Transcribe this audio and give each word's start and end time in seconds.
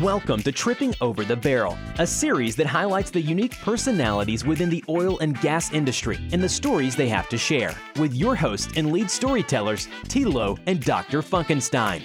Welcome 0.00 0.42
to 0.44 0.52
Tripping 0.52 0.94
Over 1.02 1.26
the 1.26 1.36
Barrel, 1.36 1.76
a 1.98 2.06
series 2.06 2.56
that 2.56 2.66
highlights 2.66 3.10
the 3.10 3.20
unique 3.20 3.58
personalities 3.60 4.46
within 4.46 4.70
the 4.70 4.82
oil 4.88 5.18
and 5.18 5.38
gas 5.42 5.74
industry 5.74 6.18
and 6.32 6.42
the 6.42 6.48
stories 6.48 6.96
they 6.96 7.08
have 7.08 7.28
to 7.28 7.36
share, 7.36 7.74
with 7.98 8.14
your 8.14 8.34
hosts 8.34 8.72
and 8.76 8.92
lead 8.92 9.10
storytellers, 9.10 9.88
Tilo 10.04 10.58
and 10.66 10.82
Dr. 10.82 11.20
Funkenstein. 11.20 12.02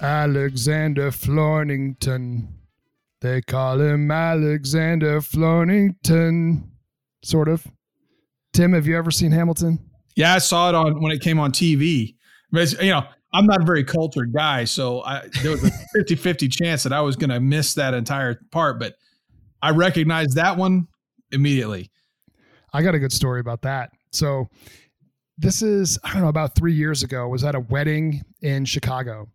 Alexander 0.00 1.10
Flornington. 1.10 2.48
They 3.20 3.42
call 3.42 3.82
him 3.82 4.10
Alexander 4.10 5.20
Flornington. 5.20 6.70
Sort 7.22 7.48
of. 7.48 7.66
Tim, 8.54 8.72
have 8.72 8.86
you 8.86 8.96
ever 8.96 9.10
seen 9.10 9.30
Hamilton? 9.30 9.78
Yeah, 10.16 10.32
I 10.32 10.38
saw 10.38 10.70
it 10.70 10.74
on 10.74 11.02
when 11.02 11.12
it 11.12 11.20
came 11.20 11.38
on 11.38 11.52
TV. 11.52 12.14
But 12.50 12.80
you 12.82 12.92
know, 12.92 13.04
I'm 13.34 13.46
not 13.46 13.62
a 13.62 13.64
very 13.64 13.82
cultured 13.82 14.32
guy, 14.32 14.64
so 14.64 15.02
I, 15.02 15.28
there 15.42 15.50
was 15.50 15.64
a 15.64 15.70
50 15.94 16.14
50 16.14 16.48
chance 16.48 16.84
that 16.84 16.92
I 16.92 17.00
was 17.00 17.16
going 17.16 17.30
to 17.30 17.40
miss 17.40 17.74
that 17.74 17.92
entire 17.92 18.40
part, 18.52 18.78
but 18.78 18.94
I 19.60 19.70
recognized 19.70 20.36
that 20.36 20.56
one 20.56 20.86
immediately. 21.32 21.90
I 22.72 22.82
got 22.82 22.94
a 22.94 22.98
good 22.98 23.12
story 23.12 23.40
about 23.40 23.62
that. 23.62 23.90
So, 24.12 24.48
this 25.36 25.62
is, 25.62 25.98
I 26.04 26.12
don't 26.12 26.22
know, 26.22 26.28
about 26.28 26.54
three 26.54 26.74
years 26.74 27.02
ago, 27.02 27.28
was 27.28 27.42
at 27.42 27.56
a 27.56 27.60
wedding 27.60 28.22
in 28.40 28.64
Chicago. 28.64 29.26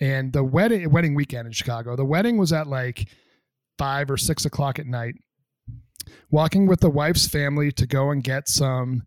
And 0.00 0.32
the 0.32 0.44
wedding, 0.44 0.88
wedding 0.90 1.14
weekend 1.16 1.46
in 1.46 1.52
Chicago, 1.52 1.96
the 1.96 2.04
wedding 2.04 2.38
was 2.38 2.52
at 2.52 2.68
like 2.68 3.08
five 3.78 4.10
or 4.12 4.16
six 4.16 4.44
o'clock 4.44 4.78
at 4.78 4.86
night. 4.86 5.14
Walking 6.30 6.68
with 6.68 6.80
the 6.80 6.90
wife's 6.90 7.26
family 7.26 7.72
to 7.72 7.86
go 7.86 8.10
and 8.10 8.22
get 8.22 8.48
some 8.48 9.02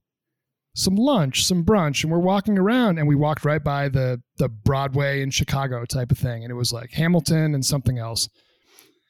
some 0.75 0.95
lunch, 0.95 1.45
some 1.45 1.63
brunch, 1.63 2.03
and 2.03 2.11
we're 2.11 2.19
walking 2.19 2.57
around 2.57 2.97
and 2.97 3.07
we 3.07 3.15
walked 3.15 3.45
right 3.45 3.63
by 3.63 3.89
the 3.89 4.21
the 4.37 4.49
Broadway 4.49 5.21
in 5.21 5.29
Chicago 5.29 5.85
type 5.85 6.11
of 6.11 6.17
thing. 6.17 6.43
And 6.43 6.51
it 6.51 6.55
was 6.55 6.73
like 6.73 6.91
Hamilton 6.91 7.53
and 7.53 7.63
something 7.65 7.97
else. 7.99 8.27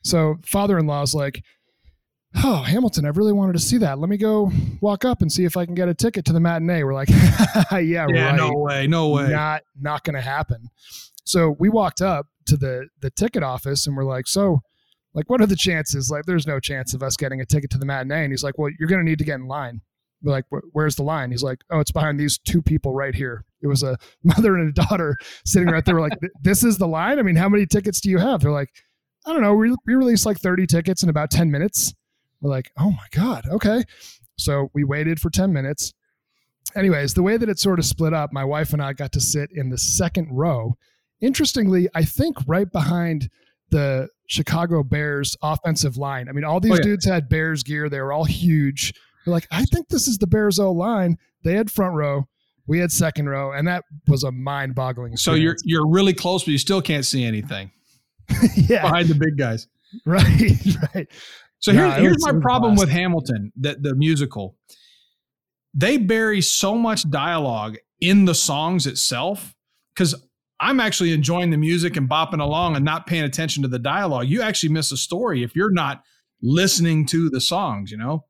So 0.04 0.36
father-in-law's 0.46 1.16
like, 1.16 1.42
Oh, 2.44 2.64
Hamilton, 2.64 3.06
I 3.06 3.10
really 3.10 3.32
wanted 3.32 3.54
to 3.54 3.60
see 3.60 3.78
that. 3.78 4.00
Let 4.00 4.10
me 4.10 4.18
go 4.18 4.52
walk 4.82 5.06
up 5.06 5.22
and 5.22 5.32
see 5.32 5.46
if 5.46 5.56
I 5.56 5.66
can 5.66 5.76
get 5.76 5.88
a 5.88 5.94
ticket 5.94 6.26
to 6.26 6.34
the 6.34 6.40
matinee. 6.40 6.84
We're 6.84 6.94
like, 6.96 7.10
yeah, 7.72 7.80
Yeah, 7.80 8.06
right. 8.08 8.36
no 8.36 8.52
way, 8.56 8.88
no 8.88 9.10
way. 9.10 9.30
Not 9.30 9.62
not 9.80 10.04
gonna 10.04 10.20
happen. 10.22 10.70
So 11.26 11.56
we 11.60 11.70
walked 11.70 12.02
up 12.02 12.26
to 12.48 12.58
the 12.58 12.88
the 13.00 13.12
ticket 13.12 13.44
office 13.44 13.88
and 13.88 13.96
we're 13.96 14.04
like, 14.04 14.28
so 14.28 14.60
like 15.14 15.30
what 15.30 15.40
are 15.42 15.46
the 15.46 15.56
chances? 15.56 16.10
Like 16.10 16.26
there's 16.26 16.48
no 16.48 16.60
chance 16.60 16.94
of 16.96 17.04
us 17.04 17.16
getting 17.16 17.40
a 17.40 17.46
ticket 17.46 17.70
to 17.70 17.78
the 17.78 17.86
matinee. 17.86 18.24
And 18.24 18.34
he's 18.34 18.44
like, 18.44 18.58
Well, 18.58 18.72
you're 18.80 18.90
gonna 18.90 19.04
need 19.04 19.20
to 19.20 19.26
get 19.26 19.36
in 19.36 19.48
line. 19.48 19.82
Like, 20.24 20.46
where's 20.72 20.96
the 20.96 21.04
line? 21.04 21.32
He's 21.32 21.44
like, 21.44 21.60
oh, 21.70 21.80
it's 21.80 21.92
behind 21.92 22.20
these 22.20 22.38
two 22.38 22.62
people 22.62 22.94
right 22.94 23.14
here. 23.14 23.44
It 23.62 23.68
was 23.68 23.84
a 23.84 23.98
mother 24.24 24.56
and 24.58 24.70
a 24.70 24.72
daughter 24.74 25.18
sitting 25.46 25.70
right 25.70 25.84
there. 25.84 25.96
We're 25.96 26.02
like, 26.02 26.18
this 26.42 26.64
is 26.64 26.78
the 26.78 26.88
line? 26.88 27.20
I 27.20 27.24
mean, 27.24 27.36
how 27.36 27.50
many 27.50 27.66
tickets 27.66 28.00
do 28.02 28.10
you 28.10 28.18
have? 28.20 28.42
They're 28.42 28.52
like, 28.52 28.70
I 29.26 29.34
don't 29.34 29.42
know. 29.42 29.54
We, 29.54 29.76
we 29.86 29.96
released 29.96 30.26
like 30.26 30.38
30 30.40 30.68
tickets 30.68 31.04
in 31.04 31.10
about 31.10 31.30
10 31.32 31.52
minutes. 31.52 31.94
We're 32.42 32.50
like, 32.50 32.72
oh 32.78 32.92
my 32.92 33.08
God. 33.12 33.46
Okay. 33.50 33.84
So 34.38 34.70
we 34.74 34.84
waited 34.84 35.20
for 35.20 35.30
10 35.30 35.54
minutes. 35.54 35.94
Anyways, 36.76 37.14
the 37.14 37.24
way 37.24 37.38
that 37.38 37.50
it 37.50 37.60
sort 37.60 37.80
of 37.80 37.86
split 37.86 38.14
up, 38.14 38.34
my 38.34 38.44
wife 38.44 38.74
and 38.74 38.82
I 38.82 38.94
got 38.94 39.12
to 39.14 39.22
sit 39.22 39.50
in 39.54 39.70
the 39.70 39.78
second 39.78 40.30
row. 40.32 40.76
Interestingly, 41.22 41.88
I 41.94 42.04
think 42.04 42.38
right 42.48 42.70
behind 42.72 43.30
the 43.70 44.10
Chicago 44.28 44.84
Bears 44.84 45.36
offensive 45.42 45.98
line. 45.98 46.28
I 46.30 46.32
mean, 46.32 46.44
all 46.44 46.60
these 46.60 46.74
Oh, 46.74 46.76
yeah. 46.76 46.82
dudes 46.82 47.06
had 47.06 47.30
Bears 47.30 47.64
gear. 47.64 47.90
They 47.90 48.00
were 48.02 48.12
all 48.12 48.26
huge. 48.26 48.94
We're 49.26 49.34
like, 49.34 49.48
I 49.52 49.64
think 49.66 49.90
this 49.90 50.08
is 50.08 50.18
the 50.18 50.28
Bears 50.28 50.60
O 50.60 50.72
line. 50.72 51.18
They 51.44 51.54
had 51.54 51.72
front 51.72 51.96
row, 51.96 52.28
we 52.68 52.80
had 52.80 52.92
second 52.92 53.28
row, 53.28 53.52
and 53.52 53.68
that 53.68 53.84
was 54.08 54.24
a 54.24 54.32
mind 54.32 54.76
boggling. 54.76 55.18
So 55.18 55.34
you're 55.34 55.58
you're 55.64 55.88
really 55.88 56.14
close, 56.14 56.44
but 56.44 56.52
you 56.52 56.58
still 56.58 56.82
can't 56.82 57.06
see 57.06 57.24
anything 57.24 57.72
yeah, 58.56 58.84
behind 58.84 59.10
the 59.10 59.16
big 59.16 59.38
guys. 59.38 59.68
right, 60.06 60.52
right. 60.94 61.08
So 61.60 61.72
here's 61.72 61.96
here's 61.96 62.26
my 62.26 62.40
problem 62.40 62.76
with. 62.76 62.90
Hamilton, 62.90 63.52
the, 63.56 63.76
the 63.80 63.96
musical. 63.96 64.58
They 65.74 65.98
bury 65.98 66.42
so 66.42 66.76
much 66.76 67.10
dialogue 67.10 67.78
in 68.00 68.26
the 68.26 68.36
songs 68.36 68.86
itself 68.86 69.56
because 69.96 70.16
I'm 70.60 70.80
actually 70.80 71.14
enjoying 71.14 71.50
the 71.50 71.58
music 71.58 71.98
and 71.98 72.10
bopping 72.10 72.42
along 72.42 72.76
and 72.76 72.86
not 72.86 73.08
paying 73.08 73.24
attention 73.24 73.64
to 73.64 73.70
the 73.70 73.80
dialogue. 73.80 74.28
You 74.28 74.42
actually 74.42 74.70
miss 74.70 74.92
a 74.92 74.98
story 74.98 75.44
if 75.44 75.56
you're 75.56 75.72
not 75.72 76.04
listening 76.42 77.06
to 77.08 77.30
the 77.30 77.42
songs, 77.42 77.92
you 77.92 77.98
know? 77.98 78.26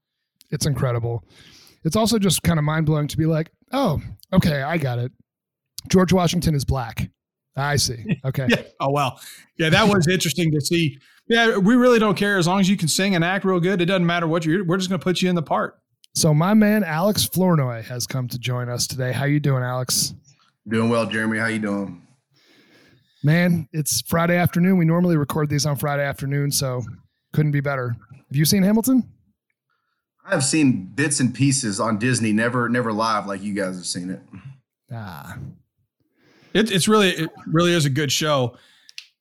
It's 0.54 0.68
incredible. 0.68 1.24
It's 1.84 1.96
also 1.96 2.20
just 2.20 2.44
kind 2.44 2.60
of 2.60 2.64
mind 2.64 2.86
blowing 2.86 3.08
to 3.08 3.18
be 3.18 3.26
like, 3.26 3.52
oh, 3.72 4.02
okay, 4.32 4.62
I 4.62 4.78
got 4.78 5.00
it. 5.00 5.12
George 5.90 6.14
Washington 6.14 6.56
is 6.56 6.64
black. 6.64 7.10
I 7.58 7.76
see. 7.76 8.20
Okay. 8.26 8.48
Yeah. 8.50 8.62
Oh, 8.80 8.90
well. 8.90 9.20
Yeah, 9.58 9.70
that 9.70 9.88
was 9.94 10.08
interesting 10.08 10.50
to 10.52 10.62
see. 10.62 10.98
Yeah, 11.28 11.58
we 11.58 11.76
really 11.76 12.00
don't 12.00 12.16
care 12.16 12.38
as 12.38 12.48
long 12.48 12.62
as 12.62 12.70
you 12.70 12.78
can 12.78 12.88
sing 12.88 13.16
and 13.16 13.24
act 13.24 13.44
real 13.44 13.60
good. 13.60 13.82
It 13.82 13.86
doesn't 13.86 14.06
matter 14.06 14.28
what 14.28 14.46
you're, 14.46 14.64
we're 14.64 14.78
just 14.78 14.90
going 14.90 15.00
to 15.00 15.04
put 15.04 15.22
you 15.22 15.30
in 15.30 15.36
the 15.36 15.42
part. 15.42 15.78
So 16.16 16.34
my 16.34 16.54
man 16.54 16.84
Alex 16.84 17.26
Flournoy 17.26 17.82
has 17.84 18.08
come 18.08 18.28
to 18.30 18.40
join 18.40 18.70
us 18.70 18.88
today. 18.88 19.12
How 19.12 19.26
you 19.26 19.40
doing, 19.40 19.62
Alex? 19.64 20.14
Doing 20.68 20.90
well, 20.90 21.06
Jeremy. 21.06 21.40
How 21.40 21.48
you 21.48 21.60
doing? 21.60 22.02
Man, 23.24 23.68
it's 23.74 24.02
Friday 24.02 24.38
afternoon. 24.38 24.78
We 24.78 24.86
normally 24.86 25.18
record 25.18 25.50
these 25.50 25.66
on 25.66 25.76
Friday 25.76 26.04
afternoon, 26.04 26.52
so 26.52 26.84
couldn't 27.34 27.52
be 27.52 27.62
better. 27.62 27.96
Have 28.12 28.38
you 28.38 28.46
seen 28.46 28.64
Hamilton? 28.64 29.10
I've 30.26 30.44
seen 30.44 30.86
bits 30.86 31.20
and 31.20 31.34
pieces 31.34 31.80
on 31.80 31.98
Disney, 32.00 32.32
never 32.32 32.70
never 32.70 32.94
live 32.94 33.28
like 33.28 33.42
you 33.42 33.54
guys 33.54 33.76
have 33.76 33.86
seen 33.86 34.10
it. 34.10 34.22
Ah, 34.92 35.38
It, 36.54 36.72
it's 36.72 36.88
really, 36.88 37.10
it 37.10 37.30
really 37.48 37.74
is 37.74 37.86
a 37.86 37.90
good 37.90 38.12
show. 38.12 38.58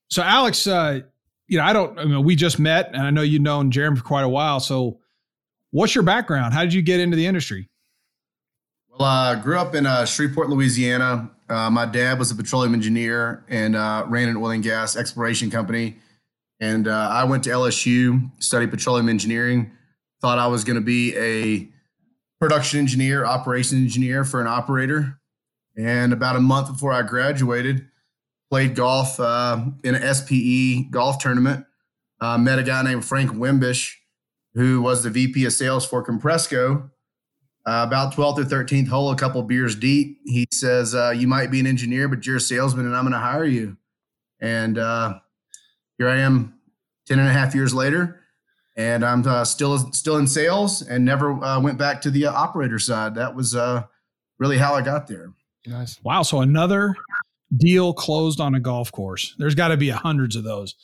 So, 0.09 0.21
Alex, 0.21 0.67
uh, 0.67 0.99
you 1.47 1.57
know, 1.57 1.63
I 1.63 1.73
don't, 1.73 1.97
I 1.97 2.05
mean, 2.05 2.23
we 2.23 2.35
just 2.35 2.59
met 2.59 2.89
and 2.93 3.01
I 3.01 3.09
know 3.09 3.21
you've 3.21 3.41
known 3.41 3.71
Jeremy 3.71 3.97
for 3.97 4.03
quite 4.03 4.23
a 4.23 4.29
while. 4.29 4.59
So, 4.59 4.99
what's 5.71 5.95
your 5.95 6.03
background? 6.03 6.53
How 6.53 6.61
did 6.61 6.73
you 6.73 6.81
get 6.81 6.99
into 6.99 7.17
the 7.17 7.25
industry? 7.25 7.69
Well, 8.89 9.07
I 9.07 9.35
grew 9.35 9.57
up 9.57 9.73
in 9.73 9.87
uh, 9.87 10.05
Shreveport, 10.05 10.49
Louisiana. 10.49 11.31
Uh, 11.49 11.69
my 11.69 11.85
dad 11.85 12.19
was 12.19 12.29
a 12.31 12.35
petroleum 12.35 12.73
engineer 12.75 13.43
and 13.49 13.75
uh, 13.75 14.05
ran 14.07 14.29
an 14.29 14.37
oil 14.37 14.51
and 14.51 14.63
gas 14.63 14.95
exploration 14.95 15.49
company. 15.49 15.97
And 16.59 16.87
uh, 16.87 17.09
I 17.11 17.23
went 17.23 17.43
to 17.45 17.49
LSU, 17.49 18.29
studied 18.39 18.69
petroleum 18.69 19.09
engineering. 19.09 19.71
Thought 20.23 20.39
I 20.39 20.47
was 20.47 20.63
going 20.63 20.77
to 20.77 20.81
be 20.81 21.13
a 21.17 21.69
production 22.39 22.79
engineer, 22.79 23.25
operations 23.25 23.81
engineer 23.81 24.23
for 24.23 24.39
an 24.39 24.47
operator. 24.47 25.19
And 25.77 26.13
about 26.13 26.37
a 26.37 26.39
month 26.39 26.71
before 26.71 26.93
I 26.93 27.01
graduated, 27.01 27.89
played 28.49 28.73
golf 28.73 29.19
uh, 29.19 29.65
in 29.83 29.95
an 29.95 30.13
SPE 30.15 30.91
golf 30.91 31.17
tournament. 31.17 31.65
Uh, 32.21 32.37
met 32.37 32.57
a 32.57 32.63
guy 32.63 32.81
named 32.83 33.03
Frank 33.03 33.31
Wimbish, 33.31 33.95
who 34.53 34.81
was 34.81 35.03
the 35.03 35.09
VP 35.09 35.43
of 35.43 35.51
sales 35.51 35.85
for 35.85 36.05
Compressco. 36.05 36.89
Uh, 37.65 37.83
about 37.85 38.13
12th 38.13 38.37
or 38.37 38.43
13th 38.45 38.87
hole, 38.87 39.11
a 39.11 39.17
couple 39.17 39.43
beers 39.43 39.75
deep, 39.75 40.19
he 40.23 40.47
says, 40.53 40.95
uh, 40.95 41.09
You 41.09 41.27
might 41.27 41.51
be 41.51 41.59
an 41.59 41.67
engineer, 41.67 42.07
but 42.07 42.25
you're 42.25 42.37
a 42.37 42.41
salesman, 42.41 42.85
and 42.85 42.95
I'm 42.95 43.03
going 43.03 43.11
to 43.11 43.19
hire 43.19 43.43
you. 43.43 43.75
And 44.39 44.77
uh, 44.77 45.19
here 45.97 46.07
I 46.07 46.19
am 46.19 46.53
10 47.07 47.19
and 47.19 47.27
a 47.27 47.33
half 47.33 47.53
years 47.53 47.73
later, 47.73 48.22
and 48.75 49.05
I'm 49.05 49.25
uh, 49.27 49.45
still 49.45 49.91
still 49.91 50.17
in 50.17 50.27
sales 50.27 50.81
and 50.81 51.05
never 51.05 51.31
uh, 51.43 51.59
went 51.59 51.77
back 51.77 52.01
to 52.01 52.11
the 52.11 52.27
uh, 52.27 52.33
operator 52.33 52.79
side. 52.79 53.15
That 53.15 53.35
was 53.35 53.55
uh, 53.55 53.83
really 54.39 54.57
how 54.57 54.73
I 54.73 54.81
got 54.81 55.07
there. 55.07 55.33
nice. 55.65 55.99
Wow. 56.03 56.23
So, 56.23 56.41
another 56.41 56.95
deal 57.55 57.93
closed 57.93 58.39
on 58.39 58.55
a 58.55 58.59
golf 58.59 58.91
course. 58.91 59.35
There's 59.37 59.55
got 59.55 59.69
to 59.69 59.77
be 59.77 59.89
hundreds 59.89 60.35
of 60.35 60.43
those. 60.43 60.75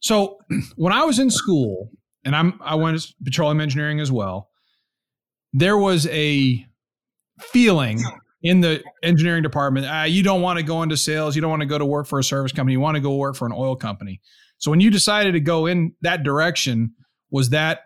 So, 0.00 0.38
when 0.76 0.92
I 0.92 1.04
was 1.04 1.18
in 1.18 1.30
school, 1.30 1.90
and 2.24 2.34
I'm 2.34 2.58
I 2.62 2.74
went 2.74 3.00
to 3.00 3.14
petroleum 3.24 3.60
engineering 3.60 4.00
as 4.00 4.10
well, 4.10 4.50
there 5.52 5.76
was 5.76 6.06
a 6.08 6.66
feeling 7.40 8.00
in 8.42 8.60
the 8.60 8.82
engineering 9.02 9.42
department 9.42 9.86
ah, 9.88 10.04
you 10.04 10.22
don't 10.22 10.42
want 10.42 10.58
to 10.58 10.62
go 10.62 10.82
into 10.82 10.96
sales 10.96 11.34
you 11.34 11.40
don't 11.40 11.50
want 11.50 11.60
to 11.62 11.66
go 11.66 11.78
to 11.78 11.86
work 11.86 12.06
for 12.06 12.18
a 12.18 12.24
service 12.24 12.52
company 12.52 12.72
you 12.72 12.80
want 12.80 12.94
to 12.94 13.00
go 13.00 13.16
work 13.16 13.34
for 13.34 13.46
an 13.46 13.52
oil 13.52 13.74
company 13.74 14.20
so 14.58 14.70
when 14.70 14.80
you 14.80 14.90
decided 14.90 15.32
to 15.32 15.40
go 15.40 15.66
in 15.66 15.92
that 16.02 16.22
direction 16.22 16.92
was 17.32 17.50
that 17.50 17.82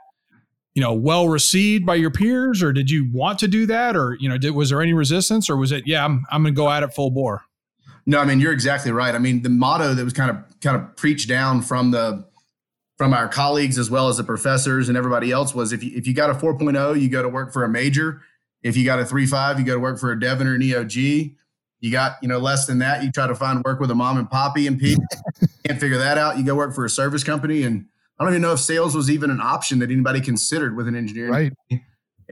you 0.74 0.82
know 0.82 0.92
well 0.92 1.28
received 1.28 1.86
by 1.86 1.94
your 1.94 2.10
peers 2.10 2.62
or 2.62 2.70
did 2.72 2.90
you 2.90 3.10
want 3.10 3.38
to 3.38 3.48
do 3.48 3.64
that 3.64 3.96
or 3.96 4.18
you 4.20 4.28
know 4.28 4.36
did, 4.36 4.50
was 4.50 4.68
there 4.68 4.82
any 4.82 4.92
resistance 4.92 5.48
or 5.48 5.56
was 5.56 5.72
it 5.72 5.84
yeah 5.86 6.04
i'm, 6.04 6.26
I'm 6.30 6.42
going 6.42 6.54
to 6.54 6.58
go 6.58 6.68
at 6.68 6.82
it 6.82 6.92
full 6.92 7.10
bore 7.10 7.42
No, 8.04 8.20
I 8.20 8.24
mean 8.24 8.38
you're 8.38 8.52
exactly 8.52 8.92
right. 8.92 9.14
I 9.14 9.18
mean 9.18 9.42
the 9.42 9.48
motto 9.48 9.94
that 9.94 10.04
was 10.04 10.12
kind 10.12 10.30
of 10.30 10.36
kind 10.60 10.76
of 10.76 10.94
preached 10.96 11.28
down 11.28 11.62
from 11.62 11.90
the 11.90 12.24
from 12.96 13.12
our 13.12 13.28
colleagues 13.28 13.78
as 13.78 13.90
well 13.90 14.08
as 14.08 14.16
the 14.16 14.24
professors 14.24 14.88
and 14.88 14.96
everybody 14.96 15.30
else 15.30 15.54
was 15.54 15.72
if 15.72 15.82
you 15.82 15.90
if 15.94 16.06
you 16.06 16.14
got 16.14 16.30
a 16.30 16.34
4.0, 16.34 17.00
you 17.00 17.08
go 17.08 17.22
to 17.22 17.28
work 17.28 17.52
for 17.52 17.64
a 17.64 17.68
major. 17.68 18.22
If 18.62 18.76
you 18.76 18.84
got 18.84 18.98
a 18.98 19.04
3.5, 19.04 19.58
you 19.58 19.64
go 19.64 19.74
to 19.74 19.80
work 19.80 19.98
for 19.98 20.12
a 20.12 20.18
Devon 20.18 20.46
or 20.46 20.54
an 20.54 20.62
EOG. 20.62 21.34
You 21.80 21.92
got 21.92 22.16
you 22.22 22.28
know 22.28 22.38
less 22.38 22.66
than 22.66 22.78
that, 22.78 23.02
you 23.02 23.10
try 23.12 23.26
to 23.26 23.34
find 23.34 23.62
work 23.64 23.80
with 23.80 23.90
a 23.90 23.94
mom 23.94 24.18
and 24.18 24.30
poppy 24.30 24.66
and 24.66 24.78
Pete. 24.78 24.98
Can't 25.66 25.80
figure 25.80 25.98
that 25.98 26.16
out. 26.16 26.38
You 26.38 26.44
go 26.44 26.54
work 26.54 26.74
for 26.74 26.84
a 26.84 26.90
service 26.90 27.24
company, 27.24 27.62
and 27.64 27.86
I 28.18 28.24
don't 28.24 28.32
even 28.32 28.42
know 28.42 28.52
if 28.52 28.60
sales 28.60 28.94
was 28.94 29.10
even 29.10 29.30
an 29.30 29.40
option 29.40 29.78
that 29.80 29.90
anybody 29.90 30.20
considered 30.20 30.76
with 30.76 30.88
an 30.88 30.96
engineering 30.96 31.32
Right. 31.32 31.80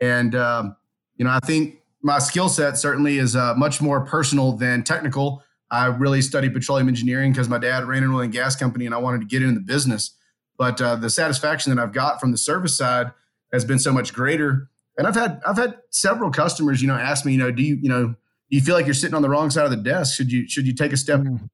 and 0.00 0.34
um, 0.34 0.76
you 1.16 1.25
know, 1.25 1.31
I 1.31 1.40
think 1.44 1.78
my 2.02 2.19
skill 2.19 2.48
set 2.48 2.76
certainly 2.78 3.19
is 3.19 3.36
uh, 3.36 3.54
much 3.54 3.81
more 3.81 4.04
personal 4.04 4.52
than 4.52 4.82
technical. 4.82 5.42
I 5.70 5.86
really 5.86 6.22
studied 6.22 6.52
petroleum 6.52 6.88
engineering 6.88 7.32
because 7.32 7.48
my 7.48 7.58
dad 7.58 7.84
ran 7.84 8.02
an 8.02 8.10
oil 8.10 8.20
and 8.20 8.32
gas 8.32 8.56
company 8.56 8.86
and 8.86 8.94
I 8.94 8.98
wanted 8.98 9.20
to 9.20 9.26
get 9.26 9.42
into 9.42 9.54
the 9.54 9.64
business. 9.64 10.16
But 10.56 10.81
uh, 10.81 10.96
the 10.96 11.10
satisfaction 11.10 11.75
that 11.75 11.82
I've 11.82 11.92
got 11.92 12.20
from 12.20 12.31
the 12.31 12.38
service 12.38 12.76
side 12.76 13.12
has 13.52 13.64
been 13.64 13.78
so 13.78 13.92
much 13.92 14.12
greater. 14.12 14.69
And 14.96 15.06
I've 15.06 15.14
had 15.14 15.40
I've 15.46 15.56
had 15.56 15.78
several 15.90 16.31
customers, 16.31 16.81
you 16.81 16.88
know, 16.88 16.94
ask 16.94 17.25
me, 17.25 17.32
you 17.32 17.38
know, 17.38 17.50
do 17.50 17.62
you 17.62 17.76
you 17.76 17.88
know 17.88 18.06
do 18.06 18.16
you 18.56 18.60
feel 18.60 18.75
like 18.75 18.86
you're 18.86 18.94
sitting 18.94 19.14
on 19.14 19.22
the 19.22 19.28
wrong 19.28 19.50
side 19.50 19.64
of 19.64 19.70
the 19.70 19.76
desk? 19.76 20.14
Should 20.14 20.31
you 20.31 20.48
should 20.48 20.66
you 20.66 20.75
take 20.75 20.92
a 20.92 20.96
step 20.96 21.20
mm. 21.20 21.48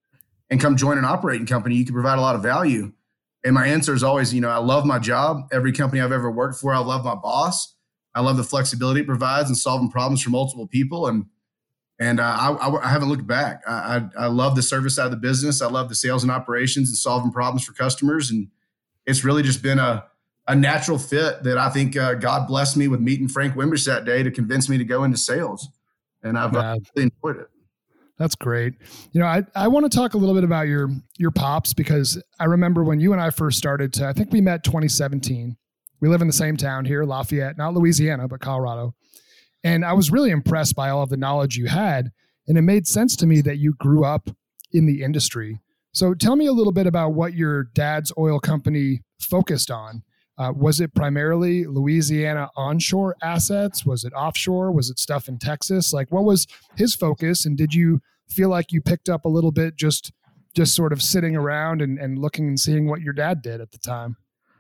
and 0.50 0.60
come 0.60 0.76
join 0.76 0.98
an 0.98 1.04
operating 1.04 1.46
company? 1.46 1.76
You 1.76 1.84
can 1.84 1.94
provide 1.94 2.18
a 2.18 2.20
lot 2.20 2.34
of 2.34 2.42
value. 2.42 2.92
And 3.44 3.54
my 3.54 3.66
answer 3.66 3.94
is 3.94 4.02
always, 4.02 4.34
you 4.34 4.40
know, 4.40 4.50
I 4.50 4.58
love 4.58 4.84
my 4.84 4.98
job. 4.98 5.48
Every 5.52 5.72
company 5.72 6.00
I've 6.00 6.12
ever 6.12 6.30
worked 6.30 6.60
for, 6.60 6.74
I 6.74 6.78
love 6.78 7.04
my 7.04 7.14
boss. 7.14 7.74
I 8.14 8.20
love 8.20 8.36
the 8.36 8.44
flexibility 8.44 9.00
it 9.00 9.06
provides 9.06 9.48
and 9.48 9.56
solving 9.56 9.90
problems 9.90 10.22
for 10.22 10.30
multiple 10.30 10.66
people. 10.66 11.06
And 11.06 11.26
and 11.98 12.18
uh, 12.18 12.22
I, 12.22 12.52
I, 12.52 12.84
I, 12.86 12.88
haven't 12.88 13.10
looked 13.10 13.26
back. 13.26 13.60
I, 13.68 13.72
I, 14.16 14.24
I, 14.24 14.26
love 14.28 14.56
the 14.56 14.62
service 14.62 14.96
side 14.96 15.04
of 15.04 15.10
the 15.10 15.18
business. 15.18 15.60
I 15.60 15.66
love 15.66 15.90
the 15.90 15.94
sales 15.94 16.22
and 16.22 16.32
operations 16.32 16.88
and 16.88 16.96
solving 16.96 17.30
problems 17.30 17.62
for 17.62 17.74
customers. 17.74 18.30
And 18.30 18.48
it's 19.04 19.22
really 19.22 19.42
just 19.42 19.62
been 19.62 19.78
a, 19.78 20.06
a 20.48 20.54
natural 20.54 20.98
fit 20.98 21.42
that 21.42 21.58
I 21.58 21.68
think 21.68 21.98
uh, 21.98 22.14
God 22.14 22.48
blessed 22.48 22.78
me 22.78 22.88
with 22.88 23.00
meeting 23.00 23.28
Frank 23.28 23.54
Wimbish 23.54 23.84
that 23.84 24.06
day 24.06 24.22
to 24.22 24.30
convince 24.30 24.66
me 24.66 24.78
to 24.78 24.84
go 24.84 25.04
into 25.04 25.18
sales. 25.18 25.68
And 26.22 26.38
I've 26.38 26.54
yeah. 26.54 26.76
really 26.96 27.10
enjoyed 27.22 27.42
it. 27.42 27.50
That's 28.20 28.34
great. 28.34 28.74
You 29.12 29.20
know, 29.20 29.26
I, 29.26 29.42
I 29.54 29.66
want 29.68 29.90
to 29.90 29.96
talk 29.96 30.12
a 30.12 30.18
little 30.18 30.34
bit 30.34 30.44
about 30.44 30.68
your 30.68 30.90
your 31.18 31.30
pops 31.30 31.72
because 31.72 32.22
I 32.38 32.44
remember 32.44 32.84
when 32.84 33.00
you 33.00 33.12
and 33.12 33.20
I 33.20 33.30
first 33.30 33.56
started 33.56 33.94
to 33.94 34.06
I 34.06 34.12
think 34.12 34.30
we 34.30 34.42
met 34.42 34.62
2017. 34.62 35.56
We 36.02 36.08
live 36.08 36.20
in 36.20 36.26
the 36.26 36.32
same 36.32 36.58
town 36.58 36.84
here, 36.84 37.04
Lafayette, 37.04 37.56
not 37.56 37.72
Louisiana, 37.72 38.28
but 38.28 38.40
Colorado. 38.40 38.94
And 39.64 39.86
I 39.86 39.94
was 39.94 40.10
really 40.10 40.30
impressed 40.30 40.76
by 40.76 40.90
all 40.90 41.02
of 41.02 41.08
the 41.08 41.16
knowledge 41.16 41.56
you 41.56 41.66
had. 41.66 42.10
And 42.46 42.58
it 42.58 42.62
made 42.62 42.86
sense 42.86 43.16
to 43.16 43.26
me 43.26 43.40
that 43.40 43.56
you 43.56 43.72
grew 43.78 44.04
up 44.04 44.28
in 44.70 44.84
the 44.84 45.02
industry. 45.02 45.60
So 45.92 46.12
tell 46.12 46.36
me 46.36 46.46
a 46.46 46.52
little 46.52 46.72
bit 46.72 46.86
about 46.86 47.14
what 47.14 47.34
your 47.34 47.64
dad's 47.64 48.12
oil 48.18 48.38
company 48.38 49.00
focused 49.18 49.70
on. 49.70 50.02
Uh, 50.40 50.52
was 50.56 50.80
it 50.80 50.94
primarily 50.94 51.66
Louisiana 51.66 52.48
onshore 52.56 53.14
assets? 53.22 53.84
Was 53.84 54.04
it 54.04 54.12
offshore? 54.14 54.72
Was 54.72 54.88
it 54.88 54.98
stuff 54.98 55.28
in 55.28 55.38
Texas? 55.38 55.92
Like, 55.92 56.10
what 56.10 56.24
was 56.24 56.46
his 56.76 56.94
focus? 56.94 57.44
And 57.44 57.58
did 57.58 57.74
you 57.74 58.00
feel 58.30 58.48
like 58.48 58.72
you 58.72 58.80
picked 58.80 59.10
up 59.10 59.26
a 59.26 59.28
little 59.28 59.52
bit 59.52 59.76
just 59.76 60.12
just 60.56 60.74
sort 60.74 60.94
of 60.94 61.02
sitting 61.02 61.36
around 61.36 61.82
and, 61.82 61.98
and 61.98 62.18
looking 62.18 62.48
and 62.48 62.58
seeing 62.58 62.88
what 62.88 63.02
your 63.02 63.12
dad 63.12 63.42
did 63.42 63.60
at 63.60 63.70
the 63.70 63.78
time? 63.78 64.16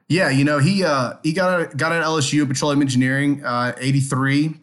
Yeah, 0.06 0.28
you 0.28 0.44
know, 0.44 0.58
he 0.58 0.84
uh, 0.84 1.14
he 1.22 1.32
got 1.32 1.60
a, 1.60 1.74
got 1.74 1.92
an 1.92 2.02
LSU 2.02 2.46
petroleum 2.46 2.82
engineering, 2.82 3.42
uh, 3.42 3.72
eighty 3.78 4.00
three, 4.00 4.56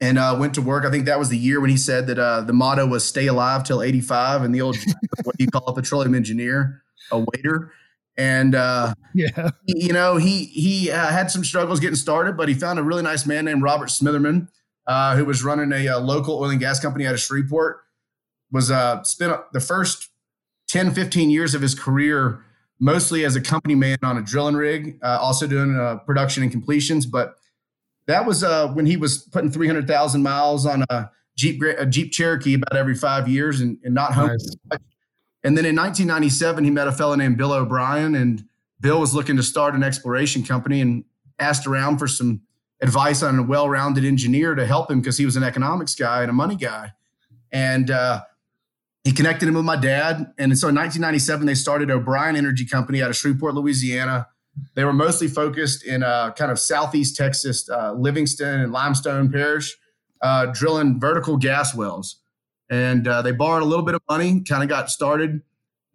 and 0.00 0.20
uh, 0.20 0.36
went 0.38 0.54
to 0.54 0.62
work. 0.62 0.84
I 0.84 0.90
think 0.92 1.06
that 1.06 1.18
was 1.18 1.30
the 1.30 1.38
year 1.38 1.60
when 1.60 1.70
he 1.70 1.76
said 1.76 2.06
that 2.06 2.18
uh, 2.20 2.42
the 2.42 2.52
motto 2.52 2.86
was 2.86 3.04
"Stay 3.04 3.26
alive 3.26 3.64
till 3.64 3.82
85," 3.82 4.42
and 4.42 4.54
the 4.54 4.60
old 4.60 4.76
what 5.24 5.36
do 5.36 5.42
you 5.42 5.50
call 5.50 5.66
a 5.66 5.74
petroleum 5.74 6.14
engineer, 6.14 6.84
a 7.10 7.18
waiter. 7.18 7.72
And 8.16 8.54
uh, 8.54 8.94
yeah, 9.14 9.50
you 9.66 9.92
know, 9.92 10.16
he 10.16 10.44
he 10.44 10.90
uh, 10.90 11.08
had 11.08 11.30
some 11.30 11.44
struggles 11.44 11.80
getting 11.80 11.96
started, 11.96 12.36
but 12.36 12.48
he 12.48 12.54
found 12.54 12.78
a 12.78 12.82
really 12.82 13.02
nice 13.02 13.26
man 13.26 13.44
named 13.44 13.62
Robert 13.62 13.88
Smitherman, 13.88 14.48
uh, 14.86 15.16
who 15.16 15.24
was 15.24 15.42
running 15.42 15.72
a, 15.72 15.86
a, 15.86 15.96
uh, 15.96 16.00
local 16.00 16.38
oil 16.38 16.50
and 16.50 16.60
gas 16.60 16.80
company 16.80 17.06
out 17.06 17.14
of 17.14 17.20
Shreveport. 17.20 17.78
Was 18.52 18.68
spent 19.08 19.34
the 19.52 19.60
first 19.60 20.10
10, 20.68 20.94
15 20.94 21.28
years 21.28 21.56
of 21.56 21.62
his 21.62 21.74
career 21.74 22.44
mostly 22.78 23.24
as 23.24 23.34
a 23.34 23.40
company 23.40 23.74
man 23.74 23.98
on 24.04 24.16
a 24.16 24.22
drilling 24.22 24.54
rig, 24.54 24.98
also 25.02 25.48
doing 25.48 26.00
production 26.06 26.44
and 26.44 26.52
completions, 26.52 27.04
but 27.04 27.34
that 28.06 28.26
was 28.26 28.44
uh, 28.44 28.68
when 28.68 28.86
he 28.86 28.96
was 28.96 29.18
putting 29.32 29.50
300,000 29.50 30.22
miles 30.22 30.66
on 30.66 30.84
a 30.90 31.10
Jeep, 31.36 31.62
a 31.62 31.86
Jeep 31.86 32.12
Cherokee 32.12 32.54
about 32.54 32.76
every 32.76 32.94
five 32.94 33.28
years 33.28 33.60
and, 33.60 33.78
and 33.82 33.94
not 33.94 34.12
home. 34.12 34.28
Nice. 34.28 34.56
And 35.44 35.58
then 35.58 35.66
in 35.66 35.76
1997, 35.76 36.64
he 36.64 36.70
met 36.70 36.88
a 36.88 36.92
fellow 36.92 37.14
named 37.14 37.36
Bill 37.36 37.52
O'Brien, 37.52 38.14
and 38.14 38.44
Bill 38.80 38.98
was 38.98 39.14
looking 39.14 39.36
to 39.36 39.42
start 39.42 39.74
an 39.74 39.82
exploration 39.82 40.42
company 40.42 40.80
and 40.80 41.04
asked 41.38 41.66
around 41.66 41.98
for 41.98 42.08
some 42.08 42.40
advice 42.80 43.22
on 43.22 43.38
a 43.38 43.42
well-rounded 43.42 44.04
engineer 44.04 44.54
to 44.54 44.66
help 44.66 44.90
him 44.90 45.00
because 45.00 45.18
he 45.18 45.24
was 45.24 45.36
an 45.36 45.42
economics 45.42 45.94
guy 45.94 46.22
and 46.22 46.30
a 46.30 46.32
money 46.32 46.56
guy. 46.56 46.92
And 47.52 47.90
uh, 47.90 48.22
he 49.04 49.12
connected 49.12 49.48
him 49.48 49.54
with 49.54 49.64
my 49.64 49.76
dad. 49.76 50.32
And 50.38 50.58
so 50.58 50.68
in 50.68 50.74
1997, 50.74 51.46
they 51.46 51.54
started 51.54 51.90
O'Brien 51.90 52.36
Energy 52.36 52.64
Company 52.64 53.02
out 53.02 53.10
of 53.10 53.16
Shreveport, 53.16 53.54
Louisiana. 53.54 54.28
They 54.74 54.84
were 54.84 54.92
mostly 54.92 55.28
focused 55.28 55.84
in 55.84 56.02
uh, 56.02 56.32
kind 56.32 56.50
of 56.50 56.58
southeast 56.58 57.16
Texas, 57.16 57.68
uh, 57.68 57.92
Livingston 57.92 58.60
and 58.60 58.72
Limestone 58.72 59.30
Parish, 59.30 59.76
uh, 60.22 60.46
drilling 60.46 60.98
vertical 60.98 61.36
gas 61.36 61.74
wells. 61.74 62.16
And 62.70 63.06
uh, 63.06 63.22
they 63.22 63.32
borrowed 63.32 63.62
a 63.62 63.66
little 63.66 63.84
bit 63.84 63.94
of 63.94 64.00
money, 64.08 64.40
kind 64.40 64.62
of 64.62 64.68
got 64.68 64.90
started, 64.90 65.42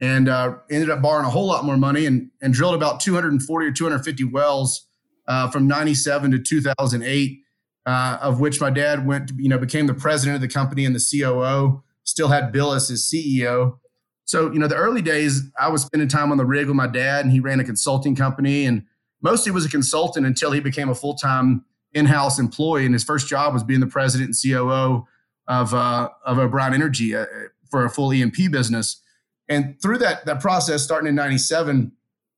and 0.02 0.30
uh, 0.30 0.56
ended 0.70 0.90
up 0.90 1.02
borrowing 1.02 1.26
a 1.26 1.30
whole 1.30 1.48
lot 1.48 1.66
more 1.66 1.78
money 1.78 2.06
and, 2.06 2.30
and 2.42 2.54
drilled 2.54 2.76
about 2.76 3.00
240 3.00 3.68
or 3.68 3.72
250 3.72 4.24
wells 4.26 4.88
uh, 5.28 5.50
from 5.50 5.68
97 5.68 6.32
to 6.32 6.40
2008, 6.40 7.40
of 7.86 8.40
which 8.40 8.62
my 8.62 8.70
dad 8.70 9.06
went, 9.06 9.30
to, 9.30 9.36
you 9.38 9.50
know, 9.50 9.58
became 9.58 9.88
the 9.88 9.94
president 9.94 10.36
of 10.36 10.42
the 10.42 10.48
company 10.48 10.86
and 10.86 10.96
the 10.96 11.20
COO. 11.22 11.84
Still 12.04 12.30
had 12.30 12.52
Bill 12.52 12.74
as 12.74 12.88
his 12.88 13.04
CEO. 13.04 13.78
So, 14.26 14.52
you 14.52 14.60
know, 14.60 14.68
the 14.68 14.76
early 14.76 15.02
days, 15.02 15.42
I 15.60 15.70
was 15.70 15.82
spending 15.82 16.08
time 16.08 16.32
on 16.32 16.38
the 16.38 16.46
rig 16.46 16.68
with 16.68 16.76
my 16.76 16.88
dad, 16.88 17.26
and 17.26 17.32
he 17.32 17.40
ran 17.40 17.60
a 17.60 17.64
consulting 17.64 18.16
company 18.16 18.66
and 18.66 18.84
mostly 19.22 19.52
was 19.52 19.66
a 19.66 19.70
consultant 19.70 20.26
until 20.26 20.52
he 20.52 20.60
became 20.60 20.90
a 20.90 20.96
full 20.96 21.16
time 21.16 21.66
in 21.94 22.06
house 22.06 22.40
employee. 22.40 22.86
And 22.86 22.94
his 22.94 23.04
first 23.04 23.28
job 23.28 23.54
was 23.54 23.64
being 23.64 23.80
the 23.80 23.88
president 23.88 24.30
and 24.30 24.52
COO 24.54 25.06
of, 25.50 25.74
uh, 25.74 26.10
of 26.26 26.40
O'Brien 26.40 26.74
Energy 26.74 27.14
uh, 27.14 27.26
for 27.70 27.84
a 27.84 27.90
full 27.90 28.14
E&P 28.14 28.48
business. 28.48 29.02
And 29.50 29.82
through 29.82 29.98
that, 29.98 30.26
that 30.26 30.40
process, 30.40 30.82
starting 30.84 31.10
in 31.10 31.16
97, 31.16 31.92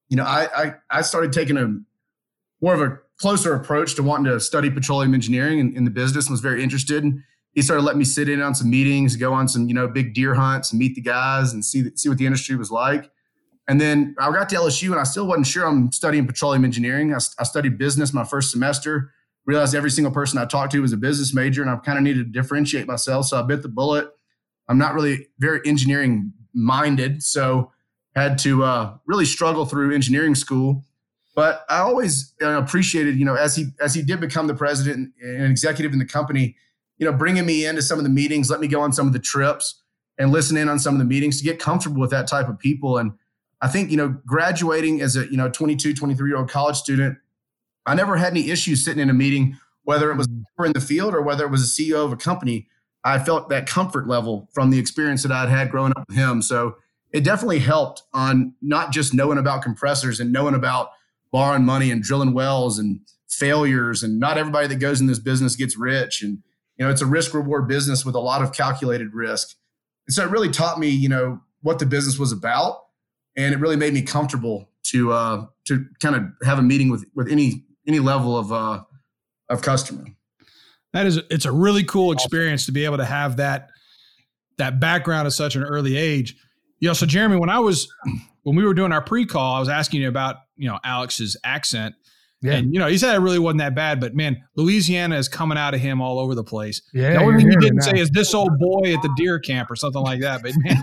you 0.09 0.17
know, 0.17 0.23
I, 0.23 0.47
I, 0.55 0.73
I 0.89 1.01
started 1.01 1.31
taking 1.31 1.57
a 1.57 1.77
more 2.61 2.73
of 2.73 2.81
a 2.81 2.97
closer 3.17 3.53
approach 3.53 3.93
to 3.95 4.03
wanting 4.03 4.31
to 4.31 4.39
study 4.39 4.71
petroleum 4.71 5.13
engineering 5.13 5.59
in, 5.59 5.75
in 5.75 5.85
the 5.85 5.91
business 5.91 6.25
and 6.25 6.31
was 6.31 6.41
very 6.41 6.63
interested 6.63 7.03
he 7.53 7.61
started 7.61 7.83
letting 7.83 7.99
me 7.99 8.05
sit 8.05 8.29
in 8.29 8.41
on 8.41 8.55
some 8.55 8.69
meetings, 8.69 9.15
go 9.15 9.33
on 9.33 9.47
some, 9.47 9.67
you 9.67 9.73
know, 9.73 9.87
big 9.87 10.13
deer 10.13 10.33
hunts 10.33 10.71
and 10.71 10.79
meet 10.79 10.95
the 10.95 11.01
guys 11.01 11.53
and 11.53 11.63
see, 11.63 11.89
see 11.95 12.07
what 12.07 12.17
the 12.17 12.25
industry 12.25 12.55
was 12.55 12.71
like. 12.71 13.11
And 13.67 13.79
then 13.79 14.15
I 14.19 14.31
got 14.31 14.49
to 14.49 14.55
LSU 14.55 14.91
and 14.91 14.99
I 14.99 15.03
still 15.03 15.27
wasn't 15.27 15.47
sure 15.47 15.65
I'm 15.65 15.91
studying 15.91 16.25
petroleum 16.25 16.65
engineering. 16.65 17.13
I, 17.13 17.17
I 17.39 17.43
studied 17.43 17.77
business 17.77 18.13
my 18.13 18.23
first 18.23 18.51
semester, 18.51 19.11
realized 19.45 19.75
every 19.75 19.91
single 19.91 20.11
person 20.11 20.39
I 20.39 20.45
talked 20.45 20.71
to 20.73 20.81
was 20.81 20.93
a 20.93 20.97
business 20.97 21.33
major 21.33 21.61
and 21.61 21.71
I 21.71 21.75
kind 21.77 21.97
of 21.97 22.03
needed 22.03 22.25
to 22.25 22.31
differentiate 22.31 22.87
myself. 22.87 23.25
So 23.25 23.39
I 23.39 23.41
bit 23.43 23.61
the 23.61 23.69
bullet. 23.69 24.09
I'm 24.67 24.77
not 24.77 24.93
really 24.93 25.27
very 25.39 25.59
engineering 25.65 26.33
minded. 26.53 27.23
So 27.23 27.71
had 28.15 28.37
to 28.39 28.63
uh, 28.63 28.97
really 29.05 29.25
struggle 29.25 29.65
through 29.65 29.93
engineering 29.93 30.35
school. 30.35 30.83
But 31.33 31.65
I 31.69 31.79
always 31.79 32.33
appreciated, 32.41 33.17
you 33.17 33.23
know, 33.23 33.35
as 33.35 33.55
he 33.55 33.67
as 33.79 33.95
he 33.95 34.01
did 34.01 34.19
become 34.19 34.47
the 34.47 34.53
president 34.53 35.13
and 35.21 35.49
executive 35.49 35.93
in 35.93 35.99
the 35.99 36.05
company, 36.05 36.57
you 36.97 37.09
know, 37.09 37.13
bringing 37.13 37.45
me 37.45 37.65
into 37.65 37.81
some 37.81 37.97
of 37.97 38.03
the 38.03 38.09
meetings, 38.09 38.49
let 38.49 38.59
me 38.59 38.67
go 38.67 38.81
on 38.81 38.91
some 38.91 39.07
of 39.07 39.13
the 39.13 39.19
trips 39.19 39.81
and 40.17 40.31
listen 40.31 40.57
in 40.57 40.67
on 40.67 40.77
some 40.77 40.93
of 40.93 40.99
the 40.99 41.05
meetings 41.05 41.37
to 41.37 41.43
get 41.43 41.57
comfortable 41.57 42.01
with 42.01 42.11
that 42.11 42.27
type 42.27 42.49
of 42.49 42.59
people. 42.59 42.97
And 42.97 43.13
I 43.61 43.69
think, 43.69 43.91
you 43.91 43.97
know, 43.97 44.09
graduating 44.25 45.01
as 45.01 45.15
a, 45.15 45.25
you 45.31 45.37
know, 45.37 45.49
22, 45.49 45.93
23 45.93 46.29
year 46.29 46.37
old 46.37 46.49
college 46.49 46.75
student, 46.75 47.17
I 47.85 47.95
never 47.95 48.17
had 48.17 48.31
any 48.31 48.49
issues 48.49 48.83
sitting 48.83 49.01
in 49.01 49.09
a 49.09 49.13
meeting, 49.13 49.57
whether 49.83 50.11
it 50.11 50.17
was 50.17 50.27
mm-hmm. 50.27 50.63
in 50.65 50.73
the 50.73 50.81
field 50.81 51.13
or 51.13 51.21
whether 51.21 51.45
it 51.45 51.51
was 51.51 51.63
a 51.63 51.81
CEO 51.81 52.05
of 52.05 52.11
a 52.11 52.17
company. 52.17 52.67
I 53.03 53.17
felt 53.19 53.49
that 53.49 53.67
comfort 53.67 54.07
level 54.07 54.47
from 54.53 54.69
the 54.69 54.79
experience 54.79 55.23
that 55.23 55.31
I'd 55.31 55.49
had 55.49 55.71
growing 55.71 55.93
up 55.95 56.05
with 56.07 56.17
him. 56.17 56.41
So 56.41 56.75
it 57.11 57.23
definitely 57.23 57.59
helped 57.59 58.03
on 58.13 58.53
not 58.61 58.91
just 58.91 59.13
knowing 59.13 59.37
about 59.37 59.63
compressors 59.63 60.19
and 60.19 60.31
knowing 60.31 60.53
about 60.53 60.91
borrowing 61.31 61.65
money 61.65 61.89
and 61.89 62.03
drilling 62.03 62.33
wells 62.33 62.77
and 62.77 62.99
failures. 63.29 64.03
And 64.03 64.19
not 64.19 64.37
everybody 64.37 64.67
that 64.67 64.75
goes 64.75 65.01
in 65.01 65.07
this 65.07 65.19
business 65.19 65.55
gets 65.55 65.77
rich. 65.77 66.21
And 66.21 66.43
you 66.77 66.85
know, 66.85 66.91
it's 66.91 67.01
a 67.01 67.05
risk 67.05 67.33
reward 67.33 67.67
business 67.67 68.05
with 68.05 68.15
a 68.15 68.19
lot 68.19 68.41
of 68.41 68.53
calculated 68.53 69.13
risk. 69.13 69.55
And 70.07 70.13
so 70.13 70.23
it 70.23 70.29
really 70.29 70.49
taught 70.49 70.79
me, 70.79 70.89
you 70.89 71.09
know, 71.09 71.41
what 71.61 71.79
the 71.79 71.85
business 71.85 72.19
was 72.19 72.31
about. 72.31 72.85
And 73.37 73.53
it 73.53 73.59
really 73.59 73.75
made 73.75 73.93
me 73.93 74.01
comfortable 74.01 74.69
to 74.83 75.11
uh, 75.11 75.45
to 75.65 75.85
kind 76.01 76.15
of 76.15 76.23
have 76.43 76.59
a 76.59 76.61
meeting 76.61 76.89
with 76.89 77.05
with 77.15 77.31
any 77.31 77.65
any 77.87 77.99
level 77.99 78.37
of 78.37 78.51
uh, 78.51 78.83
of 79.49 79.61
customer. 79.61 80.05
That 80.93 81.05
is, 81.05 81.17
it's 81.29 81.45
a 81.45 81.51
really 81.51 81.83
cool 81.83 82.11
experience 82.11 82.65
to 82.65 82.71
be 82.71 82.85
able 82.85 82.97
to 82.97 83.05
have 83.05 83.37
that 83.37 83.69
that 84.57 84.79
background 84.79 85.25
at 85.25 85.33
such 85.33 85.55
an 85.55 85.63
early 85.63 85.95
age. 85.95 86.35
You 86.79 86.89
know, 86.89 86.93
so 86.93 87.05
Jeremy, 87.05 87.37
when 87.37 87.49
I 87.49 87.59
was 87.59 87.91
when 88.43 88.55
we 88.55 88.65
were 88.65 88.73
doing 88.73 88.91
our 88.91 89.01
pre-call, 89.01 89.55
I 89.55 89.59
was 89.59 89.69
asking 89.69 90.01
you 90.01 90.09
about 90.09 90.37
you 90.57 90.67
know 90.67 90.79
Alex's 90.83 91.37
accent, 91.43 91.95
yeah. 92.41 92.53
And, 92.53 92.73
you 92.73 92.79
know, 92.79 92.87
he 92.87 92.97
said 92.97 93.15
it 93.15 93.19
really 93.19 93.37
wasn't 93.37 93.59
that 93.59 93.75
bad, 93.75 93.99
but 93.99 94.15
man, 94.15 94.41
Louisiana 94.55 95.17
is 95.17 95.27
coming 95.27 95.57
out 95.57 95.75
of 95.75 95.79
him 95.79 96.01
all 96.01 96.19
over 96.19 96.33
the 96.33 96.43
place. 96.43 96.81
Yeah. 96.91 97.13
The 97.13 97.19
only 97.19 97.37
thing 97.37 97.51
he 97.51 97.57
didn't 97.57 97.81
say 97.81 97.99
is 97.99 98.09
this 98.09 98.33
old 98.33 98.57
boy 98.59 98.93
at 98.93 99.01
the 99.03 99.13
deer 99.15 99.39
camp 99.39 99.69
or 99.69 99.75
something 99.75 100.01
like 100.01 100.21
that. 100.21 100.41
But 100.41 100.53
man, 100.57 100.81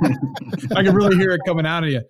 I 0.76 0.84
can 0.84 0.94
really 0.94 1.16
hear 1.16 1.30
it 1.30 1.40
coming 1.44 1.66
out 1.66 1.82
of 1.82 1.90
you. 1.90 2.02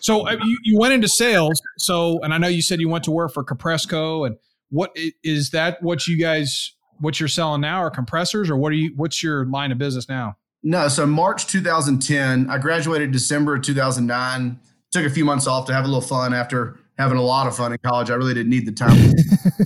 So 0.00 0.28
uh, 0.28 0.36
you, 0.44 0.58
you 0.64 0.78
went 0.78 0.92
into 0.92 1.08
sales. 1.08 1.60
So, 1.78 2.20
and 2.22 2.34
I 2.34 2.38
know 2.38 2.48
you 2.48 2.60
said 2.60 2.80
you 2.80 2.88
went 2.90 3.04
to 3.04 3.10
work 3.10 3.32
for 3.32 3.42
Compressco. 3.42 4.26
And 4.26 4.36
what 4.68 4.94
is 5.24 5.50
that 5.50 5.82
what 5.82 6.06
you 6.06 6.18
guys, 6.18 6.74
what 7.00 7.18
you're 7.18 7.30
selling 7.30 7.62
now 7.62 7.78
are 7.78 7.90
compressors 7.90 8.50
or 8.50 8.56
what 8.56 8.72
are 8.72 8.76
you, 8.76 8.92
what's 8.96 9.22
your 9.22 9.46
line 9.46 9.72
of 9.72 9.78
business 9.78 10.06
now? 10.08 10.36
No, 10.62 10.88
so 10.88 11.06
March 11.06 11.46
2010, 11.46 12.48
I 12.48 12.58
graduated 12.58 13.10
December 13.10 13.58
2009. 13.58 14.60
Took 14.92 15.06
a 15.06 15.10
few 15.10 15.24
months 15.24 15.46
off 15.46 15.66
to 15.66 15.72
have 15.72 15.84
a 15.84 15.88
little 15.88 16.02
fun 16.02 16.34
after 16.34 16.78
having 16.98 17.18
a 17.18 17.22
lot 17.22 17.46
of 17.46 17.56
fun 17.56 17.72
in 17.72 17.78
college. 17.78 18.10
I 18.10 18.14
really 18.14 18.34
didn't 18.34 18.50
need 18.50 18.66
the 18.66 18.72
time. 18.72 19.14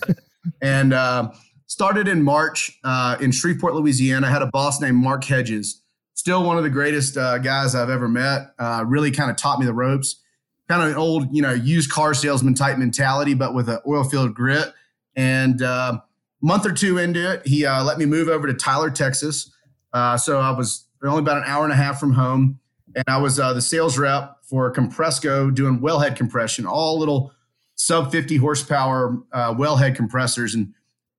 and 0.63 0.93
uh, 0.93 1.33
started 1.67 2.09
in 2.09 2.23
March 2.23 2.79
uh, 2.85 3.17
in 3.21 3.33
Shreveport, 3.33 3.75
Louisiana. 3.75 4.27
I 4.27 4.31
had 4.31 4.43
a 4.43 4.47
boss 4.47 4.81
named 4.81 4.97
Mark 4.97 5.25
Hedges. 5.25 5.83
Still 6.15 6.45
one 6.45 6.57
of 6.57 6.65
the 6.65 6.71
greatest 6.71 7.17
uh, 7.17 7.39
guys 7.39 7.75
I've 7.75 7.91
ever 7.91 8.09
met. 8.09 8.53
Uh, 8.59 8.85
really 8.87 9.11
kind 9.11 9.31
of 9.31 9.37
taught 9.37 9.59
me 9.59 9.67
the 9.67 9.75
ropes. 9.75 10.23
Kind 10.69 10.83
of 10.83 10.89
an 10.89 10.97
old, 10.97 11.35
you 11.35 11.43
know, 11.43 11.53
used 11.53 11.91
car 11.91 12.15
salesman 12.15 12.55
type 12.55 12.79
mentality, 12.79 13.35
but 13.35 13.55
with 13.55 13.69
an 13.69 13.79
oil 13.87 14.03
field 14.03 14.35
grit. 14.35 14.73
And 15.15 15.63
uh, 15.63 16.01
month 16.41 16.67
or 16.67 16.73
two 16.73 16.99
into 16.99 17.33
it, 17.33 17.47
he 17.47 17.65
uh, 17.65 17.85
let 17.85 17.99
me 17.99 18.07
move 18.07 18.29
over 18.29 18.47
to 18.47 18.55
Tyler, 18.55 18.91
Texas. 18.91 19.53
so 19.95 20.41
I 20.41 20.51
was 20.51 20.85
only 21.05 21.21
about 21.21 21.37
an 21.37 21.45
hour 21.47 21.65
and 21.65 21.73
a 21.73 21.77
half 21.77 22.01
from 22.01 22.13
home, 22.13 22.59
and 22.97 23.05
I 23.07 23.19
was 23.19 23.37
the 23.37 23.61
sales 23.61 23.97
rep 23.97 24.36
for 24.49 24.73
Compressco 24.73 25.55
doing 25.55 25.81
wellhead 25.81 26.17
compression, 26.17 26.67
all 26.67 26.99
little 26.99 27.33
sub 27.75 28.11
50 28.11 28.37
horsepower 28.37 29.19
uh, 29.33 29.53
wellhead 29.55 29.95
compressors. 29.95 30.55
And 30.55 30.73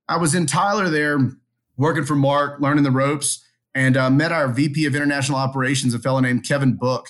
I 0.07 0.17
was 0.17 0.34
in 0.34 0.46
Tyler 0.46 0.89
there 0.89 1.19
working 1.77 2.05
for 2.05 2.15
Mark, 2.15 2.60
learning 2.60 2.84
the 2.84 2.91
ropes, 2.91 3.43
and 3.75 3.96
uh, 3.96 4.10
met 4.10 4.31
our 4.31 4.48
VP 4.48 4.86
of 4.86 4.96
International 4.96 5.38
Operations, 5.38 5.93
a 5.93 6.00
fellow 6.00 6.19
named 6.19 6.48
Kevin 6.48 6.74
Book. 6.74 7.10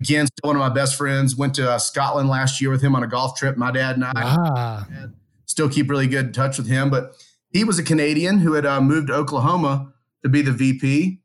Again, 0.00 0.26
still 0.26 0.48
one 0.48 0.56
of 0.56 0.60
my 0.60 0.68
best 0.68 0.96
friends. 0.96 1.36
Went 1.36 1.54
to 1.56 1.70
uh, 1.70 1.78
Scotland 1.78 2.28
last 2.28 2.60
year 2.60 2.70
with 2.70 2.82
him 2.82 2.94
on 2.94 3.02
a 3.02 3.06
golf 3.06 3.36
trip. 3.36 3.56
My 3.56 3.70
dad 3.70 3.96
and 3.96 4.04
I 4.04 4.12
ah. 4.14 4.86
still 5.46 5.68
keep 5.68 5.90
really 5.90 6.06
good 6.06 6.32
touch 6.32 6.58
with 6.58 6.68
him. 6.68 6.90
But 6.90 7.12
he 7.50 7.64
was 7.64 7.78
a 7.78 7.82
Canadian 7.82 8.38
who 8.38 8.52
had 8.52 8.66
uh, 8.66 8.80
moved 8.80 9.08
to 9.08 9.14
Oklahoma 9.14 9.92
to 10.22 10.28
be 10.28 10.42
the 10.42 10.52
VP 10.52 11.20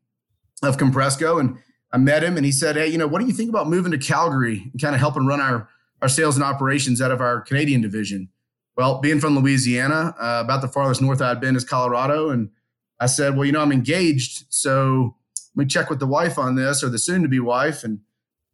of 0.62 0.78
Compressco. 0.78 1.38
And 1.38 1.58
I 1.92 1.98
met 1.98 2.24
him 2.24 2.36
and 2.36 2.46
he 2.46 2.52
said, 2.52 2.76
Hey, 2.76 2.88
you 2.88 2.98
know, 2.98 3.06
what 3.06 3.20
do 3.20 3.26
you 3.26 3.32
think 3.32 3.50
about 3.50 3.68
moving 3.68 3.92
to 3.92 3.98
Calgary 3.98 4.68
and 4.72 4.80
kind 4.80 4.94
of 4.94 5.00
helping 5.00 5.26
run 5.26 5.40
our, 5.40 5.68
our 6.00 6.08
sales 6.08 6.36
and 6.36 6.44
operations 6.44 7.02
out 7.02 7.10
of 7.10 7.20
our 7.20 7.40
Canadian 7.40 7.80
division? 7.80 8.28
Well, 8.76 9.00
being 9.00 9.20
from 9.20 9.38
Louisiana, 9.38 10.14
uh, 10.18 10.42
about 10.44 10.62
the 10.62 10.68
farthest 10.68 11.02
north 11.02 11.20
I'd 11.20 11.40
been 11.40 11.56
is 11.56 11.64
Colorado. 11.64 12.30
And 12.30 12.50
I 12.98 13.06
said, 13.06 13.36
Well, 13.36 13.44
you 13.44 13.52
know, 13.52 13.60
I'm 13.60 13.72
engaged. 13.72 14.44
So 14.48 15.16
let 15.54 15.64
me 15.64 15.68
check 15.68 15.90
with 15.90 15.98
the 15.98 16.06
wife 16.06 16.38
on 16.38 16.54
this 16.54 16.82
or 16.82 16.88
the 16.88 16.98
soon 16.98 17.22
to 17.22 17.28
be 17.28 17.40
wife. 17.40 17.84
And 17.84 18.00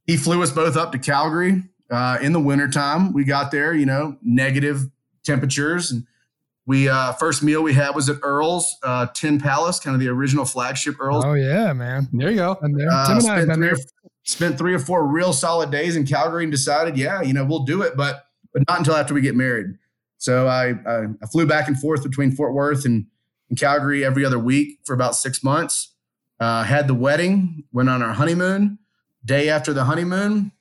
he 0.06 0.16
flew 0.16 0.42
us 0.42 0.50
both 0.50 0.76
up 0.76 0.90
to 0.92 0.98
Calgary 0.98 1.62
uh, 1.90 2.18
in 2.20 2.32
the 2.32 2.40
wintertime. 2.40 3.12
We 3.12 3.24
got 3.24 3.50
there, 3.50 3.72
you 3.72 3.86
know, 3.86 4.16
negative 4.22 4.88
temperatures 5.22 5.92
and 5.92 6.06
we 6.68 6.86
uh, 6.86 7.14
first 7.14 7.42
meal 7.42 7.62
we 7.62 7.72
had 7.72 7.94
was 7.94 8.10
at 8.10 8.18
Earl's 8.22 8.76
uh, 8.82 9.06
Tin 9.14 9.40
Palace, 9.40 9.80
kind 9.80 9.94
of 9.94 10.00
the 10.00 10.08
original 10.08 10.44
flagship 10.44 10.96
Earl's. 11.00 11.24
Oh 11.24 11.32
yeah, 11.32 11.72
man. 11.72 12.08
There 12.12 12.30
you 12.30 12.36
go. 12.36 12.58
And 12.60 12.78
there, 12.78 12.90
uh, 12.90 13.06
Tim 13.06 13.16
and 13.16 13.26
I 13.26 13.42
spent, 13.42 13.54
three 13.54 13.70
or, 13.70 13.76
spent 14.24 14.58
three 14.58 14.74
or 14.74 14.78
four 14.78 15.06
real 15.06 15.32
solid 15.32 15.70
days 15.70 15.96
in 15.96 16.06
Calgary 16.06 16.44
and 16.44 16.52
decided, 16.52 16.98
yeah, 16.98 17.22
you 17.22 17.32
know, 17.32 17.42
we'll 17.42 17.64
do 17.64 17.80
it, 17.80 17.96
but 17.96 18.26
but 18.52 18.64
not 18.68 18.80
until 18.80 18.96
after 18.96 19.14
we 19.14 19.22
get 19.22 19.34
married. 19.34 19.78
So 20.18 20.46
I 20.46 20.72
I, 20.86 21.06
I 21.22 21.26
flew 21.32 21.46
back 21.46 21.68
and 21.68 21.80
forth 21.80 22.02
between 22.02 22.32
Fort 22.32 22.52
Worth 22.52 22.84
and, 22.84 23.06
and 23.48 23.58
Calgary 23.58 24.04
every 24.04 24.26
other 24.26 24.38
week 24.38 24.78
for 24.84 24.92
about 24.92 25.16
six 25.16 25.42
months. 25.42 25.94
Uh, 26.38 26.64
had 26.64 26.86
the 26.86 26.94
wedding, 26.94 27.64
went 27.72 27.88
on 27.88 28.02
our 28.02 28.12
honeymoon. 28.12 28.78
Day 29.24 29.48
after 29.48 29.72
the 29.72 29.84
honeymoon, 29.84 30.52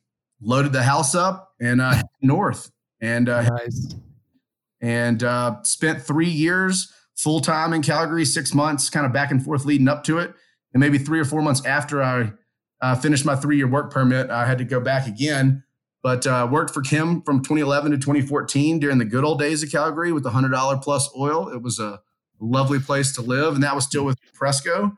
loaded 0.42 0.72
the 0.72 0.84
house 0.84 1.16
up 1.16 1.54
and 1.60 1.82
uh, 1.82 2.02
north 2.22 2.72
and 3.02 3.28
uh, 3.28 3.42
nice 3.42 3.94
and 4.82 5.24
uh, 5.24 5.62
spent 5.64 6.02
three 6.02 6.30
years 6.30 6.92
full 7.18 7.40
time 7.40 7.74
in 7.74 7.82
Calgary, 7.82 8.26
six 8.26 8.54
months, 8.54 8.90
kind 8.90 9.06
of 9.06 9.12
back 9.12 9.32
and 9.32 9.44
forth 9.44 9.66
leading 9.66 9.88
up 9.88 10.04
to 10.06 10.20
it. 10.20 10.34
And 10.74 10.80
maybe 10.80 10.98
three 10.98 11.20
or 11.20 11.26
four 11.26 11.42
months 11.42 11.66
after 11.66 12.02
I 12.02 12.32
uh, 12.82 12.96
finished 12.96 13.26
my 13.26 13.36
three 13.36 13.58
year 13.58 13.68
work 13.68 13.92
permit, 13.92 14.30
I 14.30 14.46
had 14.46 14.60
to 14.60 14.64
go 14.64 14.80
back 14.80 15.08
again. 15.08 15.64
But 16.04 16.28
uh, 16.28 16.48
worked 16.50 16.74
for 16.74 16.82
Kim 16.82 17.22
from 17.24 17.40
2011 17.40 17.92
to 17.92 17.98
2014 17.98 18.80
during 18.80 18.98
the 18.98 19.06
good 19.06 19.26
old 19.26 19.40
days 19.40 19.64
of 19.64 19.72
Calgary 19.72 20.12
with 20.12 20.24
the 20.24 20.30
$100 20.30 20.82
plus 20.82 21.10
oil. 21.18 21.50
It 21.50 21.62
was 21.62 21.80
a 21.80 22.00
lovely 22.40 22.80
place 22.80 23.14
to 23.16 23.22
live. 23.22 23.56
And 23.56 23.64
that 23.64 23.76
was 23.76 23.86
still 23.86 24.06
with 24.06 24.18
Presco. 24.40 24.96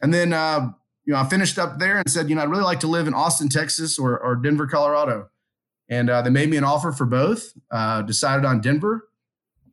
And 0.00 0.14
then, 0.14 0.32
uh, 0.32 0.70
you 1.04 1.12
know, 1.12 1.18
I 1.18 1.24
finished 1.24 1.58
up 1.58 1.78
there 1.78 1.98
and 1.98 2.08
said, 2.08 2.30
you 2.30 2.36
know, 2.36 2.42
I'd 2.42 2.50
really 2.50 2.62
like 2.62 2.80
to 2.80 2.86
live 2.86 3.08
in 3.08 3.14
Austin, 3.14 3.48
Texas 3.48 3.98
or, 3.98 4.18
or 4.18 4.36
Denver, 4.36 4.66
Colorado. 4.66 5.28
And 5.90 6.08
uh, 6.08 6.22
they 6.22 6.30
made 6.30 6.48
me 6.50 6.56
an 6.56 6.64
offer 6.64 6.92
for 6.92 7.04
both. 7.04 7.52
Uh, 7.70 8.02
decided 8.02 8.44
on 8.44 8.60
Denver 8.60 9.07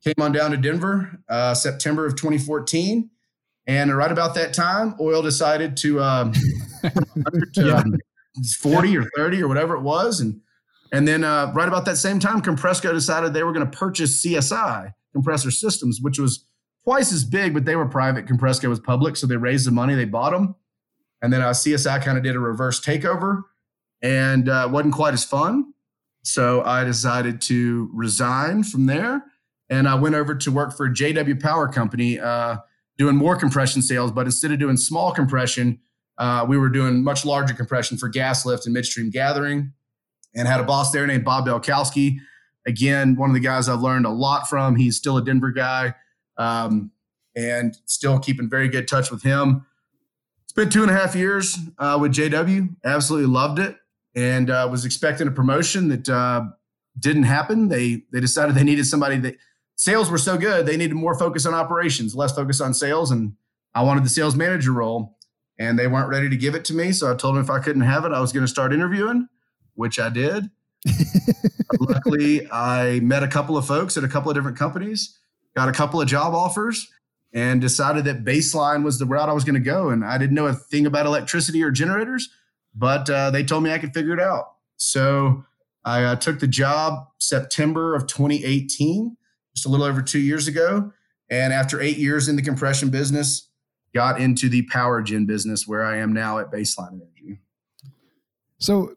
came 0.04 0.16
on 0.20 0.32
down 0.32 0.52
to 0.52 0.58
Denver, 0.58 1.20
uh, 1.30 1.54
September 1.54 2.06
of 2.06 2.16
2014. 2.16 3.10
And 3.68 3.96
right 3.96 4.12
about 4.12 4.36
that 4.36 4.54
time, 4.54 4.96
oil 5.00 5.22
decided 5.22 5.76
to, 5.78 6.02
um, 6.02 6.34
to 7.54 7.66
yeah. 7.66 7.78
um, 7.78 7.96
40 8.60 8.98
or 8.98 9.10
30 9.16 9.42
or 9.42 9.48
whatever 9.48 9.76
it 9.76 9.82
was. 9.82 10.20
And, 10.20 10.42
and 10.92 11.08
then 11.08 11.24
uh, 11.24 11.52
right 11.56 11.68
about 11.68 11.86
that 11.86 11.98
same 11.98 12.20
time, 12.20 12.42
Compressco 12.42 12.92
decided 12.94 13.34
they 13.34 13.44
were 13.44 13.54
going 13.54 13.70
to 13.70 13.78
purchase 13.78 14.24
CSI, 14.24 14.94
Compressor 15.14 15.52
Systems, 15.52 16.00
which 16.02 16.20
was 16.20 16.46
twice 16.84 17.12
as 17.12 17.24
big, 17.24 17.54
but 17.54 17.66
they 17.66 17.76
were 17.76 17.88
private. 17.88 18.28
Compressco 18.28 18.70
was 18.70 18.80
public. 18.80 19.16
So 19.16 19.26
they 19.26 19.38
raised 19.38 19.66
the 19.66 19.72
money, 19.72 19.96
they 19.96 20.06
bought 20.06 20.32
them. 20.32 20.56
And 21.22 21.34
then 21.34 21.42
uh, 21.42 21.50
CSI 21.50 22.04
kind 22.04 22.18
of 22.18 22.24
did 22.24 22.36
a 22.36 22.40
reverse 22.40 22.80
takeover 22.80 23.44
and 24.02 24.48
uh, 24.48 24.70
wasn't 24.72 24.94
quite 24.94 25.14
as 25.14 25.24
fun. 25.24 25.74
So 26.24 26.64
I 26.64 26.84
decided 26.84 27.42
to 27.44 27.90
resign 27.94 28.64
from 28.64 28.86
there 28.86 29.24
and 29.70 29.88
I 29.88 29.96
went 29.96 30.16
over 30.16 30.36
to 30.36 30.52
work 30.52 30.76
for 30.76 30.90
JW 30.90 31.42
Power 31.42 31.68
Company, 31.68 32.20
uh, 32.20 32.58
doing 32.98 33.16
more 33.16 33.36
compression 33.36 33.82
sales. 33.82 34.12
But 34.12 34.26
instead 34.26 34.52
of 34.52 34.60
doing 34.60 34.78
small 34.78 35.12
compression, 35.12 35.80
uh, 36.18 36.46
we 36.48 36.58
were 36.58 36.70
doing 36.70 37.04
much 37.04 37.26
larger 37.26 37.54
compression 37.54 37.98
for 37.98 38.08
gas 38.08 38.46
lift 38.46 38.66
and 38.66 38.74
midstream 38.74 39.10
gathering. 39.10 39.74
And 40.36 40.48
had 40.48 40.60
a 40.60 40.64
boss 40.64 40.92
there 40.92 41.08
named 41.08 41.24
Bob 41.24 41.48
Belkowski. 41.48 42.18
Again, 42.68 43.16
one 43.16 43.30
of 43.30 43.34
the 43.34 43.40
guys 43.40 43.70
I've 43.70 43.82
learned 43.82 44.06
a 44.06 44.10
lot 44.10 44.50
from. 44.50 44.76
He's 44.76 44.98
still 44.98 45.18
a 45.18 45.24
Denver 45.24 45.52
guy, 45.52 45.96
um, 46.38 46.92
and 47.36 47.76
still 47.86 48.20
keeping 48.20 48.50
very 48.50 48.68
good 48.68 48.88
touch 48.88 49.12
with 49.12 49.24
him. 49.24 49.66
It's 50.44 50.52
been 50.52 50.70
two 50.70 50.82
and 50.82 50.92
a 50.92 50.94
half 50.94 51.16
years 51.16 51.58
uh, 51.78 51.98
with 52.02 52.14
JW. 52.14 52.76
Absolutely 52.84 53.32
loved 53.32 53.60
it, 53.60 53.78
and 54.14 54.50
uh, 54.50 54.68
was 54.70 54.84
expecting 54.84 55.28
a 55.28 55.32
promotion 55.32 55.88
that 55.90 56.10
uh, 56.10 56.46
didn't 57.00 57.24
happen. 57.24 57.70
They 57.70 58.04
they 58.12 58.20
decided 58.20 58.56
they 58.56 58.64
needed 58.64 58.86
somebody 58.88 59.18
that 59.20 59.36
sales 59.76 60.10
were 60.10 60.18
so 60.18 60.38
good, 60.38 60.66
they 60.66 60.78
needed 60.78 60.96
more 60.96 61.18
focus 61.18 61.46
on 61.46 61.54
operations, 61.54 62.16
less 62.16 62.34
focus 62.34 62.62
on 62.62 62.74
sales. 62.74 63.12
And 63.12 63.34
I 63.74 63.84
wanted 63.84 64.04
the 64.04 64.10
sales 64.10 64.36
manager 64.36 64.72
role, 64.72 65.18
and 65.60 65.78
they 65.78 65.88
weren't 65.88 66.10
ready 66.10 66.30
to 66.30 66.38
give 66.38 66.56
it 66.56 66.66
to 66.66 66.74
me. 66.74 66.92
So 66.92 67.12
I 67.12 67.16
told 67.16 67.36
them 67.36 67.44
if 67.44 67.50
I 67.50 67.60
couldn't 67.60 67.84
have 67.84 68.06
it, 68.06 68.12
I 68.12 68.20
was 68.20 68.32
going 68.32 68.46
to 68.46 68.52
start 68.52 68.74
interviewing, 68.74 69.28
which 69.76 70.00
I 70.00 70.10
did. 70.10 70.50
Luckily, 71.80 72.50
I 72.52 73.00
met 73.02 73.24
a 73.24 73.28
couple 73.28 73.58
of 73.58 73.66
folks 73.66 73.98
at 73.98 74.04
a 74.04 74.08
couple 74.08 74.30
of 74.30 74.36
different 74.36 74.58
companies, 74.58 75.18
got 75.56 75.68
a 75.68 75.72
couple 75.72 76.00
of 76.00 76.08
job 76.08 76.34
offers, 76.34 76.88
and 77.34 77.60
decided 77.60 78.06
that 78.06 78.24
baseline 78.24 78.84
was 78.84 78.98
the 78.98 79.06
route 79.06 79.30
I 79.30 79.34
was 79.34 79.44
going 79.44 79.56
to 79.56 79.60
go. 79.60 79.90
And 79.90 80.06
I 80.06 80.18
didn't 80.18 80.36
know 80.36 80.48
a 80.48 80.54
thing 80.54 80.86
about 80.86 81.06
electricity 81.06 81.64
or 81.64 81.72
generators, 81.72 82.30
but 82.74 83.10
uh, 83.10 83.32
they 83.32 83.44
told 83.44 83.64
me 83.64 83.72
I 83.72 83.78
could 83.78 83.94
figure 83.94 84.14
it 84.14 84.22
out. 84.22 84.54
So 84.78 85.44
I 85.84 86.04
uh, 86.04 86.16
took 86.16 86.40
the 86.40 86.48
job 86.48 87.08
September 87.20 87.94
of 87.96 88.08
2018 88.08 89.18
just 89.56 89.66
a 89.66 89.70
little 89.70 89.86
over 89.86 90.02
two 90.02 90.20
years 90.20 90.48
ago. 90.48 90.92
And 91.30 91.52
after 91.52 91.82
eight 91.82 91.98
years 91.98 92.28
in 92.28 92.36
the 92.36 92.42
compression 92.42 92.90
business, 92.90 93.50
got 93.94 94.20
into 94.20 94.50
the 94.50 94.64
power 94.64 95.02
gen 95.02 95.26
business 95.26 95.68
where 95.68 95.84
I 95.84 95.98
am 95.98 96.14
now 96.14 96.38
at 96.40 96.52
Baseline 96.52 96.94
Energy. 96.94 97.40
So 98.60 98.96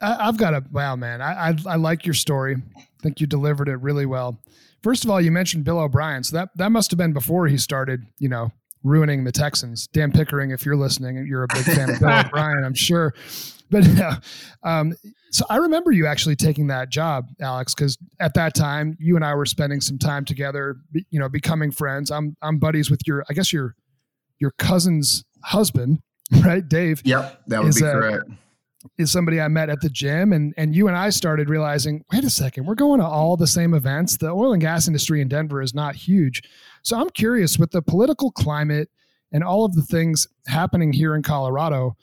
I, 0.00 0.24
have 0.24 0.36
got 0.36 0.54
a 0.54 0.64
wow, 0.70 0.96
man. 0.96 1.20
I, 1.20 1.50
I, 1.50 1.56
I 1.66 1.76
like 1.76 2.06
your 2.06 2.14
story. 2.14 2.56
I 2.76 2.82
think 3.02 3.20
you 3.20 3.26
delivered 3.26 3.68
it 3.68 3.76
really 3.76 4.06
well. 4.06 4.40
First 4.82 5.04
of 5.04 5.10
all, 5.10 5.20
you 5.20 5.30
mentioned 5.30 5.64
Bill 5.64 5.78
O'Brien, 5.78 6.24
so 6.24 6.36
that 6.36 6.50
that 6.56 6.72
must 6.72 6.90
have 6.90 6.98
been 6.98 7.12
before 7.12 7.46
he 7.46 7.56
started, 7.56 8.04
you 8.18 8.28
know, 8.28 8.50
ruining 8.82 9.24
the 9.24 9.32
Texans. 9.32 9.86
Dan 9.88 10.12
Pickering, 10.12 10.50
if 10.50 10.64
you're 10.66 10.76
listening, 10.76 11.24
you're 11.26 11.44
a 11.44 11.48
big 11.52 11.64
fan 11.64 11.90
of 11.90 12.00
Bill 12.00 12.08
O'Brien, 12.26 12.64
I'm 12.64 12.74
sure. 12.74 13.14
But 13.70 13.86
uh, 14.00 14.16
um, 14.62 14.94
so 15.30 15.46
I 15.48 15.56
remember 15.56 15.92
you 15.92 16.06
actually 16.06 16.36
taking 16.36 16.66
that 16.66 16.90
job, 16.90 17.26
Alex, 17.40 17.74
because 17.74 17.96
at 18.20 18.34
that 18.34 18.54
time 18.54 18.96
you 19.00 19.16
and 19.16 19.24
I 19.24 19.34
were 19.34 19.46
spending 19.46 19.80
some 19.80 19.98
time 19.98 20.24
together, 20.24 20.76
you 21.10 21.18
know, 21.18 21.28
becoming 21.28 21.70
friends. 21.70 22.10
I'm 22.10 22.36
I'm 22.42 22.58
buddies 22.58 22.90
with 22.90 23.00
your, 23.06 23.24
I 23.30 23.32
guess 23.32 23.52
your 23.52 23.74
your 24.38 24.52
cousin's 24.58 25.24
husband, 25.42 26.00
right, 26.44 26.66
Dave? 26.68 27.00
Yep, 27.04 27.42
that 27.46 27.60
would 27.60 27.68
is, 27.68 27.76
be 27.76 27.82
correct. 27.82 28.24
Uh, 28.30 28.34
is 28.98 29.10
somebody 29.10 29.40
I 29.40 29.48
met 29.48 29.68
at 29.68 29.80
the 29.80 29.88
gym, 29.88 30.32
and 30.32 30.54
and 30.56 30.74
you 30.74 30.88
and 30.88 30.96
I 30.96 31.10
started 31.10 31.48
realizing, 31.48 32.04
wait 32.12 32.24
a 32.24 32.30
second, 32.30 32.66
we're 32.66 32.74
going 32.74 33.00
to 33.00 33.06
all 33.06 33.36
the 33.36 33.46
same 33.46 33.74
events. 33.74 34.16
The 34.16 34.30
oil 34.30 34.52
and 34.52 34.60
gas 34.60 34.86
industry 34.86 35.20
in 35.20 35.28
Denver 35.28 35.62
is 35.62 35.74
not 35.74 35.94
huge, 35.94 36.42
so 36.82 36.98
I'm 36.98 37.10
curious 37.10 37.58
with 37.58 37.70
the 37.70 37.82
political 37.82 38.30
climate 38.30 38.90
and 39.32 39.42
all 39.42 39.64
of 39.64 39.74
the 39.74 39.82
things 39.82 40.26
happening 40.46 40.92
here 40.92 41.14
in 41.14 41.22
Colorado 41.22 41.96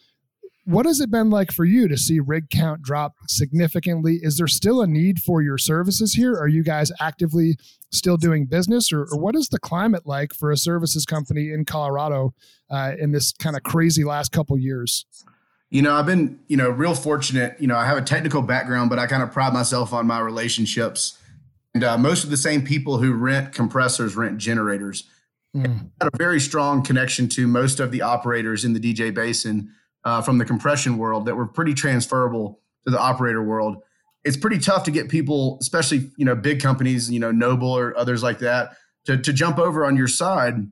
what 0.69 0.85
has 0.85 1.01
it 1.01 1.09
been 1.09 1.31
like 1.31 1.51
for 1.51 1.65
you 1.65 1.87
to 1.87 1.97
see 1.97 2.19
rig 2.19 2.51
count 2.51 2.83
drop 2.83 3.15
significantly? 3.27 4.19
Is 4.21 4.37
there 4.37 4.47
still 4.47 4.81
a 4.81 4.87
need 4.87 5.17
for 5.17 5.41
your 5.41 5.57
services 5.57 6.13
here? 6.13 6.35
Are 6.35 6.47
you 6.47 6.63
guys 6.63 6.91
actively 6.99 7.57
still 7.91 8.17
doing 8.17 8.45
business, 8.45 8.93
or, 8.93 9.07
or 9.11 9.17
what 9.19 9.35
is 9.35 9.49
the 9.49 9.57
climate 9.57 10.05
like 10.05 10.31
for 10.31 10.51
a 10.51 10.57
services 10.57 11.07
company 11.07 11.51
in 11.51 11.65
Colorado 11.65 12.35
uh, 12.69 12.91
in 12.99 13.11
this 13.11 13.31
kind 13.31 13.55
of 13.55 13.63
crazy 13.63 14.03
last 14.03 14.31
couple 14.31 14.59
years? 14.59 15.07
You 15.69 15.83
know, 15.83 15.93
I've 15.93 16.05
been, 16.05 16.39
you 16.47 16.57
know, 16.57 16.69
real 16.69 16.95
fortunate. 16.95 17.55
You 17.59 17.67
know, 17.67 17.75
I 17.75 17.85
have 17.85 17.97
a 17.97 18.01
technical 18.01 18.41
background, 18.41 18.89
but 18.89 18.97
I 18.97 19.05
kind 19.05 19.21
of 19.21 19.31
pride 19.31 19.53
myself 19.53 19.93
on 19.93 20.07
my 20.07 20.19
relationships. 20.19 21.17
And 21.73 21.83
uh, 21.83 21.97
most 21.97 22.23
of 22.23 22.31
the 22.31 22.37
same 22.37 22.63
people 22.63 22.97
who 22.97 23.13
rent 23.13 23.53
compressors 23.53 24.15
rent 24.15 24.39
generators. 24.39 25.03
Mm. 25.55 25.89
Had 26.01 26.13
a 26.13 26.17
very 26.17 26.39
strong 26.39 26.83
connection 26.83 27.27
to 27.29 27.47
most 27.47 27.79
of 27.79 27.91
the 27.91 28.01
operators 28.01 28.65
in 28.65 28.73
the 28.73 28.79
DJ 28.79 29.13
Basin 29.13 29.71
uh, 30.03 30.21
from 30.21 30.37
the 30.37 30.45
compression 30.45 30.97
world 30.97 31.25
that 31.25 31.35
were 31.35 31.47
pretty 31.47 31.73
transferable 31.73 32.59
to 32.85 32.91
the 32.91 32.99
operator 32.99 33.43
world. 33.43 33.77
It's 34.23 34.37
pretty 34.37 34.59
tough 34.59 34.83
to 34.83 34.91
get 34.91 35.09
people, 35.09 35.57
especially 35.61 36.11
you 36.17 36.25
know 36.25 36.35
big 36.35 36.61
companies, 36.61 37.09
you 37.09 37.19
know 37.19 37.31
Noble 37.31 37.71
or 37.71 37.97
others 37.97 38.21
like 38.21 38.39
that, 38.39 38.71
to 39.05 39.17
to 39.17 39.33
jump 39.33 39.57
over 39.57 39.85
on 39.85 39.95
your 39.95 40.07
side 40.07 40.69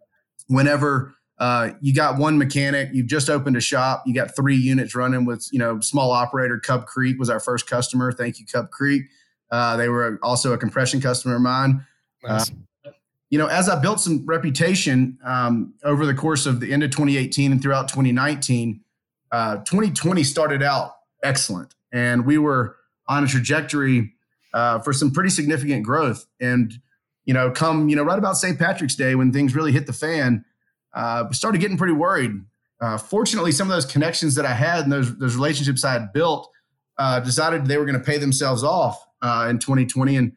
whenever 0.48 1.14
uh, 1.40 1.72
you 1.82 1.94
got 1.94 2.18
one 2.18 2.38
mechanic, 2.38 2.90
you've 2.94 3.08
just 3.08 3.30
opened 3.30 3.56
a 3.56 3.62
shop, 3.62 4.04
you 4.06 4.14
got 4.14 4.36
three 4.36 4.56
units 4.56 4.96
running 4.96 5.26
with 5.26 5.48
you 5.52 5.60
know 5.60 5.80
small 5.80 6.12
operator. 6.12 6.60
Cub 6.60 6.86
Creek 6.88 7.20
was 7.20 7.30
our 7.30 7.40
first 7.40 7.70
customer. 7.70 8.12
Thank 8.12 8.40
you, 8.40 8.46
Cub 8.46 8.72
Creek. 8.72 9.04
Uh, 9.52 9.78
they 9.78 9.90
were 9.90 10.20
also 10.24 10.54
a 10.54 10.58
compression 10.58 11.00
customer 11.00 11.36
of 11.36 11.42
mine. 11.42 11.86
Nice. 12.24 12.50
Uh, 12.50 12.92
you 13.30 13.38
know, 13.38 13.48
as 13.48 13.70
I 13.70 13.80
built 13.80 14.00
some 14.00 14.26
reputation 14.26 15.18
um, 15.24 15.74
over 15.84 16.06
the 16.06 16.14
course 16.14 16.46
of 16.46 16.60
the 16.60 16.72
end 16.72 16.84
of 16.84 16.92
2018 16.92 17.52
and 17.52 17.62
throughout 17.62 17.90
2019, 17.90 18.82
uh, 19.32 19.58
2020 19.58 20.24
started 20.24 20.64
out 20.64 20.96
excellent, 21.24 21.76
and 21.92 22.26
we 22.26 22.38
were 22.38 22.78
on 23.08 23.24
a 23.24 23.28
trajectory 23.28 24.14
uh, 24.54 24.80
for 24.80 24.94
some 24.94 25.12
pretty 25.12 25.30
significant 25.30 25.84
growth. 25.84 26.26
And 26.40 26.74
you 27.26 27.34
know, 27.34 27.52
come 27.52 27.90
you 27.90 27.96
know 27.96 28.04
right 28.04 28.18
about 28.18 28.38
St. 28.38 28.58
Patrick's 28.58 28.96
Day 28.96 29.14
when 29.14 29.32
things 29.32 29.54
really 29.54 29.72
hit 29.72 29.86
the 29.86 29.94
fan, 29.94 30.44
uh, 30.98 31.26
we 31.30 31.36
started 31.36 31.62
getting 31.62 31.78
pretty 31.78 31.94
worried. 31.94 32.32
Uh, 32.82 32.98
fortunately, 32.98 33.52
some 33.52 33.70
of 33.70 33.76
those 33.76 33.86
connections 33.86 34.34
that 34.36 34.46
I 34.46 34.54
had 34.54 34.84
and 34.84 34.92
those 34.92 35.16
those 35.18 35.36
relationships 35.36 35.86
I 35.86 35.94
had 35.94 36.12
built 36.12 36.50
uh, 36.98 37.20
decided 37.20 37.68
they 37.68 37.78
were 37.78 37.86
going 37.86 38.00
to 38.00 38.04
pay 38.04 38.18
themselves 38.18 38.64
off 38.64 39.00
uh, 39.22 39.48
in 39.50 39.60
2020, 39.60 40.16
and 40.16 40.32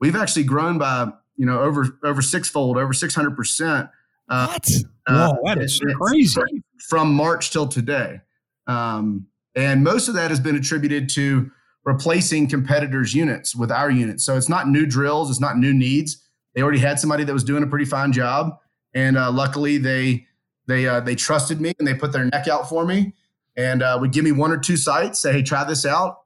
we've 0.00 0.16
actually 0.16 0.44
grown 0.44 0.78
by 0.78 1.08
you 1.36 1.44
know 1.44 1.60
over 1.60 1.98
over 2.02 2.22
sixfold, 2.22 2.78
over 2.78 2.94
600 2.94 3.36
percent. 3.36 3.88
What? 4.26 4.66
Whoa, 5.08 5.38
that 5.44 5.58
is 5.58 5.80
crazy! 5.94 6.40
From 6.88 7.12
March 7.12 7.50
till 7.50 7.68
today. 7.68 8.20
Um, 8.66 9.26
and 9.54 9.84
most 9.84 10.08
of 10.08 10.14
that 10.14 10.30
has 10.30 10.40
been 10.40 10.56
attributed 10.56 11.08
to 11.10 11.50
replacing 11.84 12.48
competitors' 12.48 13.14
units 13.14 13.54
with 13.54 13.70
our 13.70 13.90
units. 13.90 14.24
So 14.24 14.36
it's 14.36 14.48
not 14.48 14.68
new 14.68 14.86
drills, 14.86 15.30
it's 15.30 15.40
not 15.40 15.58
new 15.58 15.74
needs. 15.74 16.22
They 16.54 16.62
already 16.62 16.78
had 16.78 16.98
somebody 16.98 17.24
that 17.24 17.32
was 17.32 17.44
doing 17.44 17.62
a 17.62 17.66
pretty 17.66 17.84
fine 17.84 18.12
job, 18.12 18.58
and 18.96 19.16
uh, 19.16 19.30
luckily 19.30 19.78
they 19.78 20.26
they 20.66 20.88
uh, 20.88 20.98
they 20.98 21.14
trusted 21.14 21.60
me 21.60 21.74
and 21.78 21.86
they 21.86 21.94
put 21.94 22.10
their 22.12 22.24
neck 22.24 22.48
out 22.48 22.68
for 22.68 22.84
me, 22.84 23.12
and 23.56 23.82
uh, 23.82 23.96
would 24.00 24.12
give 24.12 24.24
me 24.24 24.32
one 24.32 24.50
or 24.50 24.58
two 24.58 24.76
sites, 24.76 25.20
say, 25.20 25.32
"Hey, 25.32 25.42
try 25.42 25.62
this 25.62 25.86
out." 25.86 26.22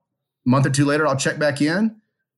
A 0.46 0.48
month 0.48 0.64
or 0.64 0.70
two 0.70 0.86
later, 0.86 1.06
I'll 1.06 1.16
check 1.16 1.38
back 1.38 1.60
in. 1.60 1.96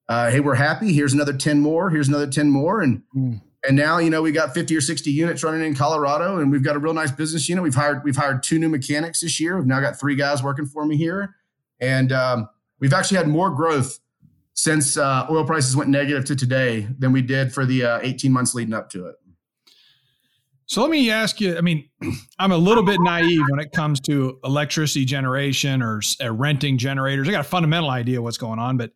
Uh, 0.09 0.31
hey, 0.31 0.41
we're 0.41 0.57
happy. 0.57 0.93
Here's 0.93 1.13
another 1.13 1.35
ten 1.35 1.61
more. 1.61 1.91
Here's 1.91 2.09
another 2.09 2.27
ten 2.27 2.51
more, 2.51 2.81
and 2.81 3.03
mm. 3.15 3.41
And 3.65 3.77
now, 3.77 3.99
you 3.99 4.11
know, 4.11 4.23
we 4.23 4.33
got 4.33 4.55
50 4.55 4.77
or 4.77 4.81
60 4.81 5.09
units 5.13 5.45
running 5.45 5.65
in 5.65 5.77
Colorado 5.77 6.41
and 6.41 6.51
we've 6.51 6.65
got 6.65 6.75
a 6.75 6.81
real 6.81 6.95
nice 6.95 7.13
business 7.13 7.49
unit. 7.49 7.63
We've 7.63 7.75
hired, 7.75 8.03
we've 8.03 8.17
hired 8.17 8.43
two 8.43 8.59
new 8.59 8.69
mechanics 8.69 9.21
this 9.21 9.39
year. 9.39 9.57
We've 9.57 9.67
now 9.67 9.81
got 9.81 10.01
three 10.01 10.17
guys 10.17 10.43
working 10.43 10.67
for 10.67 10.85
me 10.85 10.97
here. 10.97 11.37
And 11.81 12.11
um, 12.11 12.49
we've 12.81 12.93
actually 12.93 13.19
had 13.19 13.29
more 13.29 13.51
growth 13.51 14.01
since 14.55 14.97
uh, 14.97 15.27
oil 15.31 15.45
prices 15.45 15.77
went 15.77 15.91
negative 15.91 16.25
to 16.25 16.37
today 16.37 16.89
than 16.99 17.13
we 17.13 17.23
did 17.23 17.53
for 17.53 17.65
the 17.65 17.85
uh, 17.85 17.99
18 18.03 18.33
months 18.33 18.53
leading 18.53 18.75
up 18.75 18.91
to 18.91 19.07
it. 19.07 19.15
So 20.73 20.81
let 20.81 20.91
me 20.91 21.11
ask 21.11 21.39
you. 21.39 21.59
I 21.59 21.61
mean, 21.61 21.87
I'm 22.39 22.51
a 22.51 22.57
little 22.57 22.83
bit 22.83 22.99
naive 23.03 23.43
when 23.51 23.61
it 23.61 23.73
comes 23.73 24.01
to 24.01 24.39
electricity 24.43 25.05
generation 25.05 25.83
or 25.83 26.01
uh, 26.19 26.33
renting 26.33 26.79
generators. 26.79 27.29
I 27.29 27.31
got 27.31 27.43
a 27.43 27.45
fundamental 27.45 27.91
idea 27.91 28.23
what's 28.23 28.39
going 28.39 28.59
on, 28.59 28.79
but 28.79 28.93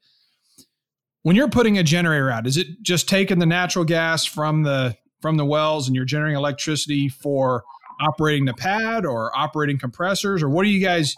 when 1.23 1.37
you're 1.37 1.51
putting 1.51 1.77
a 1.77 1.83
generator 1.83 2.31
out, 2.31 2.47
is 2.47 2.57
it 2.57 2.69
just 2.81 3.11
taking 3.11 3.41
the 3.41 3.45
natural 3.45 3.85
gas 3.85 4.25
from 4.25 4.63
the 4.63 4.97
from 5.21 5.37
the 5.37 5.45
wells 5.45 5.87
and 5.87 5.95
you're 5.95 6.07
generating 6.07 6.39
electricity 6.39 7.11
for 7.11 7.63
operating 8.01 8.47
the 8.47 8.55
pad 8.55 9.05
or 9.05 9.31
operating 9.37 9.79
compressors, 9.79 10.43
or 10.43 10.49
what 10.49 10.65
are 10.65 10.71
you 10.71 10.81
guys 10.81 11.15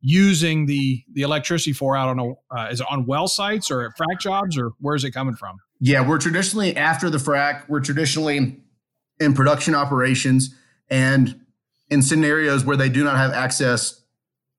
using 0.00 0.66
the 0.66 1.04
the 1.12 1.22
electricity 1.22 1.72
for 1.72 1.96
out 1.96 2.08
on 2.08 2.18
a 2.18 2.58
uh, 2.58 2.68
is 2.68 2.80
it 2.80 2.86
on 2.90 3.06
well 3.06 3.28
sites 3.28 3.70
or 3.70 3.82
at 3.82 3.92
frac 3.96 4.18
jobs 4.18 4.58
or 4.58 4.72
where 4.80 4.96
is 4.96 5.04
it 5.04 5.12
coming 5.12 5.36
from? 5.36 5.58
Yeah, 5.78 6.04
we're 6.04 6.18
traditionally 6.18 6.76
after 6.76 7.10
the 7.10 7.18
frac. 7.18 7.68
We're 7.68 7.78
traditionally 7.78 8.60
in 9.20 9.34
production 9.34 9.74
operations 9.74 10.54
and 10.88 11.38
in 11.90 12.02
scenarios 12.02 12.64
where 12.64 12.76
they 12.76 12.88
do 12.88 13.04
not 13.04 13.16
have 13.16 13.32
access 13.32 14.02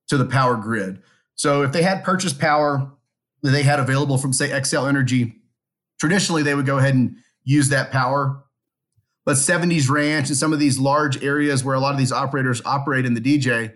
to 0.08 0.17
the 0.17 0.26
power 0.26 0.56
grid. 0.56 1.02
So 1.36 1.63
if 1.63 1.71
they 1.71 1.82
had 1.82 2.04
purchased 2.04 2.39
power 2.39 2.91
that 3.41 3.52
they 3.52 3.63
had 3.63 3.80
available 3.80 4.17
from, 4.17 4.32
say, 4.32 4.50
Xcel 4.50 4.88
Energy, 4.88 5.36
traditionally 6.00 6.43
they 6.43 6.54
would 6.54 6.65
go 6.65 6.78
ahead 6.78 6.93
and 6.93 7.15
use 7.43 7.69
that 7.69 7.91
power. 7.91 8.43
But 9.26 9.38
70s 9.38 9.89
Ranch 9.89 10.30
and 10.30 10.38
some 10.38 10.54
of 10.54 10.60
these 10.60 10.80
large 10.80 11.24
areas 11.24 11.63
where 11.63 11.76
a 11.76 11.80
lot 11.80 11.93
of 11.93 11.97
these 11.97 12.12
operators 12.12 12.62
operate 12.65 13.06
in 13.06 13.13
the 13.13 13.21
DJ, 13.21 13.74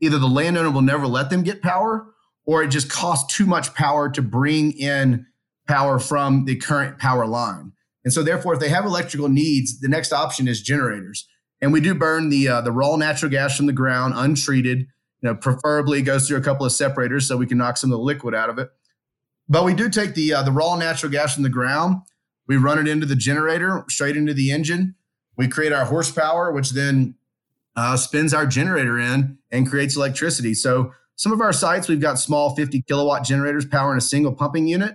either 0.00 0.18
the 0.18 0.26
landowner 0.26 0.70
will 0.70 0.82
never 0.82 1.06
let 1.06 1.30
them 1.30 1.42
get 1.42 1.62
power 1.62 2.06
or 2.44 2.62
it 2.62 2.68
just 2.68 2.90
costs 2.90 3.34
too 3.34 3.46
much 3.46 3.74
power 3.74 4.08
to 4.08 4.22
bring 4.22 4.72
in 4.72 5.26
power 5.66 5.98
from 5.98 6.44
the 6.44 6.56
current 6.56 6.98
power 6.98 7.26
line. 7.26 7.72
And 8.06 8.12
so, 8.12 8.22
therefore, 8.22 8.54
if 8.54 8.60
they 8.60 8.68
have 8.68 8.84
electrical 8.86 9.28
needs, 9.28 9.80
the 9.80 9.88
next 9.88 10.12
option 10.12 10.46
is 10.46 10.62
generators. 10.62 11.26
And 11.60 11.72
we 11.72 11.80
do 11.80 11.92
burn 11.92 12.28
the 12.28 12.46
uh, 12.46 12.60
the 12.60 12.70
raw 12.70 12.94
natural 12.94 13.32
gas 13.32 13.56
from 13.56 13.66
the 13.66 13.72
ground, 13.72 14.14
untreated. 14.16 14.86
You 15.22 15.30
know, 15.30 15.34
preferably 15.34 16.02
goes 16.02 16.28
through 16.28 16.36
a 16.36 16.42
couple 16.42 16.64
of 16.64 16.70
separators 16.70 17.26
so 17.26 17.36
we 17.36 17.46
can 17.46 17.58
knock 17.58 17.76
some 17.76 17.90
of 17.90 17.98
the 17.98 18.04
liquid 18.04 18.32
out 18.32 18.48
of 18.48 18.60
it. 18.60 18.70
But 19.48 19.64
we 19.64 19.74
do 19.74 19.90
take 19.90 20.14
the 20.14 20.34
uh, 20.34 20.42
the 20.44 20.52
raw 20.52 20.76
natural 20.76 21.10
gas 21.10 21.34
from 21.34 21.42
the 21.42 21.48
ground. 21.48 22.02
We 22.46 22.56
run 22.56 22.78
it 22.78 22.86
into 22.86 23.06
the 23.06 23.16
generator, 23.16 23.84
straight 23.88 24.16
into 24.16 24.34
the 24.34 24.52
engine. 24.52 24.94
We 25.36 25.48
create 25.48 25.72
our 25.72 25.86
horsepower, 25.86 26.52
which 26.52 26.70
then 26.70 27.16
uh, 27.74 27.96
spins 27.96 28.32
our 28.32 28.46
generator 28.46 29.00
in 29.00 29.38
and 29.50 29.68
creates 29.68 29.96
electricity. 29.96 30.54
So 30.54 30.92
some 31.16 31.32
of 31.32 31.40
our 31.40 31.52
sites, 31.52 31.88
we've 31.88 32.00
got 32.00 32.20
small 32.20 32.54
50 32.54 32.82
kilowatt 32.82 33.24
generators 33.24 33.66
powering 33.66 33.98
a 33.98 34.00
single 34.00 34.32
pumping 34.32 34.68
unit. 34.68 34.94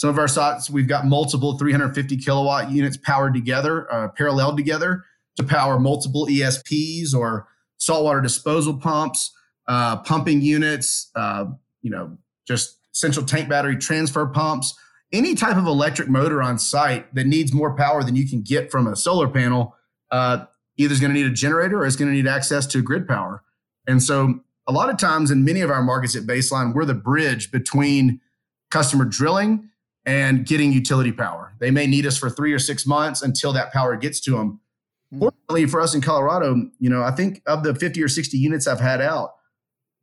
Some 0.00 0.08
of 0.08 0.18
our 0.18 0.28
sites, 0.28 0.70
we've 0.70 0.88
got 0.88 1.04
multiple 1.04 1.58
350 1.58 2.16
kilowatt 2.16 2.70
units 2.70 2.96
powered 2.96 3.34
together, 3.34 3.86
uh, 3.92 4.08
paralleled 4.08 4.56
together 4.56 5.04
to 5.36 5.44
power 5.44 5.78
multiple 5.78 6.26
ESPs 6.26 7.14
or 7.14 7.48
saltwater 7.76 8.22
disposal 8.22 8.78
pumps, 8.78 9.30
uh, 9.68 9.98
pumping 9.98 10.40
units, 10.40 11.10
uh, 11.16 11.44
you 11.82 11.90
know, 11.90 12.16
just 12.48 12.78
central 12.92 13.26
tank 13.26 13.50
battery 13.50 13.76
transfer 13.76 14.24
pumps, 14.24 14.74
any 15.12 15.34
type 15.34 15.58
of 15.58 15.66
electric 15.66 16.08
motor 16.08 16.42
on 16.42 16.58
site 16.58 17.14
that 17.14 17.26
needs 17.26 17.52
more 17.52 17.76
power 17.76 18.02
than 18.02 18.16
you 18.16 18.26
can 18.26 18.40
get 18.40 18.70
from 18.70 18.86
a 18.86 18.96
solar 18.96 19.28
panel, 19.28 19.76
uh, 20.10 20.46
either 20.78 20.94
is 20.94 21.00
going 21.00 21.12
to 21.12 21.20
need 21.20 21.30
a 21.30 21.34
generator 21.34 21.82
or 21.82 21.86
it's 21.86 21.96
going 21.96 22.10
to 22.10 22.16
need 22.16 22.26
access 22.26 22.64
to 22.64 22.80
grid 22.80 23.06
power. 23.06 23.42
And 23.86 24.02
so, 24.02 24.40
a 24.66 24.72
lot 24.72 24.88
of 24.88 24.96
times 24.96 25.30
in 25.30 25.44
many 25.44 25.60
of 25.60 25.70
our 25.70 25.82
markets 25.82 26.16
at 26.16 26.22
Baseline, 26.22 26.72
we're 26.72 26.86
the 26.86 26.94
bridge 26.94 27.50
between 27.52 28.18
customer 28.70 29.04
drilling 29.04 29.69
and 30.10 30.44
getting 30.44 30.72
utility 30.72 31.12
power. 31.12 31.52
They 31.60 31.70
may 31.70 31.86
need 31.86 32.04
us 32.04 32.18
for 32.18 32.28
three 32.28 32.52
or 32.52 32.58
six 32.58 32.84
months 32.84 33.22
until 33.22 33.52
that 33.52 33.72
power 33.72 33.96
gets 33.96 34.18
to 34.22 34.32
them. 34.32 34.58
Mm-hmm. 35.14 35.20
Fortunately 35.20 35.66
for 35.66 35.80
us 35.80 35.94
in 35.94 36.00
Colorado, 36.00 36.68
you 36.80 36.90
know, 36.90 37.04
I 37.04 37.12
think 37.12 37.42
of 37.46 37.62
the 37.62 37.76
50 37.76 38.02
or 38.02 38.08
60 38.08 38.36
units 38.36 38.66
I've 38.66 38.80
had 38.80 39.00
out, 39.00 39.34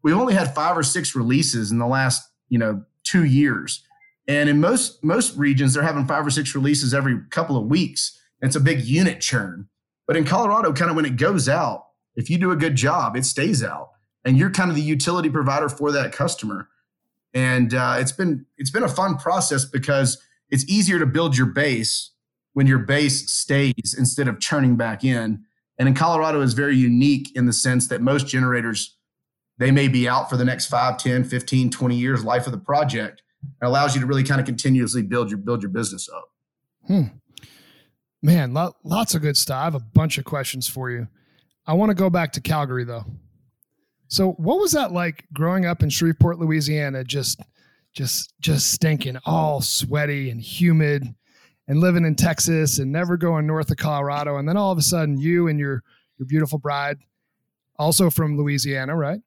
we've 0.04 0.16
only 0.16 0.34
had 0.34 0.56
five 0.56 0.78
or 0.78 0.84
six 0.84 1.14
releases 1.14 1.72
in 1.72 1.78
the 1.78 1.88
last 1.88 2.26
you 2.48 2.58
know 2.58 2.84
two 3.04 3.26
years. 3.26 3.84
And 4.30 4.48
in 4.48 4.62
most 4.62 5.04
most 5.04 5.36
regions, 5.36 5.74
they're 5.74 5.84
having 5.84 6.08
five 6.08 6.26
or 6.26 6.30
six 6.30 6.56
releases 6.56 6.94
every 6.94 7.20
couple 7.30 7.58
of 7.58 7.66
weeks. 7.66 8.18
It's 8.42 8.56
a 8.56 8.62
big 8.62 8.86
unit 8.86 9.20
churn. 9.20 9.68
But 10.08 10.16
in 10.16 10.24
Colorado, 10.24 10.72
kind 10.72 10.90
of 10.90 10.96
when 10.96 11.06
it 11.06 11.18
goes 11.18 11.50
out, 11.50 11.84
if 12.16 12.30
you 12.30 12.38
do 12.38 12.52
a 12.52 12.56
good 12.56 12.76
job, 12.78 13.18
it 13.18 13.26
stays 13.26 13.62
out, 13.62 13.90
and 14.24 14.38
you're 14.38 14.52
kind 14.52 14.70
of 14.70 14.78
the 14.78 14.82
utility 14.82 15.30
provider 15.30 15.68
for 15.68 15.92
that 15.92 16.14
customer. 16.14 16.70
And 17.38 17.76
uh, 17.76 17.98
it's 18.00 18.12
been 18.12 18.48
it's 18.58 18.72
been 18.72 18.82
a 18.82 18.90
fun 18.90 19.16
process 19.16 19.64
because 19.64 20.18
it's 20.50 20.66
easier 20.68 20.98
to 20.98 21.06
build 21.06 21.38
your 21.38 21.46
base 21.46 22.12
when 22.54 22.66
your 22.66 22.80
base 22.80 23.32
stays 23.32 23.96
instead 23.96 24.28
of 24.28 24.40
churning 24.40 24.76
back 24.76 25.04
in. 25.04 25.44
And 25.78 25.88
in 25.88 25.94
Colorado 25.94 26.42
is 26.42 26.54
very 26.54 26.76
unique 26.76 27.36
in 27.36 27.46
the 27.46 27.54
sense 27.54 27.90
that 27.90 28.02
most 28.02 28.26
generators 28.26 28.98
they 29.60 29.70
may 29.70 29.88
be 29.88 30.10
out 30.10 30.32
for 30.32 30.38
the 30.38 30.46
next 30.46 30.66
5 30.66 30.98
10 30.98 31.26
15 31.26 31.70
20 31.70 31.96
years 31.96 32.26
life 32.26 32.48
of 32.48 32.54
the 32.54 32.58
project. 32.58 33.22
It 33.62 33.66
allows 33.66 33.94
you 33.94 34.02
to 34.02 34.08
really 34.08 34.24
kind 34.24 34.42
of 34.42 34.48
continuously 34.48 35.04
build 35.04 35.30
your 35.30 35.38
build 35.38 35.62
your 35.62 35.70
business 35.70 36.10
up. 36.10 36.32
Hmm. 36.88 37.04
man 38.24 38.56
lo- 38.56 38.76
lots 38.84 39.14
of 39.14 39.22
good 39.22 39.38
stuff. 39.38 39.62
I 39.62 39.64
have 39.66 39.76
a 39.76 39.80
bunch 39.80 40.18
of 40.18 40.26
questions 40.26 40.68
for 40.68 40.90
you. 40.90 41.08
I 41.68 41.74
want 41.74 41.92
to 41.92 41.96
go 41.96 42.10
back 42.10 42.32
to 42.32 42.42
calgary 42.42 42.84
though 42.84 43.06
So 44.08 44.32
what 44.34 44.60
was 44.60 44.72
that 44.72 44.92
like 44.92 45.26
growing 45.34 45.66
up 45.66 45.84
in 45.84 45.90
Shreveport, 45.90 46.40
Louisiana, 46.40 47.04
just 47.04 47.42
just 47.94 48.34
just 48.40 48.72
stinking, 48.72 49.18
all 49.26 49.62
sweaty 49.62 50.30
and 50.30 50.40
humid, 50.42 51.14
and 51.68 51.80
living 51.80 52.06
in 52.06 52.16
Texas 52.16 52.80
and 52.80 52.92
never 52.92 53.18
going 53.18 53.46
north 53.48 53.70
of 53.72 53.78
Colorado, 53.78 54.38
and 54.38 54.48
then 54.48 54.56
all 54.58 54.72
of 54.72 54.78
a 54.78 54.82
sudden 54.84 55.18
you 55.20 55.48
and 55.48 55.60
your 55.60 55.84
your 56.18 56.26
beautiful 56.26 56.58
bride, 56.58 56.98
also 57.78 58.10
from 58.10 58.38
Louisiana, 58.38 58.96
right? 58.96 59.20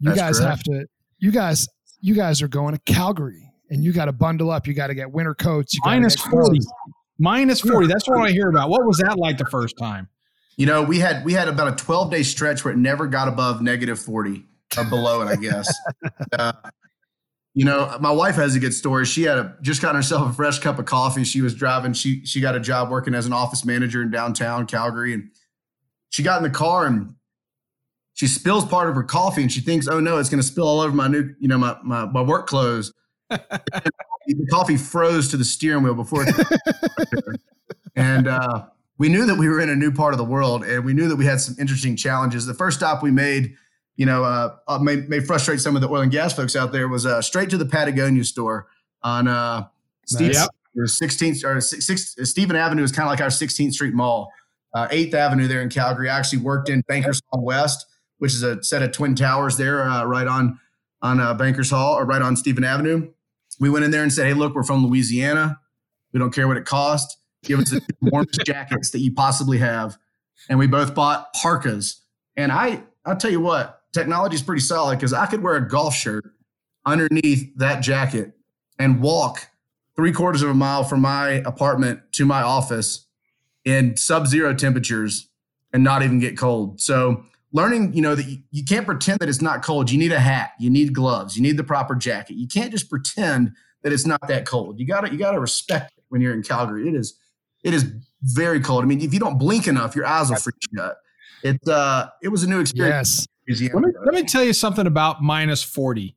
You 0.00 0.10
That's 0.10 0.20
guys 0.20 0.38
correct. 0.38 0.50
have 0.50 0.62
to. 0.64 0.86
You 1.18 1.32
guys, 1.32 1.66
you 2.00 2.14
guys 2.14 2.40
are 2.42 2.48
going 2.48 2.74
to 2.74 2.80
Calgary, 2.92 3.50
and 3.70 3.82
you 3.82 3.92
got 3.92 4.04
to 4.04 4.12
bundle 4.12 4.50
up. 4.50 4.66
You 4.68 4.74
got 4.74 4.86
to 4.86 4.94
get 4.94 5.10
winter 5.10 5.34
coats. 5.34 5.74
You 5.74 5.80
Minus 5.84 6.14
get 6.14 6.30
40. 6.30 6.48
clothes. 6.48 6.72
Minus 7.18 7.60
40. 7.60 7.88
That's 7.88 8.08
what 8.08 8.20
I 8.20 8.30
hear 8.30 8.48
about. 8.48 8.68
What 8.70 8.86
was 8.86 8.98
that 8.98 9.18
like 9.18 9.36
the 9.38 9.46
first 9.46 9.76
time? 9.76 10.08
You 10.58 10.66
know, 10.66 10.82
we 10.82 10.98
had 10.98 11.24
we 11.24 11.32
had 11.32 11.46
about 11.46 11.72
a 11.72 11.76
12 11.84 12.10
day 12.10 12.24
stretch 12.24 12.64
where 12.64 12.74
it 12.74 12.76
never 12.76 13.06
got 13.06 13.28
above 13.28 13.62
negative 13.62 13.98
40 13.98 14.44
or 14.76 14.84
below 14.84 15.22
it, 15.22 15.26
I 15.26 15.36
guess. 15.36 15.72
uh, 16.38 16.52
you 17.54 17.64
know, 17.64 17.96
my 18.00 18.10
wife 18.10 18.34
has 18.34 18.56
a 18.56 18.58
good 18.58 18.74
story. 18.74 19.06
She 19.06 19.22
had 19.22 19.38
a, 19.38 19.56
just 19.62 19.80
got 19.80 19.94
herself 19.94 20.30
a 20.30 20.34
fresh 20.34 20.58
cup 20.58 20.80
of 20.80 20.84
coffee. 20.84 21.22
She 21.22 21.42
was 21.42 21.54
driving. 21.54 21.92
She 21.92 22.26
she 22.26 22.40
got 22.40 22.56
a 22.56 22.60
job 22.60 22.90
working 22.90 23.14
as 23.14 23.24
an 23.24 23.32
office 23.32 23.64
manager 23.64 24.02
in 24.02 24.10
downtown 24.10 24.66
Calgary, 24.66 25.14
and 25.14 25.30
she 26.10 26.24
got 26.24 26.38
in 26.38 26.42
the 26.42 26.50
car 26.50 26.86
and 26.86 27.14
she 28.14 28.26
spills 28.26 28.64
part 28.64 28.88
of 28.88 28.96
her 28.96 29.04
coffee, 29.04 29.42
and 29.42 29.52
she 29.52 29.60
thinks, 29.60 29.86
"Oh 29.86 30.00
no, 30.00 30.18
it's 30.18 30.28
going 30.28 30.40
to 30.40 30.46
spill 30.46 30.66
all 30.66 30.80
over 30.80 30.94
my 30.94 31.06
new, 31.06 31.36
you 31.38 31.46
know, 31.46 31.58
my 31.58 31.76
my, 31.84 32.04
my 32.04 32.20
work 32.20 32.48
clothes." 32.48 32.92
the 33.30 34.46
coffee 34.50 34.76
froze 34.76 35.28
to 35.28 35.36
the 35.36 35.44
steering 35.44 35.84
wheel 35.84 35.94
before 35.94 36.24
it 36.26 36.34
and 37.96 38.26
uh, 38.26 38.64
we 38.98 39.08
knew 39.08 39.24
that 39.26 39.36
we 39.36 39.48
were 39.48 39.60
in 39.60 39.68
a 39.70 39.76
new 39.76 39.92
part 39.92 40.12
of 40.12 40.18
the 40.18 40.24
world 40.24 40.64
and 40.64 40.84
we 40.84 40.92
knew 40.92 41.08
that 41.08 41.16
we 41.16 41.24
had 41.24 41.40
some 41.40 41.54
interesting 41.58 41.96
challenges 41.96 42.46
the 42.46 42.54
first 42.54 42.78
stop 42.78 43.02
we 43.02 43.10
made 43.10 43.54
you 43.96 44.04
know 44.06 44.24
uh, 44.24 44.54
uh, 44.66 44.78
may, 44.78 44.96
may 44.96 45.20
frustrate 45.20 45.60
some 45.60 45.74
of 45.76 45.82
the 45.82 45.88
oil 45.88 46.00
and 46.02 46.10
gas 46.12 46.32
folks 46.32 46.54
out 46.56 46.72
there 46.72 46.88
was 46.88 47.06
uh, 47.06 47.22
straight 47.22 47.48
to 47.50 47.56
the 47.56 47.66
patagonia 47.66 48.24
store 48.24 48.66
on 49.02 49.28
uh, 49.28 49.64
Steve, 50.06 50.32
Yep. 50.34 50.48
or 50.76 50.84
16th 50.84 51.44
or 51.44 51.60
six, 51.60 51.86
six, 51.86 52.30
Stephen 52.30 52.56
Avenue 52.56 52.82
is 52.82 52.90
kind 52.90 53.06
of 53.06 53.10
like 53.10 53.20
our 53.20 53.28
16th 53.28 53.72
Street 53.74 53.94
Mall. 53.94 54.32
Uh, 54.74 54.88
8th 54.88 55.14
Avenue 55.14 55.46
there 55.46 55.62
in 55.62 55.68
Calgary. 55.68 56.08
I 56.10 56.18
actually 56.18 56.40
worked 56.40 56.68
in 56.68 56.82
Bankers 56.88 57.22
Hall 57.30 57.42
West, 57.44 57.86
which 58.18 58.32
is 58.34 58.42
a 58.42 58.62
set 58.62 58.82
of 58.82 58.92
twin 58.92 59.14
towers 59.14 59.56
there, 59.56 59.82
uh, 59.82 60.04
right 60.04 60.26
on 60.26 60.58
on 61.00 61.20
uh, 61.20 61.32
Bankers 61.34 61.70
Hall 61.70 61.94
or 61.94 62.04
right 62.04 62.20
on 62.20 62.36
Stephen 62.36 62.64
Avenue. 62.64 63.10
We 63.60 63.70
went 63.70 63.84
in 63.84 63.90
there 63.90 64.02
and 64.02 64.12
said, 64.12 64.26
"Hey, 64.26 64.34
look, 64.34 64.54
we're 64.54 64.62
from 64.64 64.84
Louisiana. 64.84 65.60
We 66.12 66.18
don't 66.18 66.32
care 66.32 66.48
what 66.48 66.56
it 66.56 66.64
costs. 66.64 67.16
Give 67.44 67.60
us 67.60 67.70
the 67.70 67.82
warmest 68.00 68.44
jackets 68.44 68.90
that 68.90 69.00
you 69.00 69.12
possibly 69.12 69.58
have." 69.58 69.98
And 70.48 70.58
we 70.58 70.66
both 70.66 70.94
bought 70.94 71.32
parkas. 71.34 72.02
And 72.36 72.52
I, 72.52 72.82
I'll 73.04 73.16
tell 73.16 73.30
you 73.30 73.40
what, 73.40 73.82
technology 73.92 74.36
is 74.36 74.42
pretty 74.42 74.60
solid 74.60 74.96
because 74.96 75.12
I 75.12 75.26
could 75.26 75.42
wear 75.42 75.56
a 75.56 75.68
golf 75.68 75.94
shirt 75.94 76.32
underneath 76.86 77.56
that 77.56 77.80
jacket 77.80 78.32
and 78.78 79.00
walk 79.00 79.48
three 79.96 80.12
quarters 80.12 80.42
of 80.42 80.50
a 80.50 80.54
mile 80.54 80.84
from 80.84 81.00
my 81.00 81.30
apartment 81.44 82.00
to 82.12 82.24
my 82.24 82.42
office 82.42 83.06
in 83.64 83.96
sub-zero 83.96 84.54
temperatures 84.54 85.28
and 85.72 85.82
not 85.82 86.02
even 86.02 86.20
get 86.20 86.38
cold. 86.38 86.80
So 86.80 87.24
learning, 87.52 87.92
you 87.94 88.02
know, 88.02 88.14
that 88.14 88.24
you, 88.50 88.64
can't 88.64 88.86
pretend 88.86 89.18
that 89.18 89.28
it's 89.28 89.42
not 89.42 89.62
cold. 89.62 89.90
You 89.90 89.98
need 89.98 90.12
a 90.12 90.20
hat, 90.20 90.52
you 90.58 90.70
need 90.70 90.94
gloves, 90.94 91.36
you 91.36 91.42
need 91.42 91.56
the 91.56 91.64
proper 91.64 91.94
jacket. 91.94 92.36
You 92.36 92.46
can't 92.46 92.70
just 92.70 92.88
pretend 92.88 93.52
that 93.82 93.92
it's 93.92 94.06
not 94.06 94.26
that 94.28 94.46
cold. 94.46 94.78
You 94.78 94.86
gotta 94.86 95.10
you 95.10 95.18
gotta 95.18 95.40
respect 95.40 95.92
it 95.96 96.04
when 96.08 96.20
you're 96.20 96.34
in 96.34 96.42
Calgary. 96.42 96.88
It 96.88 96.94
is 96.94 97.18
it 97.64 97.74
is 97.74 97.92
very 98.22 98.60
cold. 98.60 98.84
I 98.84 98.86
mean, 98.86 99.00
if 99.00 99.12
you 99.12 99.20
don't 99.20 99.38
blink 99.38 99.66
enough, 99.66 99.94
your 99.94 100.06
eyes 100.06 100.30
will 100.30 100.36
freeze 100.36 100.54
shut. 100.74 100.96
It 101.42 101.68
uh 101.68 102.08
it 102.22 102.28
was 102.28 102.42
a 102.42 102.48
new 102.48 102.60
experience. 102.60 103.26
Yes. 103.46 103.72
Let 103.72 103.82
me, 103.82 103.92
let 104.04 104.14
me 104.14 104.24
tell 104.24 104.44
you 104.44 104.52
something 104.52 104.86
about 104.86 105.22
minus 105.22 105.62
40. 105.62 106.14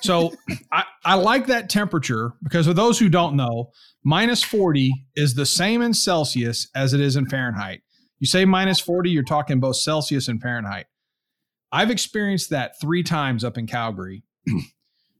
So 0.00 0.32
I, 0.70 0.84
I 1.04 1.14
like 1.14 1.46
that 1.46 1.68
temperature 1.68 2.34
because 2.42 2.66
for 2.66 2.74
those 2.74 2.98
who 2.98 3.08
don't 3.08 3.34
know, 3.34 3.70
minus 4.04 4.42
40 4.42 4.92
is 5.16 5.34
the 5.34 5.46
same 5.46 5.82
in 5.82 5.94
Celsius 5.94 6.68
as 6.74 6.94
it 6.94 7.00
is 7.00 7.16
in 7.16 7.26
Fahrenheit. 7.26 7.82
You 8.20 8.26
say 8.26 8.44
minus 8.44 8.80
40, 8.80 9.10
you're 9.10 9.22
talking 9.22 9.60
both 9.60 9.76
Celsius 9.76 10.28
and 10.28 10.40
Fahrenheit. 10.40 10.86
I've 11.72 11.90
experienced 11.90 12.50
that 12.50 12.80
three 12.80 13.02
times 13.02 13.44
up 13.44 13.58
in 13.58 13.66
Calgary. 13.66 14.22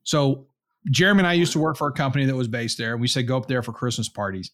so 0.04 0.46
Jeremy 0.90 1.20
and 1.20 1.26
I 1.26 1.32
used 1.32 1.52
to 1.52 1.58
work 1.58 1.76
for 1.76 1.88
a 1.88 1.92
company 1.92 2.26
that 2.26 2.36
was 2.36 2.48
based 2.48 2.78
there. 2.78 2.92
And 2.92 3.00
we 3.00 3.08
said 3.08 3.26
go 3.26 3.36
up 3.36 3.48
there 3.48 3.62
for 3.62 3.72
Christmas 3.72 4.08
parties. 4.08 4.50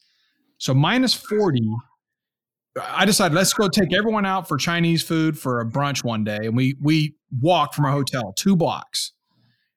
So 0.61 0.75
minus 0.75 1.15
40, 1.15 1.59
I 2.81 3.07
decided 3.07 3.35
let's 3.35 3.55
go 3.55 3.69
take 3.69 3.95
everyone 3.95 4.27
out 4.27 4.47
for 4.47 4.59
Chinese 4.59 5.03
food 5.03 5.39
for 5.39 5.61
a 5.61 5.67
brunch 5.67 6.05
one 6.05 6.23
day. 6.23 6.39
And 6.43 6.55
we 6.55 6.77
we 6.81 7.17
walked 7.41 7.75
from 7.75 7.87
our 7.87 7.93
hotel 7.93 8.35
two 8.37 8.57
blocks. 8.57 9.13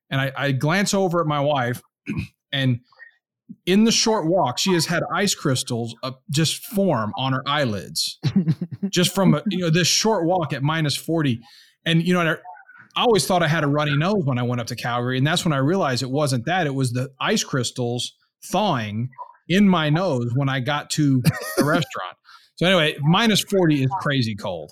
And 0.09 0.19
I, 0.19 0.31
I 0.35 0.51
glance 0.51 0.93
over 0.93 1.21
at 1.21 1.25
my 1.25 1.39
wife, 1.39 1.81
and 2.51 2.81
in 3.65 3.85
the 3.85 3.93
short 3.93 4.27
walk, 4.27 4.57
she 4.57 4.73
has 4.73 4.85
had 4.85 5.03
ice 5.11 5.33
crystals 5.33 5.95
uh, 6.03 6.11
just 6.29 6.65
form 6.65 7.13
on 7.17 7.31
her 7.31 7.41
eyelids, 7.47 8.19
just 8.89 9.15
from 9.15 9.35
a, 9.35 9.43
you 9.49 9.59
know 9.59 9.69
this 9.69 9.87
short 9.87 10.25
walk 10.25 10.51
at 10.51 10.63
minus 10.63 10.97
forty. 10.97 11.39
And 11.85 12.05
you 12.05 12.13
know, 12.13 12.19
I, 12.19 12.33
I 12.99 13.03
always 13.03 13.25
thought 13.25 13.41
I 13.41 13.47
had 13.47 13.63
a 13.63 13.67
runny 13.67 13.95
nose 13.95 14.25
when 14.25 14.37
I 14.37 14.43
went 14.43 14.59
up 14.59 14.67
to 14.67 14.75
Calgary, 14.75 15.17
and 15.17 15.25
that's 15.25 15.45
when 15.45 15.53
I 15.53 15.57
realized 15.57 16.03
it 16.03 16.11
wasn't 16.11 16.45
that; 16.45 16.67
it 16.67 16.75
was 16.75 16.91
the 16.91 17.09
ice 17.21 17.43
crystals 17.45 18.17
thawing 18.43 19.09
in 19.47 19.67
my 19.67 19.89
nose 19.89 20.31
when 20.35 20.49
I 20.49 20.59
got 20.59 20.89
to 20.91 21.21
the 21.21 21.31
restaurant. 21.63 22.17
So 22.55 22.65
anyway, 22.65 22.97
minus 23.01 23.41
forty 23.41 23.83
is 23.83 23.89
crazy 24.01 24.35
cold. 24.35 24.71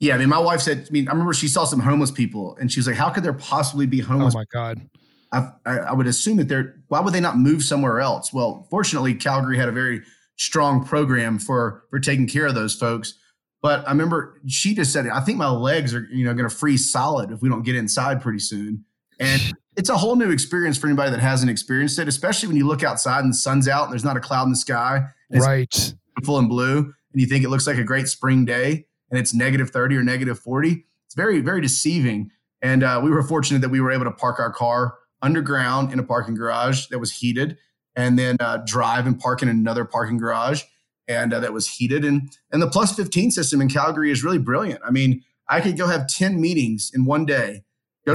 Yeah, 0.00 0.14
I 0.14 0.18
mean, 0.18 0.28
my 0.28 0.38
wife 0.38 0.60
said. 0.60 0.86
I 0.88 0.92
mean, 0.92 1.08
I 1.08 1.12
remember 1.12 1.32
she 1.32 1.48
saw 1.48 1.64
some 1.64 1.80
homeless 1.80 2.10
people, 2.10 2.56
and 2.60 2.70
she 2.70 2.78
was 2.78 2.86
like, 2.86 2.96
"How 2.96 3.10
could 3.10 3.24
there 3.24 3.32
possibly 3.32 3.86
be 3.86 4.02
oh 4.02 4.06
homeless?" 4.06 4.34
Oh 4.34 4.38
my 4.38 4.44
God. 4.52 4.88
I, 5.30 5.50
I, 5.66 5.78
I 5.78 5.92
would 5.92 6.06
assume 6.06 6.38
that 6.38 6.48
they're 6.48 6.76
why 6.88 7.00
would 7.00 7.12
they 7.12 7.20
not 7.20 7.36
move 7.36 7.62
somewhere 7.62 8.00
else? 8.00 8.32
Well, 8.32 8.66
fortunately, 8.70 9.14
Calgary 9.14 9.58
had 9.58 9.68
a 9.68 9.72
very 9.72 10.02
strong 10.36 10.84
program 10.84 11.38
for 11.38 11.84
for 11.90 11.98
taking 11.98 12.26
care 12.26 12.46
of 12.46 12.54
those 12.54 12.74
folks. 12.74 13.14
But 13.60 13.86
I 13.86 13.90
remember 13.90 14.40
she 14.46 14.74
just 14.74 14.92
said, 14.92 15.06
"I 15.08 15.20
think 15.20 15.36
my 15.36 15.50
legs 15.50 15.94
are 15.94 16.06
you 16.12 16.24
know 16.24 16.32
going 16.32 16.48
to 16.48 16.54
freeze 16.54 16.90
solid 16.90 17.30
if 17.30 17.42
we 17.42 17.48
don't 17.48 17.62
get 17.62 17.74
inside 17.74 18.22
pretty 18.22 18.38
soon." 18.38 18.84
And 19.20 19.52
it's 19.78 19.88
a 19.88 19.96
whole 19.96 20.16
new 20.16 20.30
experience 20.30 20.76
for 20.76 20.88
anybody 20.88 21.10
that 21.10 21.20
hasn't 21.20 21.50
experienced 21.50 21.98
it, 21.98 22.08
especially 22.08 22.48
when 22.48 22.56
you 22.56 22.66
look 22.66 22.82
outside 22.82 23.20
and 23.24 23.32
the 23.32 23.36
sun's 23.36 23.68
out 23.68 23.84
and 23.84 23.92
there's 23.92 24.04
not 24.04 24.16
a 24.16 24.20
cloud 24.20 24.42
in 24.44 24.50
the 24.50 24.56
sky, 24.56 25.04
Right. 25.30 25.94
beautiful 26.16 26.38
and 26.38 26.48
blue, 26.48 26.78
and 26.78 27.20
you 27.22 27.26
think 27.26 27.44
it 27.44 27.48
looks 27.48 27.66
like 27.66 27.78
a 27.78 27.84
great 27.84 28.08
spring 28.08 28.44
day, 28.44 28.86
and 29.10 29.18
it's 29.18 29.32
negative 29.32 29.70
thirty 29.70 29.96
or 29.96 30.02
negative 30.02 30.38
forty. 30.38 30.84
It's 31.06 31.14
very 31.14 31.40
very 31.40 31.60
deceiving. 31.60 32.30
And 32.60 32.82
uh, 32.82 33.00
we 33.04 33.10
were 33.10 33.22
fortunate 33.22 33.60
that 33.60 33.68
we 33.68 33.80
were 33.80 33.92
able 33.92 34.04
to 34.04 34.10
park 34.10 34.40
our 34.40 34.52
car 34.52 34.94
underground 35.22 35.92
in 35.92 35.98
a 36.00 36.02
parking 36.02 36.34
garage 36.34 36.88
that 36.88 36.98
was 36.98 37.12
heated, 37.12 37.56
and 37.94 38.18
then 38.18 38.36
uh, 38.40 38.58
drive 38.66 39.06
and 39.06 39.18
park 39.18 39.42
in 39.42 39.48
another 39.48 39.84
parking 39.84 40.18
garage 40.18 40.62
and 41.06 41.32
uh, 41.32 41.40
that 41.40 41.52
was 41.52 41.68
heated. 41.68 42.04
And 42.04 42.30
and 42.52 42.60
the 42.60 42.68
plus 42.68 42.94
fifteen 42.96 43.30
system 43.30 43.60
in 43.60 43.68
Calgary 43.68 44.10
is 44.10 44.24
really 44.24 44.38
brilliant. 44.38 44.80
I 44.84 44.90
mean, 44.90 45.22
I 45.48 45.60
could 45.60 45.76
go 45.78 45.86
have 45.86 46.08
ten 46.08 46.40
meetings 46.40 46.90
in 46.94 47.04
one 47.04 47.24
day, 47.24 47.62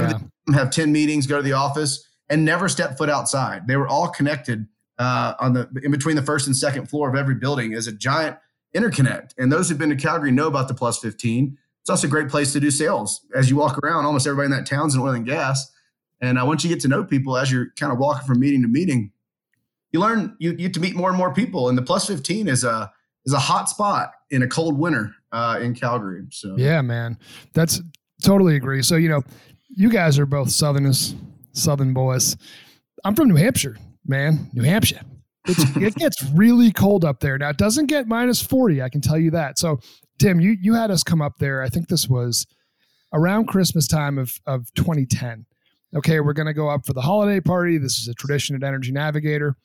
Yeah. 0.06 0.12
to 0.18 0.24
the, 0.46 0.52
have 0.54 0.70
ten 0.70 0.92
meetings, 0.92 1.26
go 1.26 1.36
to 1.36 1.42
the 1.42 1.52
office, 1.52 2.06
and 2.28 2.44
never 2.44 2.68
step 2.68 2.98
foot 2.98 3.08
outside. 3.10 3.66
They 3.66 3.76
were 3.76 3.88
all 3.88 4.08
connected 4.08 4.66
uh, 4.98 5.34
on 5.40 5.52
the 5.54 5.68
in 5.82 5.90
between 5.90 6.16
the 6.16 6.22
first 6.22 6.46
and 6.46 6.56
second 6.56 6.88
floor 6.88 7.08
of 7.08 7.14
every 7.14 7.34
building 7.34 7.74
as 7.74 7.86
a 7.86 7.92
giant 7.92 8.36
interconnect. 8.74 9.30
And 9.38 9.52
those 9.52 9.68
who've 9.68 9.78
been 9.78 9.90
to 9.90 9.96
Calgary 9.96 10.30
know 10.30 10.46
about 10.46 10.68
the 10.68 10.74
plus 10.74 10.98
fifteen. 10.98 11.58
It's 11.82 11.90
also 11.90 12.06
a 12.06 12.10
great 12.10 12.30
place 12.30 12.52
to 12.54 12.60
do 12.60 12.70
sales. 12.70 13.20
As 13.34 13.50
you 13.50 13.56
walk 13.56 13.76
around, 13.84 14.06
almost 14.06 14.26
everybody 14.26 14.46
in 14.46 14.52
that 14.52 14.64
town's 14.66 14.94
in 14.94 15.02
oil 15.02 15.10
and 15.10 15.26
gas. 15.26 15.70
And 16.22 16.38
uh, 16.38 16.44
once 16.46 16.64
you 16.64 16.70
get 16.70 16.80
to 16.80 16.88
know 16.88 17.04
people 17.04 17.36
as 17.36 17.52
you're 17.52 17.66
kind 17.78 17.92
of 17.92 17.98
walking 17.98 18.26
from 18.26 18.40
meeting 18.40 18.62
to 18.62 18.68
meeting, 18.68 19.12
you 19.92 20.00
learn 20.00 20.34
you, 20.38 20.52
you 20.52 20.56
get 20.56 20.74
to 20.74 20.80
meet 20.80 20.96
more 20.96 21.10
and 21.10 21.18
more 21.18 21.34
people. 21.34 21.68
And 21.68 21.76
the 21.76 21.82
plus 21.82 22.06
15 22.06 22.48
is 22.48 22.64
a 22.64 22.90
is 23.26 23.34
a 23.34 23.38
hot 23.38 23.68
spot 23.68 24.12
in 24.30 24.42
a 24.42 24.46
cold 24.48 24.78
winter 24.78 25.14
uh, 25.32 25.58
in 25.60 25.74
Calgary. 25.74 26.22
So 26.30 26.54
Yeah, 26.56 26.80
man. 26.80 27.18
That's 27.52 27.82
totally 28.22 28.56
agree. 28.56 28.82
So, 28.82 28.96
you 28.96 29.08
know, 29.10 29.22
you 29.76 29.90
guys 29.90 30.18
are 30.18 30.26
both 30.26 30.50
Southerners, 30.50 31.14
Southern 31.52 31.92
boys. 31.92 32.36
I'm 33.04 33.14
from 33.14 33.28
New 33.28 33.36
Hampshire, 33.36 33.76
man. 34.06 34.50
New 34.52 34.62
Hampshire. 34.62 35.00
It's, 35.46 35.62
it 35.76 35.94
gets 35.96 36.22
really 36.34 36.72
cold 36.72 37.04
up 37.04 37.20
there. 37.20 37.36
Now, 37.38 37.50
it 37.50 37.58
doesn't 37.58 37.86
get 37.86 38.06
minus 38.06 38.40
40, 38.40 38.82
I 38.82 38.88
can 38.88 39.00
tell 39.00 39.18
you 39.18 39.30
that. 39.32 39.58
So, 39.58 39.80
Tim, 40.18 40.40
you, 40.40 40.56
you 40.60 40.74
had 40.74 40.90
us 40.90 41.02
come 41.02 41.20
up 41.20 41.38
there. 41.38 41.62
I 41.62 41.68
think 41.68 41.88
this 41.88 42.08
was 42.08 42.46
around 43.12 43.46
Christmas 43.46 43.86
time 43.86 44.18
of, 44.18 44.38
of 44.46 44.72
2010. 44.74 45.46
Okay, 45.96 46.20
we're 46.20 46.32
going 46.32 46.46
to 46.46 46.54
go 46.54 46.68
up 46.68 46.84
for 46.86 46.92
the 46.92 47.02
holiday 47.02 47.40
party. 47.40 47.78
This 47.78 47.98
is 47.98 48.08
a 48.08 48.14
tradition 48.14 48.56
at 48.56 48.64
Energy 48.64 48.90
Navigator. 48.90 49.56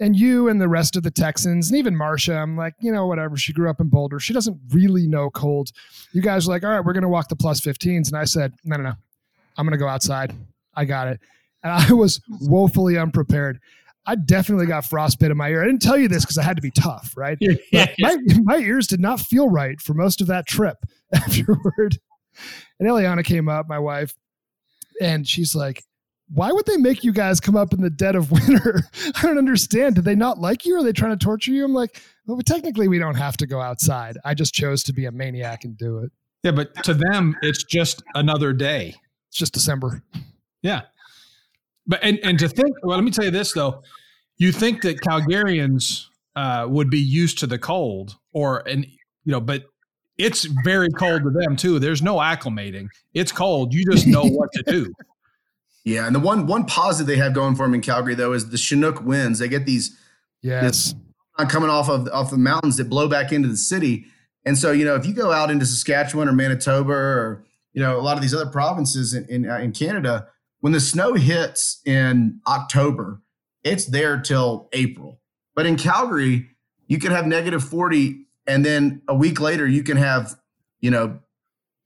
And 0.00 0.14
you 0.14 0.48
and 0.48 0.60
the 0.60 0.68
rest 0.68 0.96
of 0.96 1.02
the 1.02 1.10
Texans, 1.10 1.70
and 1.70 1.78
even 1.78 1.96
Marcia, 1.96 2.36
I'm 2.36 2.56
like, 2.56 2.74
you 2.80 2.92
know, 2.92 3.06
whatever. 3.06 3.36
She 3.36 3.52
grew 3.52 3.68
up 3.68 3.80
in 3.80 3.88
Boulder. 3.88 4.20
She 4.20 4.32
doesn't 4.32 4.56
really 4.70 5.08
know 5.08 5.28
cold 5.30 5.72
you 6.12 6.22
guys 6.22 6.46
are 6.46 6.50
like, 6.50 6.64
all 6.64 6.70
right, 6.70 6.84
we're 6.84 6.92
going 6.92 7.02
to 7.02 7.08
walk 7.08 7.28
the 7.28 7.36
plus 7.36 7.60
15s. 7.60 8.08
And 8.08 8.16
I 8.16 8.24
said, 8.24 8.54
no, 8.64 8.76
no, 8.76 8.82
no, 8.84 8.92
I'm 9.58 9.66
going 9.66 9.72
to 9.72 9.78
go 9.78 9.88
outside. 9.88 10.32
I 10.74 10.84
got 10.84 11.08
it. 11.08 11.20
And 11.62 11.72
I 11.72 11.92
was 11.92 12.20
woefully 12.40 12.96
unprepared. 12.96 13.58
I 14.06 14.14
definitely 14.14 14.66
got 14.66 14.86
frostbite 14.86 15.30
in 15.30 15.36
my 15.36 15.50
ear. 15.50 15.62
I 15.62 15.66
didn't 15.66 15.82
tell 15.82 15.98
you 15.98 16.08
this 16.08 16.24
because 16.24 16.38
I 16.38 16.42
had 16.42 16.56
to 16.56 16.62
be 16.62 16.70
tough, 16.70 17.12
right? 17.14 17.36
But 17.70 17.90
my, 17.98 18.16
my 18.42 18.56
ears 18.56 18.86
did 18.86 19.00
not 19.00 19.20
feel 19.20 19.50
right 19.50 19.78
for 19.80 19.92
most 19.92 20.22
of 20.22 20.28
that 20.28 20.46
trip 20.46 20.78
afterward. 21.12 21.98
And 22.78 22.88
Eliana 22.88 23.22
came 23.22 23.48
up, 23.48 23.68
my 23.68 23.78
wife, 23.78 24.14
and 25.00 25.28
she's 25.28 25.54
like, 25.54 25.84
why 26.30 26.52
would 26.52 26.66
they 26.66 26.76
make 26.76 27.04
you 27.04 27.12
guys 27.12 27.40
come 27.40 27.56
up 27.56 27.72
in 27.72 27.80
the 27.80 27.90
dead 27.90 28.14
of 28.14 28.30
winter? 28.30 28.82
I 29.16 29.22
don't 29.22 29.38
understand. 29.38 29.96
Did 29.96 30.04
they 30.04 30.14
not 30.14 30.38
like 30.38 30.64
you? 30.64 30.76
Are 30.76 30.84
they 30.84 30.92
trying 30.92 31.16
to 31.18 31.22
torture 31.22 31.50
you? 31.50 31.64
I'm 31.64 31.74
like, 31.74 32.00
well, 32.26 32.38
technically, 32.40 32.88
we 32.88 32.98
don't 32.98 33.14
have 33.14 33.36
to 33.38 33.46
go 33.46 33.60
outside. 33.60 34.16
I 34.24 34.34
just 34.34 34.54
chose 34.54 34.82
to 34.84 34.92
be 34.92 35.06
a 35.06 35.12
maniac 35.12 35.64
and 35.64 35.76
do 35.76 35.98
it. 35.98 36.12
Yeah, 36.44 36.52
but 36.52 36.82
to 36.84 36.94
them, 36.94 37.36
it's 37.42 37.64
just 37.64 38.02
another 38.14 38.52
day. 38.52 38.94
It's 39.28 39.38
just 39.38 39.52
December. 39.52 40.02
Yeah. 40.62 40.82
But 41.86 42.00
and 42.02 42.18
and 42.22 42.38
to 42.38 42.48
think, 42.48 42.76
well, 42.82 42.96
let 42.96 43.04
me 43.04 43.10
tell 43.10 43.24
you 43.24 43.30
this 43.30 43.52
though. 43.52 43.82
You 44.36 44.52
think 44.52 44.82
that 44.82 45.00
Calgarians 45.00 46.06
uh, 46.36 46.66
would 46.68 46.90
be 46.90 47.00
used 47.00 47.38
to 47.38 47.46
the 47.46 47.58
cold, 47.58 48.16
or 48.32 48.66
and 48.68 48.84
you 48.84 49.32
know, 49.32 49.40
but 49.40 49.64
it's 50.16 50.44
very 50.64 50.90
cold 50.90 51.22
to 51.22 51.30
them 51.30 51.56
too. 51.56 51.78
There's 51.78 52.02
no 52.02 52.16
acclimating. 52.16 52.88
It's 53.14 53.32
cold. 53.32 53.72
You 53.72 53.84
just 53.90 54.06
know 54.06 54.24
what 54.24 54.52
to 54.52 54.62
do. 54.62 54.92
Yeah, 55.84 56.06
and 56.06 56.14
the 56.14 56.20
one 56.20 56.46
one 56.46 56.66
positive 56.66 57.06
they 57.06 57.16
have 57.16 57.32
going 57.32 57.56
for 57.56 57.64
them 57.64 57.72
in 57.72 57.80
Calgary 57.80 58.14
though 58.14 58.34
is 58.34 58.50
the 58.50 58.58
Chinook 58.58 59.00
winds. 59.00 59.38
They 59.38 59.48
get 59.48 59.64
these 59.64 59.98
yes 60.42 60.94
coming 61.46 61.70
off 61.70 61.88
of 61.88 62.08
off 62.08 62.30
the 62.30 62.36
mountains 62.36 62.76
that 62.76 62.90
blow 62.90 63.08
back 63.08 63.32
into 63.32 63.48
the 63.48 63.56
city. 63.56 64.06
And 64.44 64.58
so, 64.58 64.72
you 64.72 64.84
know, 64.84 64.96
if 64.96 65.06
you 65.06 65.14
go 65.14 65.30
out 65.32 65.50
into 65.50 65.64
Saskatchewan 65.64 66.28
or 66.28 66.32
Manitoba 66.32 66.92
or 66.92 67.44
you 67.78 67.84
know 67.84 67.98
a 67.98 68.02
lot 68.02 68.16
of 68.16 68.22
these 68.22 68.34
other 68.34 68.50
provinces 68.50 69.14
in 69.14 69.24
in, 69.28 69.48
uh, 69.48 69.58
in 69.58 69.72
Canada, 69.72 70.26
when 70.60 70.72
the 70.72 70.80
snow 70.80 71.14
hits 71.14 71.80
in 71.86 72.40
October, 72.46 73.22
it's 73.62 73.86
there 73.86 74.20
till 74.20 74.68
April. 74.72 75.20
But 75.54 75.66
in 75.66 75.76
Calgary, 75.76 76.48
you 76.88 76.98
can 76.98 77.12
have 77.12 77.26
negative 77.26 77.62
40 77.62 78.26
and 78.46 78.64
then 78.64 79.02
a 79.06 79.14
week 79.14 79.40
later 79.40 79.66
you 79.66 79.82
can 79.82 79.96
have, 79.96 80.34
you 80.80 80.90
know, 80.90 81.20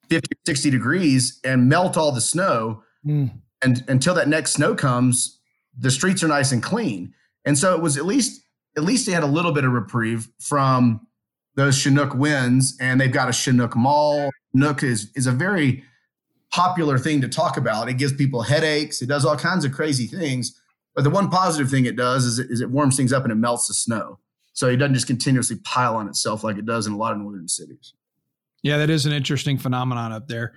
50 0.09 0.37
60 0.47 0.71
degrees 0.71 1.41
and 1.45 1.69
melt 1.69 1.97
all 1.97 2.13
the 2.13 2.21
snow. 2.21 2.83
Mm 3.07 3.43
and 3.63 3.85
until 3.89 4.15
that 4.15 4.29
next 4.29 4.53
snow 4.53 4.75
comes, 4.75 5.39
the 5.79 5.91
streets 5.91 6.23
are 6.23 6.29
nice 6.29 6.53
and 6.53 6.63
clean. 6.63 7.15
And 7.45 7.57
so 7.57 7.75
it 7.75 7.81
was 7.81 7.97
at 7.97 8.05
least 8.05 8.45
at 8.77 8.85
least 8.85 9.07
they 9.07 9.13
had 9.13 9.23
a 9.23 9.27
little 9.27 9.53
bit 9.53 9.65
of 9.65 9.73
reprieve 9.73 10.29
from 10.41 11.07
those 11.55 11.77
Chinook 11.77 12.15
winds, 12.15 12.77
and 12.81 13.01
they've 13.01 13.13
got 13.13 13.29
a 13.29 13.33
Chinook 13.33 13.77
mall. 13.77 14.31
Nook 14.55 14.83
is 14.83 15.11
is 15.15 15.27
a 15.27 15.33
very 15.33 15.85
popular 16.53 16.99
thing 16.99 17.21
to 17.23 17.29
talk 17.29 17.57
about. 17.57 17.89
It 17.89 17.95
gives 17.95 18.13
people 18.13 18.43
headaches. 18.43 19.01
It 19.01 19.07
does 19.07 19.25
all 19.25 19.37
kinds 19.37 19.65
of 19.65 19.73
crazy 19.73 20.07
things. 20.07 20.61
But 20.95 21.05
the 21.05 21.11
one 21.11 21.31
positive 21.31 21.71
thing 21.71 21.87
it 21.87 21.97
does 21.97 22.25
is 22.25 22.39
it, 22.39 22.51
is 22.51 22.61
it 22.61 22.71
warms 22.71 22.97
things 22.97 23.13
up 23.13 23.23
and 23.23 23.33
it 23.33 23.37
melts 23.37 23.69
the 23.69 23.75
snow. 23.75 24.19
So 24.53 24.69
it 24.69 24.77
doesn't 24.77 24.95
just 24.95 25.07
continuously 25.07 25.57
pile 25.65 25.97
on 25.97 26.09
itself 26.09 26.45
like 26.45 26.59
it 26.59 26.67
does 26.67 26.87
in 26.87 26.93
a 26.93 26.97
lot 26.99 27.13
of 27.13 27.19
northern 27.19 27.49
cities. 27.49 27.95
Yeah, 28.63 28.77
that 28.79 28.91
is 28.91 29.07
an 29.07 29.13
interesting 29.13 29.57
phenomenon 29.57 30.13
up 30.13 30.29
there. 30.29 30.53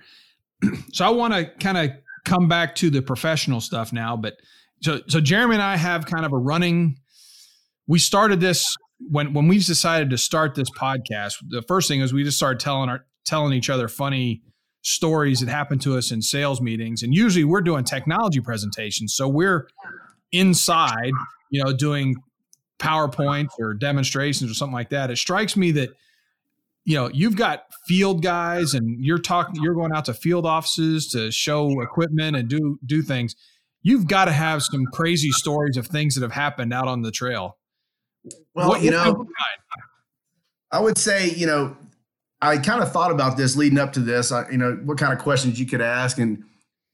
so 0.92 1.06
I 1.06 1.08
want 1.08 1.32
to 1.32 1.46
kind 1.58 1.78
of 1.78 1.96
come 2.26 2.48
back 2.48 2.74
to 2.76 2.90
the 2.90 3.00
professional 3.00 3.60
stuff 3.60 3.92
now, 3.92 4.16
but 4.16 4.34
so 4.82 5.00
so 5.08 5.20
Jeremy 5.20 5.54
and 5.54 5.62
I 5.62 5.76
have 5.76 6.04
kind 6.04 6.26
of 6.26 6.32
a 6.32 6.36
running. 6.36 6.98
We 7.86 7.98
started 7.98 8.40
this 8.40 8.76
when 8.98 9.32
when 9.32 9.48
we 9.48 9.58
decided 9.58 10.10
to 10.10 10.18
start 10.18 10.54
this 10.54 10.70
podcast. 10.70 11.34
The 11.48 11.62
first 11.62 11.88
thing 11.88 12.00
is 12.00 12.12
we 12.12 12.24
just 12.24 12.36
started 12.36 12.60
telling 12.60 12.90
our 12.90 13.06
telling 13.26 13.52
each 13.52 13.68
other 13.68 13.88
funny 13.88 14.42
stories 14.82 15.40
that 15.40 15.48
happen 15.48 15.78
to 15.80 15.98
us 15.98 16.12
in 16.12 16.22
sales 16.22 16.60
meetings, 16.60 17.02
and 17.02 17.14
usually 17.14 17.44
we're 17.44 17.60
doing 17.60 17.84
technology 17.84 18.40
presentations, 18.40 19.14
so 19.14 19.28
we're 19.28 19.68
inside, 20.32 21.12
you 21.50 21.62
know, 21.62 21.72
doing 21.72 22.16
PowerPoint 22.78 23.48
or 23.58 23.74
demonstrations 23.74 24.50
or 24.50 24.54
something 24.54 24.74
like 24.74 24.90
that. 24.90 25.10
It 25.10 25.16
strikes 25.16 25.56
me 25.56 25.70
that 25.72 25.90
you 26.84 26.94
know 26.94 27.10
you've 27.12 27.36
got 27.36 27.64
field 27.86 28.22
guys 28.22 28.74
and 28.74 29.04
you're 29.04 29.18
talking 29.18 29.62
you're 29.62 29.74
going 29.74 29.92
out 29.92 30.04
to 30.06 30.14
field 30.14 30.46
offices 30.46 31.08
to 31.08 31.30
show 31.30 31.80
equipment 31.80 32.36
and 32.36 32.48
do 32.48 32.78
do 32.84 33.02
things. 33.02 33.34
You've 33.82 34.06
got 34.06 34.26
to 34.26 34.32
have 34.32 34.62
some 34.62 34.84
crazy 34.86 35.30
stories 35.30 35.76
of 35.76 35.86
things 35.86 36.14
that 36.16 36.22
have 36.22 36.32
happened 36.32 36.72
out 36.72 36.88
on 36.88 37.02
the 37.02 37.10
trail. 37.10 37.56
Well 38.54 38.70
what, 38.70 38.82
you 38.82 38.90
know 38.90 39.26
i 40.72 40.80
would 40.80 40.98
say 40.98 41.30
you 41.30 41.46
know 41.46 41.76
i 42.40 42.56
kind 42.58 42.82
of 42.82 42.92
thought 42.92 43.10
about 43.10 43.36
this 43.36 43.56
leading 43.56 43.78
up 43.78 43.92
to 43.92 44.00
this 44.00 44.32
I, 44.32 44.48
you 44.50 44.58
know 44.58 44.78
what 44.84 44.98
kind 44.98 45.12
of 45.12 45.18
questions 45.18 45.58
you 45.58 45.66
could 45.66 45.80
ask 45.80 46.18
and 46.18 46.42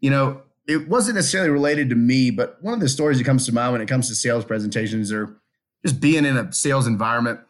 you 0.01 0.11
know 0.11 0.43
it 0.69 0.89
wasn't 0.89 1.17
necessarily 1.17 1.51
related 1.51 1.91
to 1.91 1.97
me 1.97 2.31
but 2.31 2.59
one 2.63 2.75
of 2.75 2.81
the 2.81 2.89
stories 2.89 3.19
that 3.19 3.25
comes 3.25 3.47
to 3.47 3.53
mind 3.53 3.73
when 3.73 3.81
it 3.81 3.89
comes 3.89 4.09
to 4.09 4.15
sales 4.15 4.45
presentations 4.45 5.13
or 5.13 5.37
just 5.85 6.01
being 6.01 6.25
in 6.25 6.37
a 6.37 6.53
sales 6.53 6.87
environment 6.87 7.41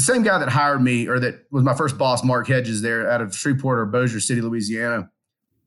the 0.00 0.02
same 0.02 0.22
guy 0.22 0.38
that 0.38 0.48
hired 0.48 0.82
me 0.82 1.08
or 1.08 1.18
that 1.20 1.44
was 1.50 1.62
my 1.62 1.74
first 1.74 1.98
boss, 1.98 2.24
Mark 2.24 2.48
Hedges, 2.48 2.80
there 2.80 3.10
out 3.10 3.20
of 3.20 3.36
Shreveport 3.36 3.78
or 3.78 3.84
Bossier 3.84 4.20
City, 4.20 4.40
Louisiana. 4.40 5.10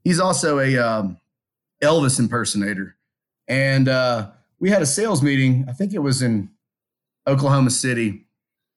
He's 0.03 0.19
also 0.19 0.59
a 0.59 0.75
um, 0.77 1.17
Elvis 1.83 2.19
impersonator, 2.19 2.95
and 3.47 3.87
uh, 3.87 4.31
we 4.59 4.71
had 4.71 4.81
a 4.81 4.85
sales 4.85 5.21
meeting. 5.21 5.65
I 5.69 5.73
think 5.73 5.93
it 5.93 5.99
was 5.99 6.23
in 6.23 6.49
Oklahoma 7.27 7.69
City, 7.69 8.25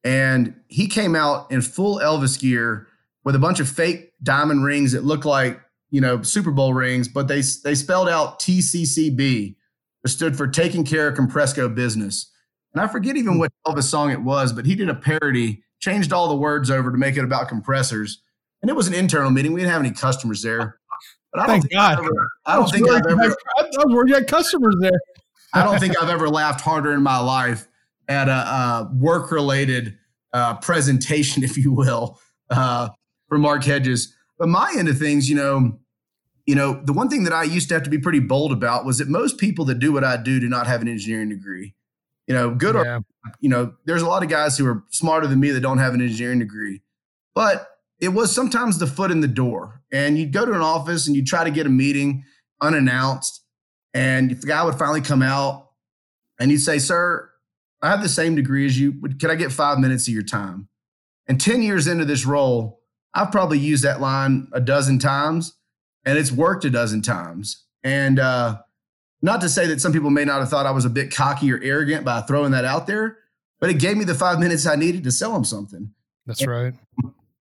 and 0.07 0.55
he 0.69 0.87
came 0.87 1.17
out 1.17 1.51
in 1.51 1.61
full 1.61 1.97
Elvis 1.97 2.39
gear 2.39 2.87
with 3.25 3.35
a 3.35 3.39
bunch 3.39 3.59
of 3.59 3.67
fake 3.67 4.13
diamond 4.23 4.63
rings 4.63 4.93
that 4.93 5.03
looked 5.03 5.25
like 5.25 5.59
you 5.89 5.99
know 5.99 6.21
Super 6.21 6.49
Bowl 6.49 6.73
rings, 6.73 7.09
but 7.09 7.27
they 7.27 7.41
they 7.65 7.75
spelled 7.75 8.07
out 8.07 8.39
TCCB, 8.39 9.55
which 10.01 10.13
stood 10.13 10.37
for 10.37 10.47
Taking 10.47 10.85
Care 10.85 11.09
of 11.09 11.17
Compressco 11.17 11.75
Business. 11.75 12.31
And 12.73 12.81
I 12.81 12.87
forget 12.87 13.17
even 13.17 13.37
what 13.37 13.51
Elvis 13.67 13.83
song 13.83 14.09
it 14.11 14.21
was, 14.21 14.53
but 14.53 14.65
he 14.65 14.75
did 14.75 14.87
a 14.87 14.95
parody, 14.95 15.61
changed 15.79 16.13
all 16.13 16.29
the 16.29 16.35
words 16.37 16.71
over 16.71 16.89
to 16.89 16.97
make 16.97 17.17
it 17.17 17.25
about 17.25 17.49
compressors. 17.49 18.21
And 18.61 18.71
it 18.71 18.75
was 18.75 18.87
an 18.87 18.93
internal 18.93 19.29
meeting. 19.29 19.51
We 19.51 19.59
didn't 19.59 19.73
have 19.73 19.81
any 19.81 19.91
customers 19.91 20.41
there. 20.41 20.79
But 21.33 21.41
I 21.41 21.47
don't 21.47 21.53
Thank 21.53 21.63
think 21.63 21.73
God. 21.73 21.99
I've 21.99 22.05
ever, 22.05 22.29
I 22.45 22.55
don't 22.55 22.71
think 22.71 22.89
I've 22.89 23.05
ever. 23.05 23.35
I 23.57 23.63
was 23.63 23.93
worried 23.93 24.09
you 24.09 24.15
had 24.15 24.27
customers 24.27 24.75
there. 24.79 24.99
I 25.53 25.63
don't 25.63 25.79
think 25.79 26.01
I've 26.01 26.09
ever 26.09 26.29
laughed 26.29 26.61
harder 26.61 26.93
in 26.93 27.03
my 27.03 27.19
life 27.19 27.66
at 28.07 28.29
a, 28.29 28.31
a 28.31 28.91
work-related 28.93 29.97
uh, 30.33 30.55
presentation, 30.57 31.43
if 31.45 31.57
you 31.57 31.71
will, 31.71 32.19
uh, 32.49 32.89
for 33.27 33.37
Mark 33.37 33.63
Hedges. 33.63 34.13
But 34.37 34.49
my 34.49 34.73
end 34.77 34.87
of 34.87 34.97
things, 34.97 35.29
you 35.29 35.35
know, 35.35 35.79
you 36.45 36.55
know, 36.55 36.81
the 36.85 36.93
one 36.93 37.09
thing 37.09 37.25
that 37.25 37.33
I 37.33 37.43
used 37.43 37.67
to 37.69 37.73
have 37.73 37.83
to 37.83 37.89
be 37.89 37.97
pretty 37.97 38.19
bold 38.19 38.53
about 38.53 38.85
was 38.85 38.99
that 38.99 39.09
most 39.09 39.37
people 39.37 39.65
that 39.65 39.79
do 39.79 39.91
what 39.91 40.03
I 40.05 40.15
do 40.15 40.39
do 40.39 40.47
not 40.47 40.65
have 40.67 40.81
an 40.81 40.87
engineering 40.87 41.29
degree 41.29 41.75
you 42.27 42.33
know, 42.33 42.53
good 42.53 42.75
yeah. 42.75 42.97
or 42.97 43.03
you 43.39 43.49
know, 43.49 43.73
there's 43.85 44.01
a 44.01 44.07
lot 44.07 44.21
of 44.21 44.29
guys 44.29 44.57
who 44.57 44.67
are 44.67 44.83
smarter 44.89 45.27
than 45.27 45.39
me 45.39 45.51
that 45.51 45.61
don't 45.61 45.79
have 45.79 45.93
an 45.93 46.01
engineering 46.01 46.39
degree. 46.39 46.81
But 47.33 47.67
it 47.99 48.09
was 48.09 48.33
sometimes 48.33 48.77
the 48.77 48.87
foot 48.87 49.11
in 49.11 49.21
the 49.21 49.27
door. 49.27 49.81
And 49.91 50.17
you'd 50.17 50.33
go 50.33 50.45
to 50.45 50.53
an 50.53 50.61
office 50.61 51.07
and 51.07 51.15
you'd 51.15 51.25
try 51.25 51.43
to 51.43 51.51
get 51.51 51.65
a 51.65 51.69
meeting 51.69 52.23
unannounced. 52.61 53.43
And 53.93 54.31
the 54.31 54.47
guy 54.47 54.63
would 54.63 54.75
finally 54.75 55.01
come 55.01 55.21
out 55.21 55.69
and 56.39 56.51
you'd 56.51 56.59
say, 56.59 56.79
Sir, 56.79 57.26
I 57.81 57.89
have 57.89 58.01
the 58.01 58.09
same 58.09 58.35
degree 58.35 58.65
as 58.65 58.79
you. 58.79 58.93
Can 59.19 59.29
I 59.29 59.35
get 59.35 59.51
five 59.51 59.79
minutes 59.79 60.07
of 60.07 60.13
your 60.13 60.23
time? 60.23 60.67
And 61.27 61.39
10 61.39 61.61
years 61.61 61.87
into 61.87 62.05
this 62.05 62.25
role, 62.25 62.81
I've 63.13 63.31
probably 63.31 63.59
used 63.59 63.83
that 63.83 64.01
line 64.01 64.47
a 64.53 64.61
dozen 64.61 64.99
times 64.99 65.53
and 66.05 66.17
it's 66.17 66.31
worked 66.31 66.65
a 66.65 66.69
dozen 66.69 67.01
times. 67.01 67.65
And 67.83 68.19
uh, 68.19 68.59
not 69.21 69.41
to 69.41 69.49
say 69.49 69.67
that 69.67 69.81
some 69.81 69.91
people 69.91 70.09
may 70.09 70.25
not 70.25 70.39
have 70.39 70.49
thought 70.49 70.65
I 70.65 70.71
was 70.71 70.85
a 70.85 70.89
bit 70.89 71.13
cocky 71.13 71.51
or 71.51 71.59
arrogant 71.61 72.05
by 72.05 72.21
throwing 72.21 72.51
that 72.51 72.65
out 72.65 72.87
there, 72.87 73.17
but 73.59 73.69
it 73.69 73.75
gave 73.75 73.97
me 73.97 74.05
the 74.05 74.15
five 74.15 74.39
minutes 74.39 74.65
I 74.65 74.75
needed 74.75 75.03
to 75.03 75.11
sell 75.11 75.33
them 75.33 75.43
something. 75.43 75.91
That's 76.25 76.41
and 76.41 76.51
right. 76.51 76.73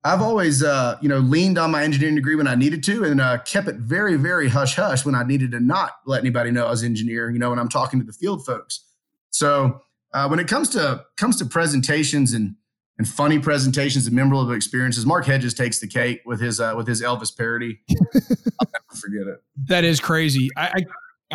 I've 0.05 0.23
always, 0.23 0.63
uh, 0.63 0.99
you 1.01 1.09
know, 1.09 1.19
leaned 1.19 1.59
on 1.59 1.73
my 1.73 1.83
engineering 1.83 2.15
degree 2.15 2.37
when 2.37 2.47
I 2.47 2.55
needed 2.55 2.85
to, 2.85 3.05
and 3.05 3.21
uh, 3.21 3.39
kept 3.39 3.67
it 3.67 3.77
very, 3.77 4.17
very 4.17 4.49
hush 4.49 4.77
hush 4.77 5.05
when 5.05 5.17
I 5.17 5.25
needed 5.25 5.51
to 5.51 5.61
not 5.61 5.97
let 6.07 6.21
anybody 6.21 6.53
know 6.53 6.67
I 6.67 6.71
was 6.71 6.85
engineer. 6.85 7.31
You 7.31 7.41
know, 7.41 7.51
when 7.51 7.59
I'm 7.59 7.69
talking 7.69 7.99
to 7.99 8.07
the 8.07 8.13
field 8.13 8.47
folks. 8.47 8.85
So 9.31 9.83
uh, 10.17 10.27
when 10.27 10.39
it 10.39 10.49
comes 10.49 10.71
to 10.71 11.05
comes 11.19 11.37
to 11.37 11.45
presentations 11.45 12.33
and 12.33 12.57
and 12.99 13.07
funny 13.07 13.39
presentations 13.39 14.07
and 14.07 14.17
memorable 14.17 14.51
experiences, 14.53 15.05
Mark 15.05 15.27
Hedges 15.27 15.53
takes 15.53 15.79
the 15.79 15.87
cake 15.87 16.23
with 16.25 16.41
his 16.41 16.59
uh, 16.59 16.73
with 16.75 16.89
his 16.89 17.03
Elvis 17.03 17.37
parody. 17.37 17.81
I'll 17.91 18.71
never 18.73 18.95
forget 18.95 19.27
it. 19.27 19.43
That 19.67 19.85
is 19.85 20.01
crazy. 20.01 20.49
I, 20.57 20.69
I 20.69 20.87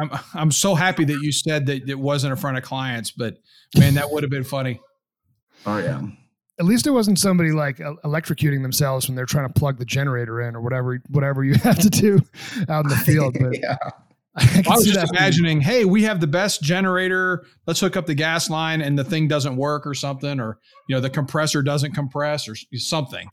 I'm 0.02 0.10
I'm 0.34 0.52
so 0.52 0.74
happy 0.74 1.06
that 1.06 1.20
you 1.22 1.32
said 1.32 1.67
that 1.67 1.88
it 1.88 2.00
wasn't 2.00 2.32
in 2.32 2.38
front 2.38 2.58
of 2.58 2.63
clients, 2.63 3.12
but 3.12 3.38
man, 3.78 3.94
that 3.94 4.10
would 4.10 4.24
have 4.24 4.32
been 4.32 4.44
funny. 4.44 4.82
Oh 5.67 5.78
yeah. 5.78 6.02
At 6.60 6.65
least 6.65 6.88
it 6.88 6.91
wasn't 6.91 7.20
somebody 7.20 7.52
like 7.52 7.78
electrocuting 7.78 8.63
themselves 8.63 9.08
when 9.08 9.15
they're 9.15 9.26
trying 9.26 9.48
to 9.48 9.54
plug 9.54 9.78
the 9.78 9.86
generator 9.86 10.41
in 10.41 10.56
or 10.56 10.62
whatever 10.62 11.00
whatever 11.10 11.44
you 11.44 11.54
have 11.63 11.78
to 11.78 11.89
do 11.89 12.20
out 12.67 12.86
in 12.86 12.89
the 12.89 12.96
field. 13.06 13.38
But 13.39 13.60
yeah. 13.60 13.78
I, 14.38 14.63
I 14.65 14.76
was 14.76 14.86
just 14.86 15.12
imagining, 15.13 15.60
hey, 15.60 15.84
we 15.84 16.04
have 16.04 16.22
the 16.22 16.28
best 16.28 16.62
generator. 16.62 17.46
Let's 17.67 17.82
hook 17.82 17.98
up 17.98 18.06
the 18.06 18.15
gas 18.15 18.50
line, 18.50 18.82
and 18.82 18.98
the 18.98 19.04
thing 19.04 19.28
doesn't 19.28 19.58
work, 19.58 19.86
or 19.86 19.94
something, 19.94 20.39
or 20.39 20.58
you 20.88 20.96
know, 20.96 21.02
the 21.02 21.10
compressor 21.10 21.62
doesn't 21.62 21.94
compress, 21.94 22.48
or 22.48 22.56
something. 22.76 23.28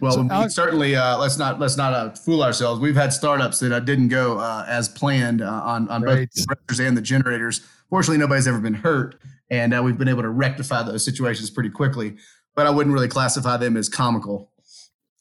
Well, 0.00 0.12
so 0.12 0.28
Alex, 0.30 0.54
certainly, 0.54 0.96
uh, 0.96 1.18
let's 1.18 1.38
not 1.38 1.60
let's 1.60 1.76
not 1.76 1.92
uh, 1.92 2.10
fool 2.10 2.42
ourselves. 2.42 2.80
We've 2.80 2.96
had 2.96 3.12
startups 3.12 3.60
that 3.60 3.72
uh, 3.72 3.80
didn't 3.80 4.08
go 4.08 4.38
uh, 4.38 4.64
as 4.68 4.88
planned 4.88 5.40
uh, 5.40 5.62
on 5.64 5.88
on 5.88 6.02
right. 6.02 6.16
both 6.20 6.30
the 6.32 6.46
compressors 6.46 6.80
and 6.80 6.96
the 6.96 7.02
generators. 7.02 7.60
Fortunately, 7.88 8.18
nobody's 8.18 8.48
ever 8.48 8.60
been 8.60 8.74
hurt, 8.74 9.16
and 9.50 9.72
uh, 9.72 9.82
we've 9.84 9.98
been 9.98 10.08
able 10.08 10.22
to 10.22 10.30
rectify 10.30 10.82
those 10.82 11.04
situations 11.04 11.48
pretty 11.50 11.70
quickly. 11.70 12.16
But 12.56 12.66
I 12.66 12.70
wouldn't 12.70 12.92
really 12.92 13.08
classify 13.08 13.56
them 13.56 13.76
as 13.76 13.88
comical. 13.88 14.50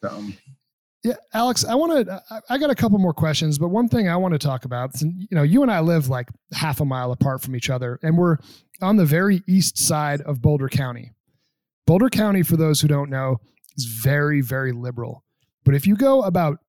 So. 0.02 0.24
Yeah, 1.04 1.14
Alex, 1.34 1.64
I 1.64 1.76
want 1.76 2.08
to. 2.08 2.44
I 2.50 2.58
got 2.58 2.70
a 2.70 2.76
couple 2.76 2.98
more 2.98 3.14
questions, 3.14 3.58
but 3.58 3.70
one 3.70 3.88
thing 3.88 4.10
I 4.10 4.16
want 4.16 4.34
to 4.34 4.40
talk 4.40 4.66
about. 4.66 5.00
You 5.02 5.28
know, 5.32 5.44
you 5.44 5.62
and 5.62 5.72
I 5.72 5.80
live 5.80 6.10
like 6.10 6.30
half 6.54 6.82
a 6.82 6.86
mile 6.86 7.12
apart 7.12 7.42
from 7.42 7.56
each 7.56 7.70
other, 7.70 8.00
and 8.02 8.18
we're 8.18 8.38
on 8.82 8.98
the 8.98 9.06
very 9.06 9.44
east 9.48 9.78
side 9.78 10.22
of 10.22 10.42
Boulder 10.42 10.70
County. 10.70 11.12
Boulder 11.86 12.10
County, 12.10 12.44
for 12.44 12.58
those 12.58 12.82
who 12.82 12.88
don't 12.88 13.10
know, 13.10 13.38
is 13.78 13.86
very, 13.86 14.42
very 14.42 14.72
liberal. 14.72 15.24
But 15.64 15.76
if 15.76 15.86
you 15.86 15.96
go 15.96 16.24
about 16.24 16.60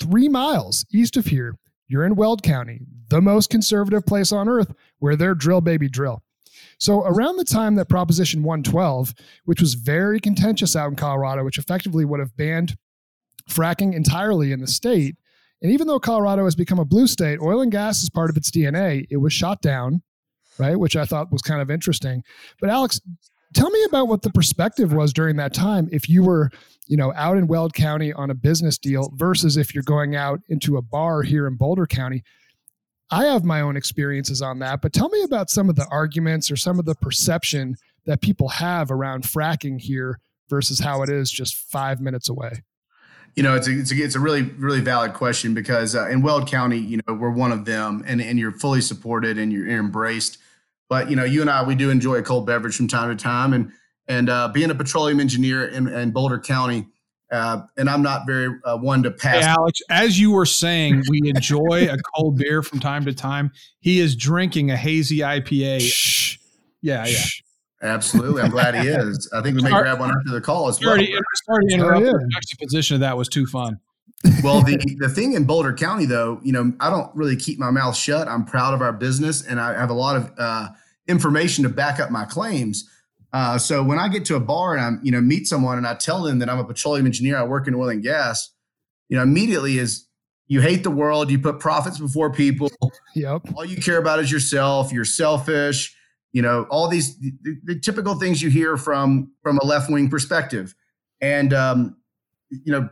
three 0.00 0.28
miles 0.28 0.84
east 0.92 1.16
of 1.16 1.26
here, 1.26 1.56
you're 1.86 2.04
in 2.04 2.16
Weld 2.16 2.42
County, 2.42 2.80
the 3.08 3.20
most 3.20 3.50
conservative 3.50 4.06
place 4.06 4.32
on 4.32 4.48
earth, 4.48 4.72
where 4.98 5.14
they're 5.14 5.34
drill 5.34 5.60
baby 5.60 5.88
drill. 5.88 6.22
So 6.78 7.04
around 7.04 7.36
the 7.36 7.44
time 7.44 7.74
that 7.76 7.88
Proposition 7.88 8.42
112, 8.42 9.14
which 9.44 9.60
was 9.60 9.74
very 9.74 10.18
contentious 10.18 10.74
out 10.74 10.88
in 10.88 10.96
Colorado, 10.96 11.44
which 11.44 11.58
effectively 11.58 12.04
would 12.04 12.20
have 12.20 12.36
banned 12.36 12.76
fracking 13.48 13.94
entirely 13.94 14.52
in 14.52 14.60
the 14.60 14.66
state. 14.66 15.16
And 15.62 15.70
even 15.70 15.86
though 15.86 16.00
Colorado 16.00 16.44
has 16.44 16.56
become 16.56 16.78
a 16.78 16.84
blue 16.84 17.06
state, 17.06 17.38
oil 17.40 17.60
and 17.60 17.70
gas 17.70 18.02
is 18.02 18.10
part 18.10 18.30
of 18.30 18.36
its 18.36 18.50
DNA. 18.50 19.06
It 19.10 19.18
was 19.18 19.32
shot 19.32 19.62
down, 19.62 20.02
right? 20.58 20.76
Which 20.76 20.96
I 20.96 21.04
thought 21.04 21.30
was 21.32 21.42
kind 21.42 21.62
of 21.62 21.70
interesting. 21.70 22.24
But 22.60 22.70
Alex, 22.70 23.00
tell 23.54 23.70
me 23.70 23.84
about 23.84 24.08
what 24.08 24.22
the 24.22 24.30
perspective 24.30 24.92
was 24.92 25.12
during 25.12 25.36
that 25.36 25.54
time 25.54 25.88
if 25.92 26.08
you 26.08 26.24
were, 26.24 26.50
you 26.88 26.96
know, 26.96 27.12
out 27.14 27.36
in 27.36 27.46
Weld 27.46 27.74
County 27.74 28.12
on 28.12 28.30
a 28.30 28.34
business 28.34 28.76
deal 28.76 29.12
versus 29.14 29.56
if 29.56 29.74
you're 29.74 29.84
going 29.84 30.16
out 30.16 30.40
into 30.48 30.76
a 30.76 30.82
bar 30.82 31.22
here 31.22 31.46
in 31.46 31.54
Boulder 31.54 31.86
County. 31.86 32.24
I 33.10 33.26
have 33.26 33.44
my 33.44 33.60
own 33.60 33.76
experiences 33.76 34.40
on 34.40 34.58
that, 34.60 34.80
but 34.80 34.94
tell 34.94 35.10
me 35.10 35.22
about 35.22 35.50
some 35.50 35.68
of 35.68 35.76
the 35.76 35.86
arguments 35.90 36.50
or 36.50 36.56
some 36.56 36.78
of 36.78 36.86
the 36.86 36.94
perception 36.94 37.76
that 38.06 38.22
people 38.22 38.48
have 38.48 38.90
around 38.90 39.24
fracking 39.24 39.80
here 39.80 40.18
versus 40.48 40.80
how 40.80 41.02
it 41.02 41.10
is 41.10 41.30
just 41.30 41.54
five 41.54 42.00
minutes 42.00 42.28
away. 42.28 42.62
You 43.34 43.42
know, 43.42 43.54
it's 43.54 43.66
a, 43.66 43.72
it's 43.72 43.92
a, 43.92 43.96
it's 43.96 44.14
a 44.14 44.20
really, 44.20 44.42
really 44.42 44.80
valid 44.80 45.14
question 45.14 45.54
because 45.54 45.94
uh, 45.94 46.08
in 46.08 46.22
Weld 46.22 46.46
County, 46.48 46.78
you 46.78 47.00
know, 47.06 47.14
we're 47.14 47.30
one 47.30 47.52
of 47.52 47.64
them 47.64 48.04
and, 48.06 48.20
and 48.20 48.38
you're 48.38 48.52
fully 48.52 48.80
supported 48.80 49.38
and 49.38 49.52
you're, 49.52 49.66
you're 49.66 49.78
embraced. 49.78 50.38
But, 50.88 51.08
you 51.08 51.16
know, 51.16 51.24
you 51.24 51.40
and 51.40 51.48
I, 51.48 51.62
we 51.62 51.74
do 51.74 51.88
enjoy 51.88 52.16
a 52.16 52.22
cold 52.22 52.46
beverage 52.46 52.76
from 52.76 52.88
time 52.88 53.16
to 53.16 53.22
time. 53.22 53.54
And, 53.54 53.72
and 54.06 54.28
uh, 54.28 54.48
being 54.48 54.70
a 54.70 54.74
petroleum 54.74 55.20
engineer 55.20 55.66
in, 55.66 55.88
in 55.88 56.10
Boulder 56.10 56.38
County, 56.38 56.86
uh, 57.30 57.62
and 57.78 57.88
I'm 57.88 58.02
not 58.02 58.26
very 58.26 58.54
uh, 58.64 58.76
one 58.76 59.02
to 59.04 59.10
pass. 59.10 59.42
Hey, 59.42 59.50
Alex, 59.50 59.80
as 59.88 60.20
you 60.20 60.32
were 60.32 60.44
saying, 60.44 61.02
we 61.08 61.20
enjoy 61.34 61.88
a 61.90 61.96
cold 62.14 62.36
beer 62.36 62.62
from 62.62 62.78
time 62.78 63.06
to 63.06 63.14
time. 63.14 63.52
He 63.80 64.00
is 64.00 64.14
drinking 64.14 64.70
a 64.70 64.76
hazy 64.76 65.20
IPA. 65.20 65.80
Shh. 65.80 66.36
Yeah, 66.82 67.06
yeah. 67.06 67.24
Absolutely. 67.82 68.42
I'm 68.42 68.50
glad 68.50 68.76
he 68.76 68.88
is. 68.88 69.28
I 69.34 69.42
think 69.42 69.56
we 69.56 69.62
may 69.62 69.70
grab 69.70 69.98
one 69.98 70.10
after 70.10 70.30
the 70.30 70.40
call 70.40 70.68
as 70.68 70.80
well. 70.80 70.94
Sorry, 70.94 71.14
sorry 71.46 71.66
to 71.66 71.74
interrupt. 71.74 72.02
Oh, 72.02 72.04
yeah. 72.04 72.12
The 72.12 72.30
juxtaposition 72.32 72.94
of 72.94 73.00
that 73.00 73.16
was 73.16 73.28
too 73.28 73.44
fun. 73.46 73.80
well, 74.44 74.62
the, 74.62 74.78
the 75.00 75.08
thing 75.08 75.32
in 75.32 75.44
Boulder 75.44 75.72
County, 75.72 76.06
though, 76.06 76.40
you 76.44 76.52
know, 76.52 76.72
I 76.78 76.90
don't 76.90 77.12
really 77.16 77.34
keep 77.34 77.58
my 77.58 77.72
mouth 77.72 77.96
shut. 77.96 78.28
I'm 78.28 78.44
proud 78.44 78.72
of 78.72 78.82
our 78.82 78.92
business 78.92 79.44
and 79.44 79.60
I 79.60 79.72
have 79.74 79.90
a 79.90 79.94
lot 79.94 80.16
of 80.16 80.32
uh, 80.38 80.68
information 81.08 81.64
to 81.64 81.70
back 81.70 81.98
up 81.98 82.10
my 82.10 82.24
claims. 82.24 82.88
Uh, 83.32 83.58
so 83.58 83.82
when 83.82 83.98
I 83.98 84.08
get 84.08 84.24
to 84.26 84.36
a 84.36 84.40
bar 84.40 84.76
and 84.76 84.84
I'm, 84.84 85.00
you 85.02 85.10
know, 85.10 85.20
meet 85.20 85.48
someone 85.48 85.76
and 85.76 85.86
I 85.86 85.94
tell 85.94 86.22
them 86.22 86.38
that 86.38 86.48
I'm 86.48 86.60
a 86.60 86.64
petroleum 86.64 87.06
engineer, 87.06 87.36
I 87.36 87.42
work 87.42 87.66
in 87.66 87.74
oil 87.74 87.88
and 87.88 88.02
gas, 88.02 88.52
you 89.08 89.16
know, 89.16 89.24
immediately 89.24 89.78
is 89.78 90.06
you 90.46 90.60
hate 90.60 90.84
the 90.84 90.90
world, 90.90 91.30
you 91.30 91.38
put 91.40 91.58
profits 91.58 91.98
before 91.98 92.32
people. 92.32 92.70
Yep. 93.14 93.42
All 93.54 93.64
you 93.66 93.76
care 93.76 93.98
about 93.98 94.20
is 94.20 94.32
yourself. 94.32 94.90
You're 94.90 95.04
selfish 95.04 95.94
you 96.32 96.42
know 96.42 96.66
all 96.70 96.88
these 96.88 97.18
the, 97.18 97.32
the 97.64 97.78
typical 97.78 98.14
things 98.14 98.42
you 98.42 98.50
hear 98.50 98.76
from 98.76 99.32
from 99.42 99.58
a 99.58 99.64
left 99.64 99.90
wing 99.90 100.08
perspective. 100.08 100.74
And 101.20 101.52
um, 101.52 101.96
you 102.52 102.72
know 102.72 102.88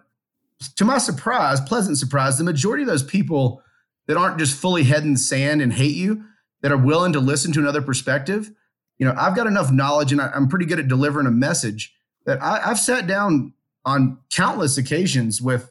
to 0.77 0.85
my 0.85 0.99
surprise 0.99 1.61
pleasant 1.61 1.99
surprise 1.99 2.39
the 2.39 2.45
majority 2.45 2.83
of 2.83 2.89
those 2.89 3.03
people 3.03 3.63
that 4.07 4.17
aren't 4.17 4.39
just 4.39 4.59
fully 4.59 4.85
head 4.85 5.03
in 5.03 5.15
the 5.15 5.19
sand 5.19 5.63
and 5.63 5.73
hate 5.73 5.95
you 5.95 6.25
that 6.63 6.73
are 6.73 6.77
willing 6.77 7.13
to 7.13 7.21
listen 7.21 7.53
to 7.53 7.61
another 7.61 7.83
perspective 7.83 8.51
you 8.99 9.07
know 9.07 9.15
i've 9.19 9.37
got 9.37 9.47
enough 9.47 9.71
knowledge 9.71 10.13
and 10.13 10.21
I, 10.21 10.31
am 10.35 10.49
pretty 10.49 10.67
good 10.67 10.79
at 10.79 10.89
delivering 10.89 11.27
a 11.27 11.31
message 11.31 11.95
that 12.27 12.43
I, 12.43 12.61
i've 12.71 12.79
sat 12.79 13.07
down 13.07 13.55
on 13.85 14.19
countless 14.31 14.77
occasions 14.77 15.41
with 15.41 15.71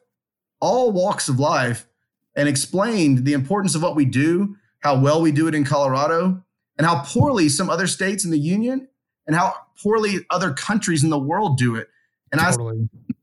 all 0.60 0.92
walks 0.92 1.30
of 1.30 1.40
life 1.40 1.88
and 2.36 2.48
explained 2.48 3.26
the 3.26 3.34
importance 3.34 3.76
of 3.76 3.84
what 3.84 3.96
we 3.96 4.06
do 4.06 4.56
how 4.80 5.00
well 5.00 5.22
we 5.22 5.32
do 5.32 5.48
it 5.48 5.56
in 5.56 5.64
colorado 5.64 6.44
and 6.80 6.88
how 6.88 7.04
poorly 7.04 7.50
some 7.50 7.70
other 7.70 7.86
states 7.86 8.26
in 8.26 8.32
the 8.32 8.40
union 8.40 8.88
and 9.28 9.36
how 9.36 9.54
poorly 9.84 10.26
other 10.32 10.52
countries 10.54 11.04
in 11.04 11.12
the 11.12 11.20
world 11.20 11.58
do 11.58 11.76
it. 11.76 11.90
And 12.32 12.42
totally. 12.42 12.90
I 13.10 13.14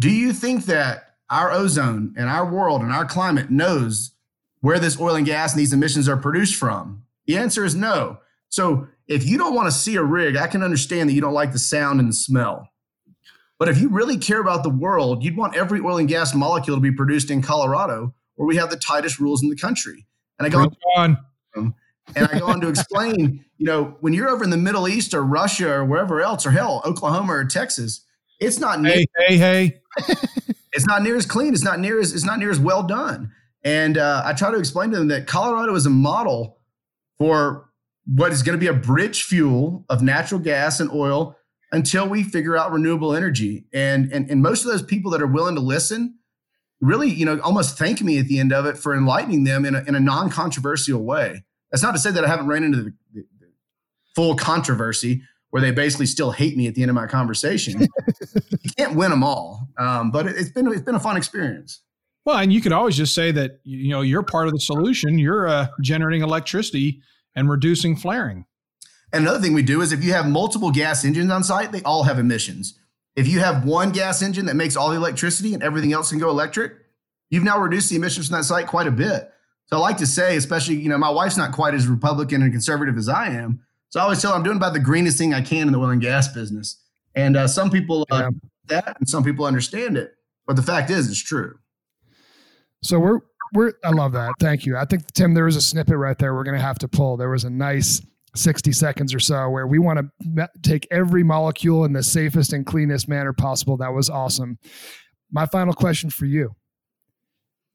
do 0.00 0.10
you 0.10 0.32
think 0.32 0.66
that 0.66 1.14
our 1.30 1.52
ozone 1.52 2.14
and 2.18 2.28
our 2.28 2.50
world 2.50 2.82
and 2.82 2.92
our 2.92 3.06
climate 3.06 3.50
knows 3.50 4.10
where 4.60 4.80
this 4.80 5.00
oil 5.00 5.14
and 5.14 5.24
gas 5.24 5.52
and 5.52 5.60
these 5.60 5.72
emissions 5.72 6.08
are 6.08 6.16
produced 6.16 6.56
from? 6.56 7.04
The 7.26 7.36
answer 7.36 7.64
is 7.64 7.74
no. 7.74 8.18
So 8.48 8.88
if 9.06 9.24
you 9.24 9.38
don't 9.38 9.54
want 9.54 9.68
to 9.68 9.72
see 9.72 9.94
a 9.94 10.02
rig, 10.02 10.36
I 10.36 10.48
can 10.48 10.62
understand 10.62 11.08
that 11.08 11.14
you 11.14 11.20
don't 11.20 11.32
like 11.32 11.52
the 11.52 11.58
sound 11.58 12.00
and 12.00 12.08
the 12.08 12.14
smell. 12.14 12.68
But 13.58 13.68
if 13.68 13.80
you 13.80 13.88
really 13.88 14.18
care 14.18 14.40
about 14.40 14.64
the 14.64 14.70
world, 14.70 15.22
you'd 15.22 15.36
want 15.36 15.54
every 15.54 15.80
oil 15.80 15.98
and 15.98 16.08
gas 16.08 16.34
molecule 16.34 16.76
to 16.76 16.80
be 16.80 16.90
produced 16.90 17.30
in 17.30 17.40
Colorado, 17.42 18.12
where 18.34 18.46
we 18.46 18.56
have 18.56 18.70
the 18.70 18.76
tightest 18.76 19.20
rules 19.20 19.42
in 19.42 19.48
the 19.48 19.56
country. 19.56 20.04
And 20.38 20.46
I 20.46 20.48
go, 20.48 20.70
on. 20.96 21.16
Um, 21.56 21.74
And 22.16 22.28
I 22.30 22.38
go 22.38 22.46
on 22.46 22.60
to 22.60 22.68
explain, 22.68 23.44
you 23.56 23.66
know, 23.66 23.96
when 24.00 24.12
you're 24.12 24.28
over 24.28 24.44
in 24.44 24.50
the 24.50 24.56
Middle 24.56 24.88
East 24.88 25.14
or 25.14 25.22
Russia 25.22 25.70
or 25.72 25.84
wherever 25.84 26.20
else, 26.20 26.46
or 26.46 26.50
hell, 26.50 26.82
Oklahoma 26.84 27.32
or 27.32 27.44
Texas, 27.44 28.04
it's 28.40 28.58
not 28.58 28.80
near, 28.80 28.92
hey, 28.92 29.06
hey, 29.16 29.36
hey. 29.36 29.80
it's 30.72 30.86
not 30.86 31.02
near 31.02 31.16
as 31.16 31.26
clean. 31.26 31.54
It's 31.54 31.64
not 31.64 31.80
near 31.80 32.00
as 32.00 32.12
it's 32.12 32.24
not 32.24 32.38
near 32.38 32.50
as 32.50 32.60
well 32.60 32.82
done. 32.82 33.32
And 33.62 33.96
uh, 33.96 34.22
I 34.24 34.34
try 34.34 34.50
to 34.50 34.58
explain 34.58 34.90
to 34.90 34.98
them 34.98 35.08
that 35.08 35.26
Colorado 35.26 35.74
is 35.74 35.86
a 35.86 35.90
model 35.90 36.58
for 37.18 37.70
what 38.06 38.32
is 38.32 38.42
going 38.42 38.58
to 38.58 38.60
be 38.60 38.66
a 38.66 38.74
bridge 38.74 39.22
fuel 39.22 39.86
of 39.88 40.02
natural 40.02 40.40
gas 40.40 40.80
and 40.80 40.90
oil 40.90 41.36
until 41.72 42.06
we 42.06 42.22
figure 42.22 42.56
out 42.56 42.70
renewable 42.72 43.14
energy. 43.14 43.64
And 43.72 44.12
and 44.12 44.30
and 44.30 44.42
most 44.42 44.64
of 44.64 44.70
those 44.70 44.82
people 44.82 45.10
that 45.12 45.22
are 45.22 45.26
willing 45.26 45.54
to 45.54 45.60
listen 45.60 46.18
really, 46.80 47.08
you 47.08 47.24
know, 47.24 47.40
almost 47.40 47.78
thank 47.78 48.02
me 48.02 48.18
at 48.18 48.26
the 48.26 48.38
end 48.38 48.52
of 48.52 48.66
it 48.66 48.76
for 48.76 48.94
enlightening 48.94 49.44
them 49.44 49.64
in 49.64 49.74
a, 49.74 49.82
in 49.84 49.94
a 49.94 50.00
non-controversial 50.00 51.02
way. 51.02 51.44
That's 51.74 51.82
not 51.82 51.90
to 51.90 51.98
say 51.98 52.12
that 52.12 52.24
I 52.24 52.28
haven't 52.28 52.46
ran 52.46 52.62
into 52.62 52.76
the, 52.76 52.94
the, 53.12 53.26
the 53.40 53.48
full 54.14 54.36
controversy 54.36 55.22
where 55.50 55.60
they 55.60 55.72
basically 55.72 56.06
still 56.06 56.30
hate 56.30 56.56
me 56.56 56.68
at 56.68 56.76
the 56.76 56.82
end 56.82 56.88
of 56.88 56.94
my 56.94 57.08
conversation. 57.08 57.80
you 58.62 58.70
can't 58.78 58.94
win 58.94 59.10
them 59.10 59.24
all, 59.24 59.68
um, 59.76 60.12
but 60.12 60.28
it, 60.28 60.36
has 60.36 60.52
been 60.52 60.68
it's 60.68 60.82
been 60.82 60.94
a 60.94 61.00
fun 61.00 61.16
experience. 61.16 61.80
Well, 62.24 62.36
and 62.36 62.52
you 62.52 62.60
could 62.60 62.70
always 62.70 62.96
just 62.96 63.12
say 63.12 63.32
that 63.32 63.58
you 63.64 63.88
know 63.88 64.02
you're 64.02 64.22
part 64.22 64.46
of 64.46 64.52
the 64.52 64.60
solution. 64.60 65.18
You're 65.18 65.48
uh, 65.48 65.66
generating 65.80 66.22
electricity 66.22 67.02
and 67.34 67.50
reducing 67.50 67.96
flaring. 67.96 68.44
And 69.12 69.24
another 69.24 69.40
thing 69.40 69.52
we 69.52 69.64
do 69.64 69.80
is 69.80 69.90
if 69.90 70.04
you 70.04 70.12
have 70.12 70.28
multiple 70.28 70.70
gas 70.70 71.04
engines 71.04 71.32
on 71.32 71.42
site, 71.42 71.72
they 71.72 71.82
all 71.82 72.04
have 72.04 72.20
emissions. 72.20 72.78
If 73.16 73.26
you 73.26 73.40
have 73.40 73.64
one 73.64 73.90
gas 73.90 74.22
engine 74.22 74.46
that 74.46 74.54
makes 74.54 74.76
all 74.76 74.90
the 74.90 74.96
electricity 74.96 75.54
and 75.54 75.62
everything 75.64 75.92
else 75.92 76.10
can 76.10 76.20
go 76.20 76.30
electric, 76.30 76.74
you've 77.30 77.42
now 77.42 77.58
reduced 77.58 77.90
the 77.90 77.96
emissions 77.96 78.28
from 78.28 78.36
that 78.36 78.44
site 78.44 78.68
quite 78.68 78.86
a 78.86 78.92
bit. 78.92 79.28
So 79.74 79.78
I 79.78 79.80
like 79.80 79.96
to 79.96 80.06
say, 80.06 80.36
especially, 80.36 80.76
you 80.76 80.88
know, 80.88 80.96
my 80.96 81.10
wife's 81.10 81.36
not 81.36 81.50
quite 81.50 81.74
as 81.74 81.88
Republican 81.88 82.42
and 82.42 82.52
conservative 82.52 82.96
as 82.96 83.08
I 83.08 83.30
am. 83.30 83.58
So 83.88 83.98
I 83.98 84.04
always 84.04 84.22
tell 84.22 84.30
her 84.30 84.36
I'm 84.36 84.44
doing 84.44 84.56
about 84.56 84.72
the 84.72 84.78
greenest 84.78 85.18
thing 85.18 85.34
I 85.34 85.40
can 85.40 85.66
in 85.66 85.72
the 85.72 85.80
oil 85.80 85.90
and 85.90 86.00
gas 86.00 86.28
business. 86.28 86.80
And 87.16 87.36
uh, 87.36 87.48
some 87.48 87.72
people 87.72 88.06
uh, 88.12 88.18
yeah. 88.20 88.28
that, 88.68 88.96
and 89.00 89.08
some 89.08 89.24
people 89.24 89.44
understand 89.44 89.96
it. 89.96 90.14
But 90.46 90.54
the 90.54 90.62
fact 90.62 90.90
is, 90.90 91.10
it's 91.10 91.18
true. 91.20 91.58
So 92.84 93.00
we're 93.00 93.18
we're 93.52 93.72
I 93.82 93.90
love 93.90 94.12
that. 94.12 94.34
Thank 94.38 94.64
you. 94.64 94.76
I 94.76 94.84
think 94.84 95.12
Tim, 95.12 95.34
there 95.34 95.46
was 95.46 95.56
a 95.56 95.60
snippet 95.60 95.96
right 95.96 96.18
there. 96.20 96.36
We're 96.36 96.44
going 96.44 96.56
to 96.56 96.64
have 96.64 96.78
to 96.78 96.86
pull. 96.86 97.16
There 97.16 97.30
was 97.30 97.42
a 97.42 97.50
nice 97.50 98.00
60 98.36 98.70
seconds 98.70 99.12
or 99.12 99.18
so 99.18 99.50
where 99.50 99.66
we 99.66 99.80
want 99.80 100.08
to 100.22 100.50
take 100.62 100.86
every 100.92 101.24
molecule 101.24 101.84
in 101.84 101.94
the 101.94 102.04
safest 102.04 102.52
and 102.52 102.64
cleanest 102.64 103.08
manner 103.08 103.32
possible. 103.32 103.76
That 103.78 103.92
was 103.92 104.08
awesome. 104.08 104.56
My 105.32 105.46
final 105.46 105.74
question 105.74 106.10
for 106.10 106.26
you 106.26 106.54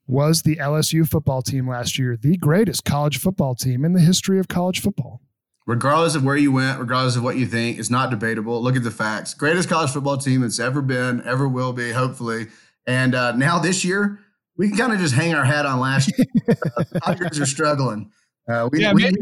was 0.09 0.41
the 0.41 0.55
LSU 0.55 1.07
football 1.07 1.43
team 1.43 1.69
last 1.69 1.99
year 1.99 2.17
the 2.17 2.35
greatest 2.35 2.83
college 2.83 3.19
football 3.19 3.53
team 3.53 3.85
in 3.85 3.93
the 3.93 3.99
history 3.99 4.39
of 4.39 4.47
college 4.47 4.81
football? 4.81 5.21
Regardless 5.67 6.15
of 6.15 6.23
where 6.23 6.35
you 6.35 6.51
went, 6.51 6.79
regardless 6.79 7.15
of 7.15 7.23
what 7.23 7.37
you 7.37 7.45
think, 7.45 7.77
it's 7.77 7.91
not 7.91 8.09
debatable. 8.09 8.59
Look 8.59 8.75
at 8.75 8.83
the 8.83 8.89
facts. 8.89 9.35
Greatest 9.35 9.69
college 9.69 9.91
football 9.91 10.17
team 10.17 10.41
that's 10.41 10.59
ever 10.59 10.81
been, 10.81 11.21
ever 11.25 11.47
will 11.47 11.73
be, 11.73 11.91
hopefully. 11.91 12.47
And 12.87 13.13
uh, 13.13 13.33
now 13.33 13.59
this 13.59 13.85
year, 13.85 14.19
we 14.57 14.69
can 14.69 14.77
kind 14.77 14.93
of 14.93 14.99
just 14.99 15.13
hang 15.13 15.35
our 15.35 15.45
hat 15.45 15.67
on 15.67 15.79
last 15.79 16.11
year. 16.17 16.25
uh, 16.75 16.83
Tigers 17.05 17.39
are 17.39 17.45
struggling. 17.45 18.11
Uh, 18.51 18.67
we, 18.71 18.81
yeah, 18.81 18.93
we, 18.93 19.03
maybe, 19.03 19.17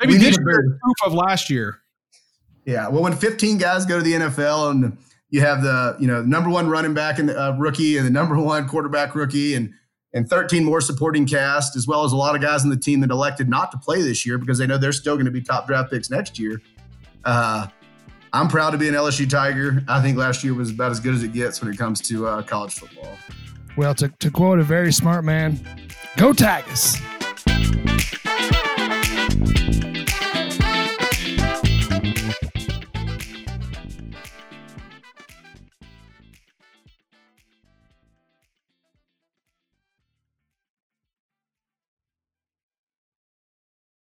maybe 0.00 0.12
we 0.12 0.18
this 0.18 0.36
year 0.36 0.78
proof 0.82 0.96
of 1.06 1.14
last 1.14 1.48
year. 1.48 1.80
Yeah, 2.66 2.88
well, 2.88 3.02
when 3.02 3.16
15 3.16 3.56
guys 3.56 3.86
go 3.86 3.96
to 3.96 4.04
the 4.04 4.12
NFL 4.12 4.70
and 4.72 4.98
you 5.30 5.40
have 5.40 5.62
the 5.62 5.96
you 5.98 6.06
know 6.06 6.22
number 6.22 6.50
one 6.50 6.68
running 6.68 6.92
back 6.92 7.18
and 7.18 7.30
uh, 7.30 7.56
rookie 7.58 7.96
and 7.96 8.06
the 8.06 8.10
number 8.10 8.38
one 8.38 8.68
quarterback 8.68 9.14
rookie 9.14 9.54
and 9.54 9.72
and 10.14 10.28
13 10.28 10.64
more 10.64 10.80
supporting 10.80 11.26
cast, 11.26 11.76
as 11.76 11.86
well 11.86 12.04
as 12.04 12.12
a 12.12 12.16
lot 12.16 12.34
of 12.34 12.40
guys 12.40 12.64
on 12.64 12.70
the 12.70 12.76
team 12.76 13.00
that 13.00 13.10
elected 13.10 13.48
not 13.48 13.70
to 13.72 13.78
play 13.78 14.02
this 14.02 14.24
year 14.24 14.38
because 14.38 14.58
they 14.58 14.66
know 14.66 14.78
they're 14.78 14.92
still 14.92 15.14
going 15.14 15.26
to 15.26 15.30
be 15.30 15.42
top 15.42 15.66
draft 15.66 15.90
picks 15.90 16.10
next 16.10 16.38
year. 16.38 16.60
Uh, 17.24 17.66
I'm 18.32 18.48
proud 18.48 18.70
to 18.70 18.78
be 18.78 18.88
an 18.88 18.94
LSU 18.94 19.28
Tiger. 19.28 19.82
I 19.88 20.00
think 20.00 20.16
last 20.16 20.44
year 20.44 20.54
was 20.54 20.70
about 20.70 20.90
as 20.90 21.00
good 21.00 21.14
as 21.14 21.22
it 21.22 21.32
gets 21.32 21.60
when 21.60 21.72
it 21.72 21.78
comes 21.78 22.00
to 22.02 22.26
uh, 22.26 22.42
college 22.42 22.74
football. 22.74 23.16
Well, 23.76 23.94
to, 23.94 24.08
to 24.08 24.30
quote 24.30 24.58
a 24.58 24.64
very 24.64 24.92
smart 24.92 25.24
man, 25.24 25.60
go 26.16 26.32
Tigers. 26.32 26.96